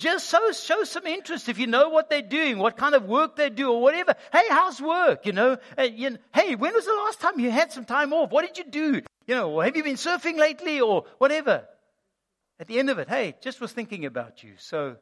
Just 0.00 0.30
so, 0.30 0.50
show 0.52 0.82
some 0.84 1.06
interest 1.06 1.50
if 1.50 1.58
you 1.58 1.66
know 1.66 1.90
what 1.90 2.08
they're 2.08 2.22
doing, 2.22 2.56
what 2.56 2.78
kind 2.78 2.94
of 2.94 3.04
work 3.04 3.36
they 3.36 3.50
do, 3.50 3.70
or 3.70 3.82
whatever. 3.82 4.14
Hey, 4.32 4.44
how's 4.48 4.80
work? 4.80 5.26
You 5.26 5.32
know, 5.32 5.58
uh, 5.76 5.88
hey, 6.34 6.54
when 6.54 6.72
was 6.72 6.86
the 6.86 6.94
last 7.04 7.20
time 7.20 7.38
you 7.38 7.50
had 7.50 7.70
some 7.70 7.84
time 7.84 8.14
off? 8.14 8.30
What 8.30 8.46
did 8.46 8.56
you 8.56 8.64
do? 8.70 9.02
You 9.26 9.34
know, 9.34 9.60
have 9.60 9.76
you 9.76 9.84
been 9.84 9.96
surfing 9.96 10.38
lately, 10.38 10.80
or 10.80 11.04
whatever? 11.18 11.68
At 12.58 12.66
the 12.66 12.78
end 12.78 12.88
of 12.88 12.98
it, 12.98 13.10
hey, 13.10 13.34
just 13.42 13.60
was 13.60 13.72
thinking 13.72 14.06
about 14.06 14.42
you. 14.42 14.54
So 14.56 14.96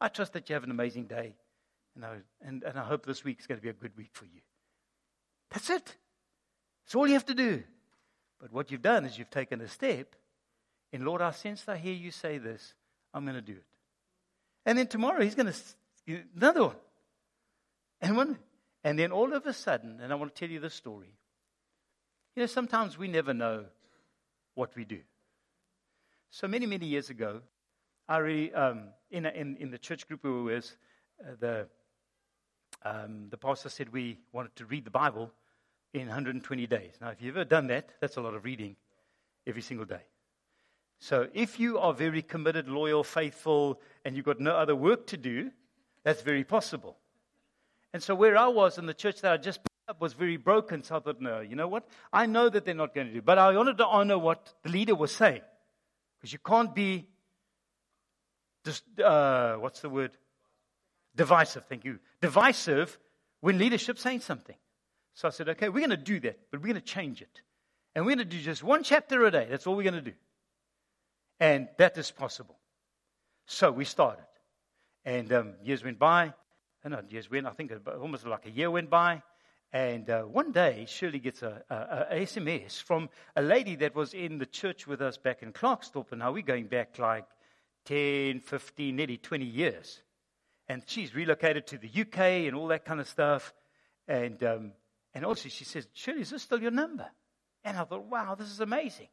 I 0.00 0.06
trust 0.06 0.34
that 0.34 0.48
you 0.48 0.54
have 0.54 0.62
an 0.62 0.70
amazing 0.70 1.06
day, 1.06 1.34
and 1.96 2.04
I, 2.04 2.18
and, 2.40 2.62
and 2.62 2.78
I 2.78 2.84
hope 2.84 3.04
this 3.04 3.24
week 3.24 3.40
is 3.40 3.48
going 3.48 3.58
to 3.58 3.62
be 3.62 3.70
a 3.70 3.72
good 3.72 3.96
week 3.96 4.10
for 4.12 4.26
you. 4.26 4.40
That's 5.50 5.68
it. 5.68 5.96
That's 6.84 6.94
all 6.94 7.08
you 7.08 7.14
have 7.14 7.26
to 7.26 7.34
do. 7.34 7.64
But 8.40 8.52
what 8.52 8.70
you've 8.70 8.82
done 8.82 9.04
is 9.04 9.18
you've 9.18 9.30
taken 9.30 9.60
a 9.60 9.68
step, 9.68 10.14
and 10.92 11.04
Lord, 11.04 11.22
I 11.22 11.32
sense 11.32 11.64
I 11.66 11.76
hear 11.76 11.92
you 11.94 12.12
say 12.12 12.38
this. 12.38 12.74
I'm 13.12 13.24
going 13.24 13.34
to 13.34 13.42
do 13.42 13.54
it. 13.54 13.73
And 14.66 14.78
then 14.78 14.86
tomorrow 14.86 15.22
he's 15.22 15.34
going 15.34 15.52
to 15.52 16.22
another 16.36 16.64
one, 16.64 16.76
and 18.00 18.16
one, 18.16 18.38
And 18.82 18.98
then 18.98 19.12
all 19.12 19.32
of 19.32 19.46
a 19.46 19.52
sudden, 19.52 20.00
and 20.00 20.12
I 20.12 20.16
want 20.16 20.34
to 20.34 20.38
tell 20.38 20.50
you 20.50 20.60
this 20.60 20.74
story. 20.74 21.14
You 22.36 22.42
know, 22.42 22.46
sometimes 22.46 22.98
we 22.98 23.08
never 23.08 23.32
know 23.32 23.64
what 24.54 24.76
we 24.76 24.84
do. 24.84 25.00
So 26.30 26.48
many, 26.48 26.66
many 26.66 26.86
years 26.86 27.10
ago, 27.10 27.40
I 28.08 28.18
really, 28.18 28.52
um, 28.52 28.88
in, 29.10 29.24
in, 29.24 29.56
in 29.56 29.70
the 29.70 29.78
church 29.78 30.06
group 30.06 30.24
we 30.24 30.30
were 30.30 30.42
with, 30.42 30.76
uh, 31.22 31.32
the, 31.38 31.68
um, 32.84 33.28
the 33.30 33.38
pastor 33.38 33.68
said 33.68 33.92
we 33.92 34.18
wanted 34.32 34.54
to 34.56 34.66
read 34.66 34.84
the 34.84 34.90
Bible 34.90 35.30
in 35.94 36.06
120 36.06 36.66
days. 36.66 36.92
Now, 37.00 37.10
if 37.10 37.22
you've 37.22 37.36
ever 37.36 37.44
done 37.44 37.68
that, 37.68 37.88
that's 38.00 38.16
a 38.16 38.20
lot 38.20 38.34
of 38.34 38.44
reading 38.44 38.76
every 39.46 39.62
single 39.62 39.86
day. 39.86 40.02
So 40.98 41.28
if 41.34 41.60
you 41.60 41.78
are 41.78 41.92
very 41.92 42.22
committed, 42.22 42.68
loyal, 42.68 43.04
faithful, 43.04 43.80
and 44.04 44.16
you've 44.16 44.24
got 44.24 44.40
no 44.40 44.52
other 44.52 44.74
work 44.74 45.06
to 45.08 45.16
do, 45.16 45.50
that's 46.02 46.22
very 46.22 46.44
possible. 46.44 46.96
And 47.92 48.02
so 48.02 48.14
where 48.14 48.36
I 48.36 48.48
was 48.48 48.78
in 48.78 48.86
the 48.86 48.94
church 48.94 49.20
that 49.20 49.32
I 49.32 49.36
just 49.36 49.62
picked 49.62 49.88
up 49.88 50.00
was 50.00 50.14
very 50.14 50.36
broken. 50.36 50.82
So 50.82 50.96
I 50.96 51.00
thought, 51.00 51.20
no, 51.20 51.40
you 51.40 51.56
know 51.56 51.68
what? 51.68 51.86
I 52.12 52.26
know 52.26 52.48
that 52.48 52.64
they're 52.64 52.74
not 52.74 52.94
going 52.94 53.06
to 53.08 53.12
do. 53.12 53.22
But 53.22 53.38
I 53.38 53.56
wanted 53.56 53.78
to 53.78 53.86
honor 53.86 54.18
what 54.18 54.52
the 54.62 54.70
leader 54.70 54.94
was 54.94 55.12
saying. 55.12 55.42
Because 56.18 56.32
you 56.32 56.38
can't 56.38 56.74
be 56.74 57.06
just, 58.64 58.82
uh, 58.98 59.56
what's 59.56 59.80
the 59.80 59.90
word? 59.90 60.12
Divisive, 61.14 61.66
thank 61.66 61.84
you. 61.84 61.98
Divisive 62.20 62.98
when 63.40 63.58
leadership's 63.58 64.00
saying 64.00 64.20
something. 64.20 64.56
So 65.14 65.28
I 65.28 65.30
said, 65.30 65.48
okay, 65.50 65.68
we're 65.68 65.86
going 65.86 65.90
to 65.90 65.96
do 65.96 66.18
that, 66.20 66.40
but 66.50 66.60
we're 66.60 66.68
going 66.68 66.74
to 66.74 66.80
change 66.80 67.22
it. 67.22 67.42
And 67.94 68.04
we're 68.04 68.16
going 68.16 68.26
to 68.28 68.36
do 68.36 68.40
just 68.40 68.64
one 68.64 68.82
chapter 68.82 69.24
a 69.24 69.30
day. 69.30 69.46
That's 69.48 69.66
all 69.66 69.76
we're 69.76 69.84
going 69.84 70.02
to 70.02 70.10
do. 70.10 70.16
And 71.40 71.68
that 71.78 71.98
is 71.98 72.10
possible. 72.10 72.58
So 73.46 73.70
we 73.70 73.84
started. 73.84 74.26
And 75.04 75.32
um, 75.32 75.54
years 75.62 75.84
went 75.84 75.98
by. 75.98 76.32
Uh, 76.84 76.88
not 76.88 77.10
years 77.10 77.30
went, 77.30 77.46
I 77.46 77.50
think 77.50 77.72
almost 78.00 78.26
like 78.26 78.46
a 78.46 78.50
year 78.50 78.70
went 78.70 78.90
by. 78.90 79.22
And 79.72 80.08
uh, 80.08 80.22
one 80.22 80.52
day, 80.52 80.86
Shirley 80.88 81.18
gets 81.18 81.42
a, 81.42 81.62
a, 81.68 81.74
a, 81.74 82.20
SMS 82.20 82.80
from 82.80 83.08
a 83.34 83.42
lady 83.42 83.74
that 83.76 83.94
was 83.94 84.14
in 84.14 84.38
the 84.38 84.46
church 84.46 84.86
with 84.86 85.02
us 85.02 85.16
back 85.16 85.42
in 85.42 85.52
Klerksdorp. 85.52 86.12
And 86.12 86.20
now 86.20 86.30
we're 86.30 86.42
going 86.42 86.68
back 86.68 86.98
like 86.98 87.24
10, 87.86 88.40
15, 88.40 88.94
nearly 88.94 89.16
20 89.16 89.44
years. 89.44 90.00
And 90.68 90.82
she's 90.86 91.14
relocated 91.14 91.66
to 91.68 91.78
the 91.78 91.88
UK 91.88 92.46
and 92.46 92.54
all 92.54 92.68
that 92.68 92.84
kind 92.84 93.00
of 93.00 93.08
stuff. 93.08 93.52
And, 94.06 94.42
um, 94.44 94.72
and 95.12 95.24
also 95.24 95.48
she 95.48 95.64
says, 95.64 95.88
Shirley, 95.92 96.20
is 96.20 96.30
this 96.30 96.42
still 96.42 96.62
your 96.62 96.70
number? 96.70 97.06
And 97.64 97.76
I 97.76 97.84
thought, 97.84 98.04
wow, 98.04 98.36
this 98.36 98.50
is 98.50 98.60
amazing. 98.60 99.08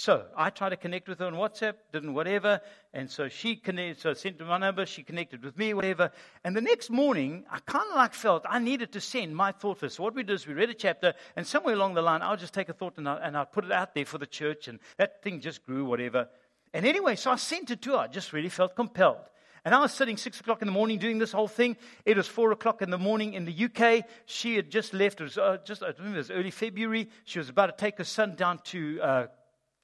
So 0.00 0.24
I 0.34 0.48
tried 0.48 0.70
to 0.70 0.78
connect 0.78 1.10
with 1.10 1.18
her 1.18 1.26
on 1.26 1.34
WhatsApp, 1.34 1.74
didn't 1.92 2.14
whatever. 2.14 2.62
And 2.94 3.10
so 3.10 3.28
she 3.28 3.54
connected, 3.54 4.00
so 4.00 4.08
I 4.08 4.12
sent 4.14 4.40
her 4.40 4.46
my 4.46 4.56
number, 4.56 4.86
she 4.86 5.02
connected 5.02 5.44
with 5.44 5.58
me, 5.58 5.74
whatever. 5.74 6.10
And 6.42 6.56
the 6.56 6.62
next 6.62 6.88
morning, 6.88 7.44
I 7.50 7.58
kind 7.58 7.84
of 7.86 7.96
like 7.96 8.14
felt 8.14 8.46
I 8.48 8.60
needed 8.60 8.92
to 8.92 9.00
send 9.02 9.36
my 9.36 9.52
thought 9.52 9.76
first. 9.76 9.96
So 9.96 10.02
what 10.02 10.14
we 10.14 10.22
did 10.22 10.32
is 10.32 10.46
we 10.46 10.54
read 10.54 10.70
a 10.70 10.74
chapter, 10.74 11.12
and 11.36 11.46
somewhere 11.46 11.74
along 11.74 11.92
the 11.92 12.00
line, 12.00 12.22
I'll 12.22 12.38
just 12.38 12.54
take 12.54 12.70
a 12.70 12.72
thought 12.72 12.96
and 12.96 13.06
I'll, 13.06 13.18
and 13.18 13.36
I'll 13.36 13.44
put 13.44 13.66
it 13.66 13.72
out 13.72 13.94
there 13.94 14.06
for 14.06 14.16
the 14.16 14.26
church, 14.26 14.68
and 14.68 14.78
that 14.96 15.22
thing 15.22 15.38
just 15.38 15.66
grew, 15.66 15.84
whatever. 15.84 16.30
And 16.72 16.86
anyway, 16.86 17.14
so 17.14 17.30
I 17.30 17.36
sent 17.36 17.70
it 17.70 17.82
to 17.82 17.90
her. 17.90 17.98
I 17.98 18.06
just 18.06 18.32
really 18.32 18.48
felt 18.48 18.74
compelled. 18.74 19.28
And 19.66 19.74
I 19.74 19.80
was 19.80 19.92
sitting 19.92 20.16
six 20.16 20.40
o'clock 20.40 20.62
in 20.62 20.66
the 20.66 20.72
morning 20.72 20.98
doing 20.98 21.18
this 21.18 21.32
whole 21.32 21.46
thing. 21.46 21.76
It 22.06 22.16
was 22.16 22.26
four 22.26 22.52
o'clock 22.52 22.80
in 22.80 22.88
the 22.88 22.96
morning 22.96 23.34
in 23.34 23.44
the 23.44 23.64
UK. 23.66 24.06
She 24.24 24.56
had 24.56 24.70
just 24.70 24.94
left. 24.94 25.20
It 25.20 25.24
was 25.24 25.36
uh, 25.36 25.58
just, 25.62 25.82
I 25.82 25.88
remember 25.88 26.14
it 26.14 26.20
was 26.20 26.30
early 26.30 26.50
February. 26.50 27.10
She 27.26 27.38
was 27.38 27.50
about 27.50 27.66
to 27.66 27.76
take 27.76 27.98
her 27.98 28.04
son 28.04 28.34
down 28.34 28.60
to 28.64 28.98
uh, 29.02 29.26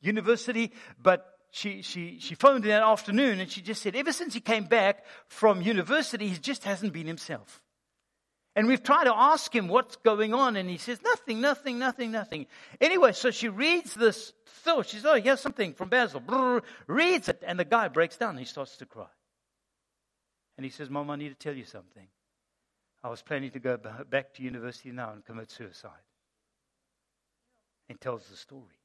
university, 0.07 0.73
but 1.03 1.27
she, 1.51 1.83
she, 1.83 2.19
she 2.21 2.35
phoned 2.35 2.65
in 2.65 2.71
that 2.71 2.83
afternoon 2.83 3.41
and 3.41 3.51
she 3.51 3.61
just 3.61 3.83
said, 3.83 3.97
ever 3.97 4.13
since 4.13 4.35
he 4.35 4.41
came 4.41 4.65
back 4.65 5.05
from 5.29 5.63
university, 5.63 6.29
he 6.29 6.39
just 6.39 6.65
hasn't 6.65 6.93
been 6.93 7.07
himself. 7.07 7.63
And 8.55 8.69
we've 8.69 8.83
tried 8.83 9.05
to 9.05 9.15
ask 9.15 9.55
him 9.55 9.69
what's 9.69 9.97
going 9.97 10.33
on, 10.33 10.57
and 10.57 10.71
he 10.71 10.79
says, 10.79 10.99
nothing, 11.03 11.43
nothing, 11.43 11.79
nothing, 11.79 12.11
nothing. 12.11 12.47
Anyway, 12.81 13.13
so 13.13 13.31
she 13.31 13.51
reads 13.51 13.93
this 13.93 14.33
thought. 14.47 14.87
She 14.87 14.97
says, 14.97 15.05
oh, 15.05 15.21
here's 15.21 15.41
something 15.41 15.75
from 15.75 15.91
Basil. 15.91 16.23
Brrr, 16.23 16.63
reads 16.87 17.29
it, 17.29 17.43
and 17.47 17.61
the 17.61 17.67
guy 17.67 17.89
breaks 17.89 18.17
down 18.17 18.31
and 18.31 18.39
he 18.39 18.47
starts 18.47 18.79
to 18.79 18.87
cry. 18.87 19.09
And 20.57 20.65
he 20.65 20.71
says, 20.71 20.89
Mom, 20.89 21.11
I 21.11 21.17
need 21.17 21.29
to 21.29 21.35
tell 21.35 21.55
you 21.55 21.67
something. 21.67 22.07
I 23.05 23.11
was 23.11 23.21
planning 23.21 23.51
to 23.51 23.59
go 23.59 23.79
back 24.09 24.33
to 24.35 24.43
university 24.43 24.91
now 24.91 25.13
and 25.13 25.25
commit 25.25 25.51
suicide. 25.51 25.93
And 27.91 28.01
tells 28.01 28.27
the 28.27 28.37
story. 28.37 28.81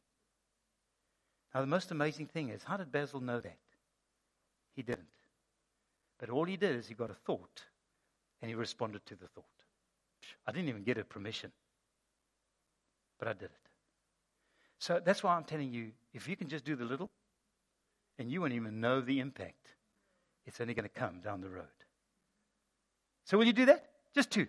Now, 1.53 1.61
the 1.61 1.67
most 1.67 1.91
amazing 1.91 2.27
thing 2.27 2.49
is, 2.49 2.63
how 2.63 2.77
did 2.77 2.91
Basil 2.91 3.19
know 3.19 3.39
that? 3.39 3.57
He 4.75 4.81
didn't. 4.81 5.07
But 6.17 6.29
all 6.29 6.45
he 6.45 6.55
did 6.55 6.75
is 6.75 6.87
he 6.87 6.93
got 6.93 7.09
a 7.09 7.15
thought 7.15 7.63
and 8.41 8.49
he 8.49 8.55
responded 8.55 9.05
to 9.07 9.15
the 9.15 9.27
thought. 9.27 9.45
I 10.47 10.51
didn't 10.51 10.69
even 10.69 10.83
get 10.83 10.97
a 10.97 11.03
permission, 11.03 11.51
but 13.19 13.27
I 13.27 13.33
did 13.33 13.45
it. 13.45 13.69
So 14.79 15.01
that's 15.03 15.23
why 15.23 15.35
I'm 15.35 15.43
telling 15.43 15.73
you 15.73 15.91
if 16.13 16.27
you 16.27 16.35
can 16.35 16.47
just 16.47 16.63
do 16.63 16.75
the 16.75 16.85
little, 16.85 17.09
and 18.17 18.31
you 18.31 18.41
won't 18.41 18.53
even 18.53 18.79
know 18.79 19.01
the 19.01 19.19
impact 19.19 19.67
it's 20.45 20.59
only 20.59 20.73
going 20.73 20.87
to 20.87 20.89
come 20.89 21.19
down 21.21 21.41
the 21.41 21.49
road. 21.49 21.65
So, 23.25 23.37
will 23.37 23.45
you 23.45 23.53
do 23.53 23.65
that? 23.65 23.85
Just 24.13 24.31
two. 24.31 24.47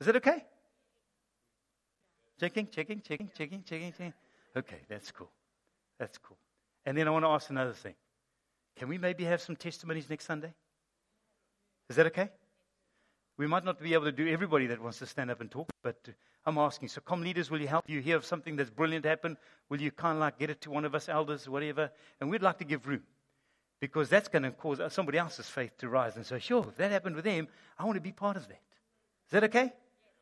Is 0.00 0.06
that 0.06 0.16
okay? 0.16 0.44
Checking, 2.38 2.68
checking, 2.68 3.00
checking, 3.00 3.30
checking, 3.36 3.62
checking, 3.62 3.92
checking. 3.92 4.14
Okay, 4.56 4.80
that's 4.88 5.10
cool. 5.10 5.30
That's 5.98 6.18
cool. 6.18 6.36
And 6.84 6.96
then 6.96 7.08
I 7.08 7.10
want 7.10 7.24
to 7.24 7.28
ask 7.28 7.50
another 7.50 7.72
thing. 7.72 7.94
Can 8.76 8.88
we 8.88 8.98
maybe 8.98 9.24
have 9.24 9.40
some 9.40 9.56
testimonies 9.56 10.08
next 10.08 10.26
Sunday? 10.26 10.52
Is 11.88 11.96
that 11.96 12.06
okay? 12.06 12.30
We 13.38 13.46
might 13.46 13.64
not 13.64 13.80
be 13.80 13.94
able 13.94 14.04
to 14.04 14.12
do 14.12 14.28
everybody 14.28 14.66
that 14.68 14.80
wants 14.80 14.98
to 14.98 15.06
stand 15.06 15.30
up 15.30 15.40
and 15.40 15.50
talk, 15.50 15.68
but 15.82 16.08
I'm 16.44 16.58
asking. 16.58 16.88
So, 16.88 17.00
com 17.00 17.22
leaders, 17.22 17.50
will 17.50 17.60
you 17.60 17.68
help 17.68 17.88
you 17.88 18.00
hear 18.00 18.16
of 18.16 18.24
something 18.24 18.56
that's 18.56 18.70
brilliant 18.70 19.04
happen? 19.04 19.36
Will 19.68 19.80
you 19.80 19.90
kind 19.90 20.16
of 20.16 20.20
like 20.20 20.38
get 20.38 20.50
it 20.50 20.60
to 20.62 20.70
one 20.70 20.84
of 20.84 20.94
us 20.94 21.08
elders, 21.08 21.46
or 21.46 21.50
whatever? 21.50 21.90
And 22.20 22.30
we'd 22.30 22.42
like 22.42 22.58
to 22.58 22.64
give 22.64 22.86
room 22.86 23.02
because 23.80 24.08
that's 24.08 24.28
going 24.28 24.42
to 24.42 24.50
cause 24.52 24.80
somebody 24.88 25.18
else's 25.18 25.48
faith 25.48 25.76
to 25.78 25.88
rise 25.88 26.16
and 26.16 26.24
say, 26.24 26.38
sure, 26.38 26.64
if 26.68 26.76
that 26.76 26.90
happened 26.90 27.16
with 27.16 27.24
them, 27.24 27.48
I 27.78 27.84
want 27.84 27.96
to 27.96 28.00
be 28.00 28.12
part 28.12 28.36
of 28.36 28.48
that. 28.48 28.60
Is 29.26 29.32
that 29.32 29.44
okay? 29.44 29.72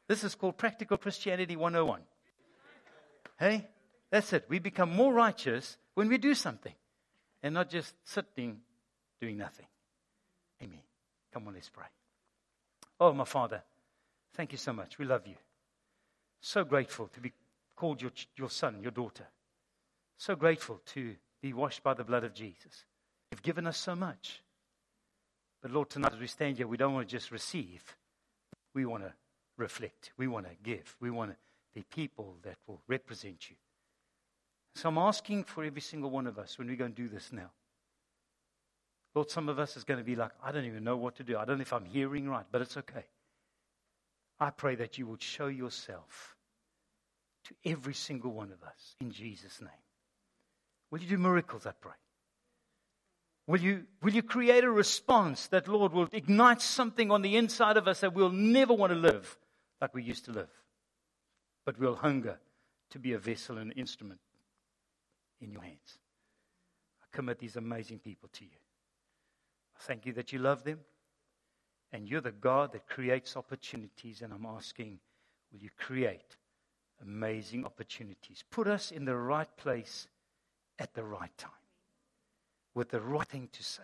This 0.09 0.25
is 0.25 0.35
called 0.35 0.57
Practical 0.59 0.97
Christianity 0.97 1.57
101. 1.57 2.01
Hey? 3.39 3.69
That's 4.15 4.33
it. 4.33 4.45
We 4.49 4.61
become 4.61 4.95
more 4.95 5.13
righteous 5.13 5.77
when 5.95 6.09
we 6.09 6.19
do 6.19 6.37
something 6.37 6.73
and 7.43 7.53
not 7.53 7.69
just 7.69 7.95
sitting 8.05 8.61
doing 9.21 9.37
nothing. 9.37 9.67
Amen. 10.63 10.79
Come 11.33 11.49
on, 11.49 11.55
let's 11.55 11.69
pray. 11.69 11.89
Oh, 13.01 13.13
my 13.13 13.25
Father, 13.25 13.61
thank 14.35 14.53
you 14.53 14.59
so 14.59 14.73
much. 14.73 15.01
We 15.01 15.05
love 15.05 15.27
you. 15.27 15.35
So 16.41 16.63
grateful 16.63 17.09
to 17.09 17.21
be 17.21 17.33
called 17.75 18.01
your, 18.03 18.13
your 18.37 18.51
son, 18.51 18.79
your 18.83 18.93
daughter. 18.93 19.27
So 20.17 20.37
grateful 20.37 20.81
to 20.93 21.17
be 21.43 21.53
washed 21.53 21.83
by 21.83 21.95
the 21.95 22.05
blood 22.05 22.23
of 22.23 22.35
Jesus. 22.35 22.85
You've 23.33 23.43
given 23.43 23.67
us 23.67 23.79
so 23.79 23.97
much. 23.97 24.43
But 25.61 25.73
Lord, 25.73 25.91
tonight 25.91 26.13
as 26.13 26.21
we 26.21 26.29
stand 26.29 26.59
here, 26.59 26.69
we 26.69 26.77
don't 26.77 26.95
want 26.95 27.09
to 27.09 27.13
just 27.13 27.33
receive. 27.33 27.83
We 28.75 28.87
want 28.87 29.03
to 29.03 29.13
reflect. 29.57 30.13
We 30.17 30.29
want 30.29 30.47
to 30.47 30.53
give. 30.63 30.95
We 31.01 31.11
want 31.11 31.33
to 31.33 31.37
be 31.75 31.83
people 31.83 32.37
that 32.45 32.59
will 32.69 32.81
represent 32.87 33.51
you. 33.51 33.57
So 34.75 34.89
I'm 34.89 34.99
asking 34.99 35.45
for 35.45 35.65
every 35.65 35.81
single 35.81 36.11
one 36.11 36.27
of 36.27 36.39
us 36.39 36.59
when 36.59 36.69
we 36.69 36.77
go 36.77 36.85
and 36.85 36.95
do 36.95 37.09
this 37.09 37.33
now. 37.33 37.51
Lord, 39.15 39.31
some 39.31 39.49
of 39.49 39.61
us 39.61 39.77
is 39.77 39.85
going 39.85 39.99
to 39.99 40.05
be 40.05 40.17
like, 40.17 40.33
I 40.43 40.51
don't 40.51 40.65
even 40.65 40.83
know 40.83 40.97
what 40.97 41.17
to 41.17 41.23
do. 41.23 41.39
I 41.39 41.45
don't 41.45 41.59
know 41.59 41.63
if 41.63 41.73
I'm 41.73 41.85
hearing 41.85 42.29
right, 42.29 42.45
but 42.51 42.61
it's 42.61 42.77
okay. 42.77 43.05
I 44.41 44.51
pray 44.51 44.75
that 44.75 44.99
you 44.99 45.07
would 45.07 45.23
show 45.23 45.47
yourself 45.47 46.37
to 47.45 47.55
every 47.65 47.95
single 47.95 48.33
one 48.33 48.51
of 48.51 48.63
us 48.65 48.97
in 49.01 49.13
Jesus' 49.13 49.61
name. 49.61 49.71
Will 50.91 50.99
you 50.99 51.09
do 51.09 51.19
miracles, 51.19 51.67
I 51.67 51.73
pray? 51.81 51.93
Will 53.47 53.61
you, 53.61 53.85
will 54.03 54.13
you 54.13 54.23
create 54.23 54.65
a 54.65 54.71
response 54.71 55.47
that, 55.49 55.69
Lord, 55.69 55.93
will 55.93 56.09
ignite 56.11 56.63
something 56.63 57.13
on 57.13 57.23
the 57.23 57.37
inside 57.37 57.77
of 57.77 57.87
us 57.87 58.01
that 58.01 58.15
we'll 58.15 58.31
never 58.31 58.73
want 58.73 58.93
to 58.93 58.99
live 58.99 59.39
like 59.81 59.95
we 59.95 60.03
used 60.03 60.25
to 60.25 60.33
live, 60.33 60.51
but 61.65 61.79
we'll 61.79 61.95
hunger 61.95 62.41
to 62.91 62.99
be 62.99 63.13
a 63.13 63.19
vessel 63.19 63.59
and 63.59 63.71
an 63.71 63.79
instrument 63.79 64.19
in 65.45 65.53
your 65.53 65.63
hands? 65.63 65.99
I 67.03 67.17
commit 67.17 67.39
these 67.39 67.57
amazing 67.57 68.01
people 68.01 68.29
to 68.33 68.45
you. 68.45 68.59
I 69.77 69.83
thank 69.83 70.07
you 70.07 70.13
that 70.15 70.33
you 70.33 70.39
love 70.39 70.65
them, 70.65 70.81
and 71.93 72.09
you're 72.09 72.21
the 72.21 72.33
God 72.33 72.73
that 72.73 72.89
creates 72.89 73.37
opportunities, 73.37 74.23
and 74.23 74.33
I'm 74.33 74.47
asking, 74.47 74.99
will 75.53 75.61
you 75.61 75.71
create 75.79 76.37
amazing 77.03 77.65
opportunities? 77.65 78.43
Put 78.51 78.67
us 78.67 78.91
in 78.91 79.05
the 79.05 79.17
right 79.17 79.49
place 79.57 80.09
at 80.79 80.95
the 80.95 81.05
right 81.05 81.37
time 81.39 81.51
with 82.75 82.91
the 82.91 83.01
right 83.01 83.27
thing 83.27 83.49
to 83.53 83.63
say. 83.63 83.83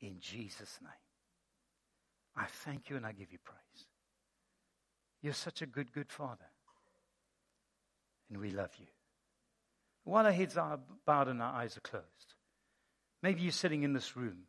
In 0.00 0.20
Jesus' 0.20 0.78
name. 0.80 0.92
I 2.36 2.46
thank 2.46 2.88
you 2.88 2.96
and 2.96 3.04
I 3.04 3.10
give 3.10 3.32
you 3.32 3.38
praise. 3.42 3.86
You're 5.20 5.32
such 5.32 5.62
a 5.62 5.66
good, 5.66 5.92
good 5.92 6.08
Father. 6.08 6.46
And 8.30 8.38
we 8.38 8.50
love 8.50 8.70
you. 8.78 8.86
While 10.08 10.24
our 10.24 10.32
heads 10.32 10.56
are 10.56 10.80
bowed 11.04 11.28
and 11.28 11.42
our 11.42 11.52
eyes 11.52 11.76
are 11.76 11.80
closed, 11.80 12.34
maybe 13.22 13.42
you're 13.42 13.52
sitting 13.52 13.82
in 13.82 13.92
this 13.92 14.16
room. 14.16 14.44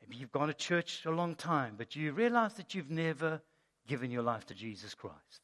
Maybe 0.00 0.16
you've 0.16 0.30
gone 0.30 0.46
to 0.46 0.54
church 0.54 1.04
a 1.06 1.10
long 1.10 1.34
time, 1.34 1.74
but 1.76 1.96
you 1.96 2.12
realize 2.12 2.54
that 2.54 2.72
you've 2.72 2.88
never 2.88 3.42
given 3.88 4.12
your 4.12 4.22
life 4.22 4.46
to 4.46 4.54
Jesus 4.54 4.94
Christ. 4.94 5.40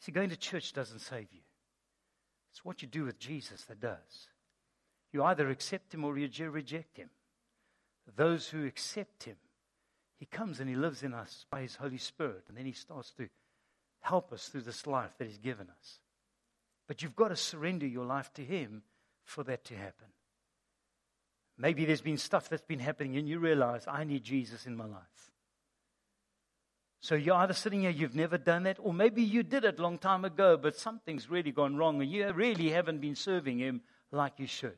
See, 0.00 0.10
going 0.10 0.30
to 0.30 0.36
church 0.36 0.72
doesn't 0.72 0.98
save 0.98 1.28
you. 1.30 1.42
It's 2.50 2.64
what 2.64 2.82
you 2.82 2.88
do 2.88 3.04
with 3.04 3.20
Jesus 3.20 3.62
that 3.66 3.78
does. 3.78 4.28
You 5.12 5.22
either 5.22 5.48
accept 5.48 5.94
him 5.94 6.04
or 6.04 6.18
you 6.18 6.50
reject 6.50 6.96
him. 6.96 7.10
Those 8.16 8.48
who 8.48 8.66
accept 8.66 9.22
him, 9.22 9.36
he 10.18 10.26
comes 10.26 10.58
and 10.58 10.68
he 10.68 10.74
lives 10.74 11.04
in 11.04 11.14
us 11.14 11.46
by 11.48 11.60
his 11.60 11.76
Holy 11.76 11.98
Spirit, 11.98 12.46
and 12.48 12.58
then 12.58 12.66
he 12.66 12.72
starts 12.72 13.12
to 13.12 13.28
help 14.00 14.32
us 14.32 14.48
through 14.48 14.62
this 14.62 14.88
life 14.88 15.12
that 15.18 15.28
he's 15.28 15.38
given 15.38 15.68
us. 15.70 16.00
But 16.92 17.00
you've 17.00 17.16
got 17.16 17.28
to 17.28 17.36
surrender 17.36 17.86
your 17.86 18.04
life 18.04 18.30
to 18.34 18.44
him 18.44 18.82
for 19.24 19.42
that 19.44 19.64
to 19.64 19.74
happen. 19.74 20.08
Maybe 21.56 21.86
there's 21.86 22.02
been 22.02 22.18
stuff 22.18 22.50
that's 22.50 22.66
been 22.66 22.80
happening 22.80 23.16
and 23.16 23.26
you 23.26 23.38
realize, 23.38 23.86
I 23.88 24.04
need 24.04 24.22
Jesus 24.24 24.66
in 24.66 24.76
my 24.76 24.84
life. 24.84 25.30
So 27.00 27.14
you're 27.14 27.36
either 27.36 27.54
sitting 27.54 27.80
here, 27.80 27.90
you've 27.90 28.14
never 28.14 28.36
done 28.36 28.64
that, 28.64 28.76
or 28.78 28.92
maybe 28.92 29.22
you 29.22 29.42
did 29.42 29.64
it 29.64 29.78
a 29.78 29.82
long 29.82 29.96
time 29.96 30.26
ago, 30.26 30.58
but 30.58 30.76
something's 30.76 31.30
really 31.30 31.50
gone 31.50 31.76
wrong 31.76 32.02
and 32.02 32.12
you 32.12 32.30
really 32.30 32.68
haven't 32.68 33.00
been 33.00 33.16
serving 33.16 33.58
Him 33.58 33.80
like 34.10 34.34
you 34.36 34.46
should. 34.46 34.76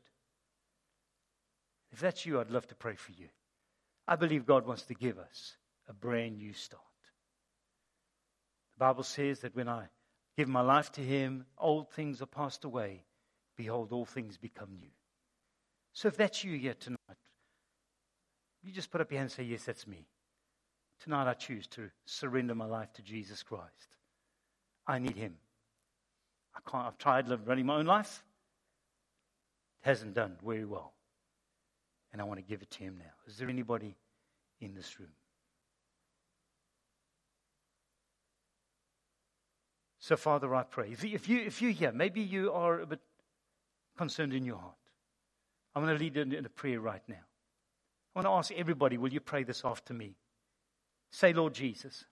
If 1.91 1.99
that's 1.99 2.25
you, 2.25 2.39
I'd 2.39 2.49
love 2.49 2.69
to 2.69 2.77
pray 2.77 2.95
for 2.95 3.11
you. 3.11 3.27
I 4.07 4.15
believe 4.15 4.47
God 4.47 4.69
wants 4.69 4.85
to 4.85 4.95
give 4.95 5.19
us 5.19 5.57
a 5.89 5.93
brand 5.93 6.39
new 6.39 6.53
start. 6.53 6.81
The 8.79 8.85
Bible 8.85 9.03
says 9.03 9.41
that 9.41 9.57
when 9.57 9.69
I 9.69 9.87
give 10.37 10.49
my 10.49 10.61
life 10.61 10.93
to 10.93 11.01
Him, 11.01 11.47
old 11.59 11.91
things 11.91 12.21
are 12.23 12.27
passed 12.27 12.65
away. 12.65 13.05
Behold, 13.57 13.93
all 13.93 14.05
things 14.05 14.37
become 14.37 14.77
new. 14.81 14.91
So 15.93 16.09
if 16.09 16.17
that's 16.17 16.43
you 16.43 16.59
here 16.59 16.75
tonight, 16.75 16.99
you 18.63 18.73
just 18.73 18.91
put 18.91 19.01
up 19.01 19.11
your 19.11 19.19
hand 19.19 19.31
and 19.31 19.33
say, 19.33 19.45
Yes, 19.45 19.65
that's 19.65 19.87
me. 19.87 20.07
Tonight 21.03 21.29
I 21.29 21.35
choose 21.35 21.67
to 21.69 21.91
surrender 22.07 22.55
my 22.55 22.65
life 22.65 22.93
to 22.95 23.03
Jesus 23.03 23.43
Christ. 23.43 23.97
I 24.87 24.99
need 24.99 25.17
Him. 25.17 25.37
I 26.55 26.71
can't, 26.71 26.87
I've 26.87 26.99
tried 26.99 27.29
running 27.47 27.67
my 27.67 27.77
own 27.77 27.87
life. 27.87 28.23
It 29.83 29.89
hasn't 29.89 30.15
done 30.15 30.37
very 30.45 30.65
well. 30.65 30.93
And 32.13 32.23
I 32.23 32.25
want 32.25 32.39
to 32.39 32.45
give 32.45 32.63
it 32.63 32.71
to 32.73 32.79
Him 32.85 32.97
now. 32.99 33.11
Is 33.27 33.37
there 33.37 33.49
anybody 33.49 33.97
in 34.61 34.75
this 34.75 34.99
room? 34.99 35.11
So, 40.05 40.19
Father, 40.19 40.55
I 40.55 40.65
pray. 40.65 40.91
If 40.93 41.03
you, 41.03 41.15
if, 41.15 41.31
you, 41.31 41.39
if 41.41 41.63
you're 41.63 41.71
here, 41.71 41.91
maybe 41.91 42.21
you 42.21 42.53
are 42.53 42.81
a 42.81 42.87
bit 42.87 43.01
concerned 43.97 44.35
in 44.35 44.45
your 44.45 44.59
heart. 44.59 44.75
I'm 45.75 45.83
going 45.83 45.97
to 45.97 46.05
lead 46.05 46.19
in 46.19 46.45
a 46.45 46.49
prayer 46.51 46.79
right 46.79 47.01
now. 47.09 47.25
I 48.15 48.19
want 48.19 48.27
to 48.27 48.33
ask 48.33 48.53
everybody, 48.53 48.99
will 48.99 49.15
you 49.15 49.21
pray 49.21 49.45
this 49.45 49.63
after 49.65 49.95
me? 49.95 50.15
Say, 51.11 51.33
Lord 51.33 51.55
Jesus, 51.55 52.05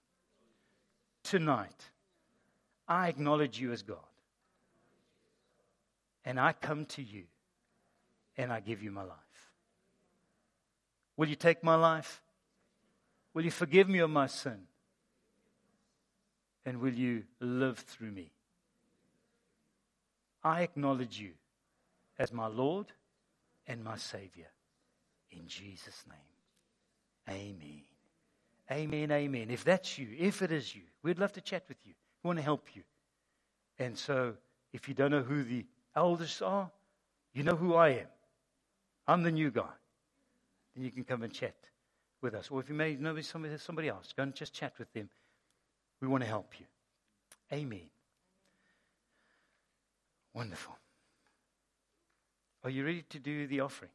tonight 1.21 1.91
I 2.87 3.09
acknowledge 3.09 3.59
you 3.59 3.71
as 3.71 3.83
God. 3.83 3.99
And 6.25 6.39
I 6.39 6.53
come 6.53 6.85
to 6.85 7.03
you 7.03 7.25
and 8.35 8.51
I 8.51 8.59
give 8.59 8.81
you 8.81 8.89
my 8.89 9.03
life. 9.03 9.51
Will 11.15 11.29
you 11.29 11.35
take 11.35 11.63
my 11.63 11.75
life? 11.75 12.23
Will 13.35 13.45
you 13.45 13.51
forgive 13.51 13.87
me 13.87 13.99
of 13.99 14.09
my 14.09 14.25
sin? 14.25 14.61
And 16.65 16.79
will 16.79 16.93
you 16.93 17.23
live 17.39 17.79
through 17.79 18.11
me? 18.11 18.31
I 20.43 20.61
acknowledge 20.61 21.19
you 21.19 21.31
as 22.19 22.31
my 22.31 22.47
Lord 22.47 22.87
and 23.67 23.83
my 23.83 23.97
Savior. 23.97 24.47
In 25.31 25.47
Jesus' 25.47 26.03
name. 26.07 27.35
Amen. 27.37 27.83
Amen, 28.71 29.11
amen. 29.11 29.49
If 29.49 29.63
that's 29.63 29.97
you, 29.97 30.07
if 30.17 30.41
it 30.41 30.51
is 30.51 30.75
you, 30.75 30.83
we'd 31.01 31.19
love 31.19 31.33
to 31.33 31.41
chat 31.41 31.63
with 31.67 31.77
you. 31.85 31.93
We 32.23 32.27
want 32.27 32.39
to 32.39 32.43
help 32.43 32.75
you. 32.75 32.83
And 33.79 33.97
so, 33.97 34.35
if 34.71 34.87
you 34.87 34.93
don't 34.93 35.11
know 35.11 35.21
who 35.21 35.43
the 35.43 35.65
elders 35.95 36.41
are, 36.41 36.69
you 37.33 37.43
know 37.43 37.55
who 37.55 37.75
I 37.75 37.89
am. 37.89 38.07
I'm 39.07 39.23
the 39.23 39.31
new 39.31 39.51
guy. 39.51 39.73
Then 40.75 40.85
you 40.85 40.91
can 40.91 41.03
come 41.03 41.23
and 41.23 41.33
chat 41.33 41.55
with 42.21 42.35
us. 42.35 42.49
Or 42.49 42.59
if 42.59 42.69
you 42.69 42.75
may 42.75 42.95
know 42.95 43.19
somebody, 43.21 43.89
else, 43.89 44.13
go 44.15 44.23
and 44.23 44.33
just 44.33 44.53
chat 44.53 44.73
with 44.79 44.91
them. 44.93 45.09
We 46.03 46.09
want 46.09 46.21
to 46.21 46.27
help 46.27 46.59
you. 46.59 46.65
Amen. 47.53 47.89
Wonderful. 50.33 50.75
Are 52.61 52.69
you 52.69 52.83
ready 52.83 53.05
to 53.07 53.19
do 53.19 53.47
the 53.47 53.61
offering? 53.61 53.91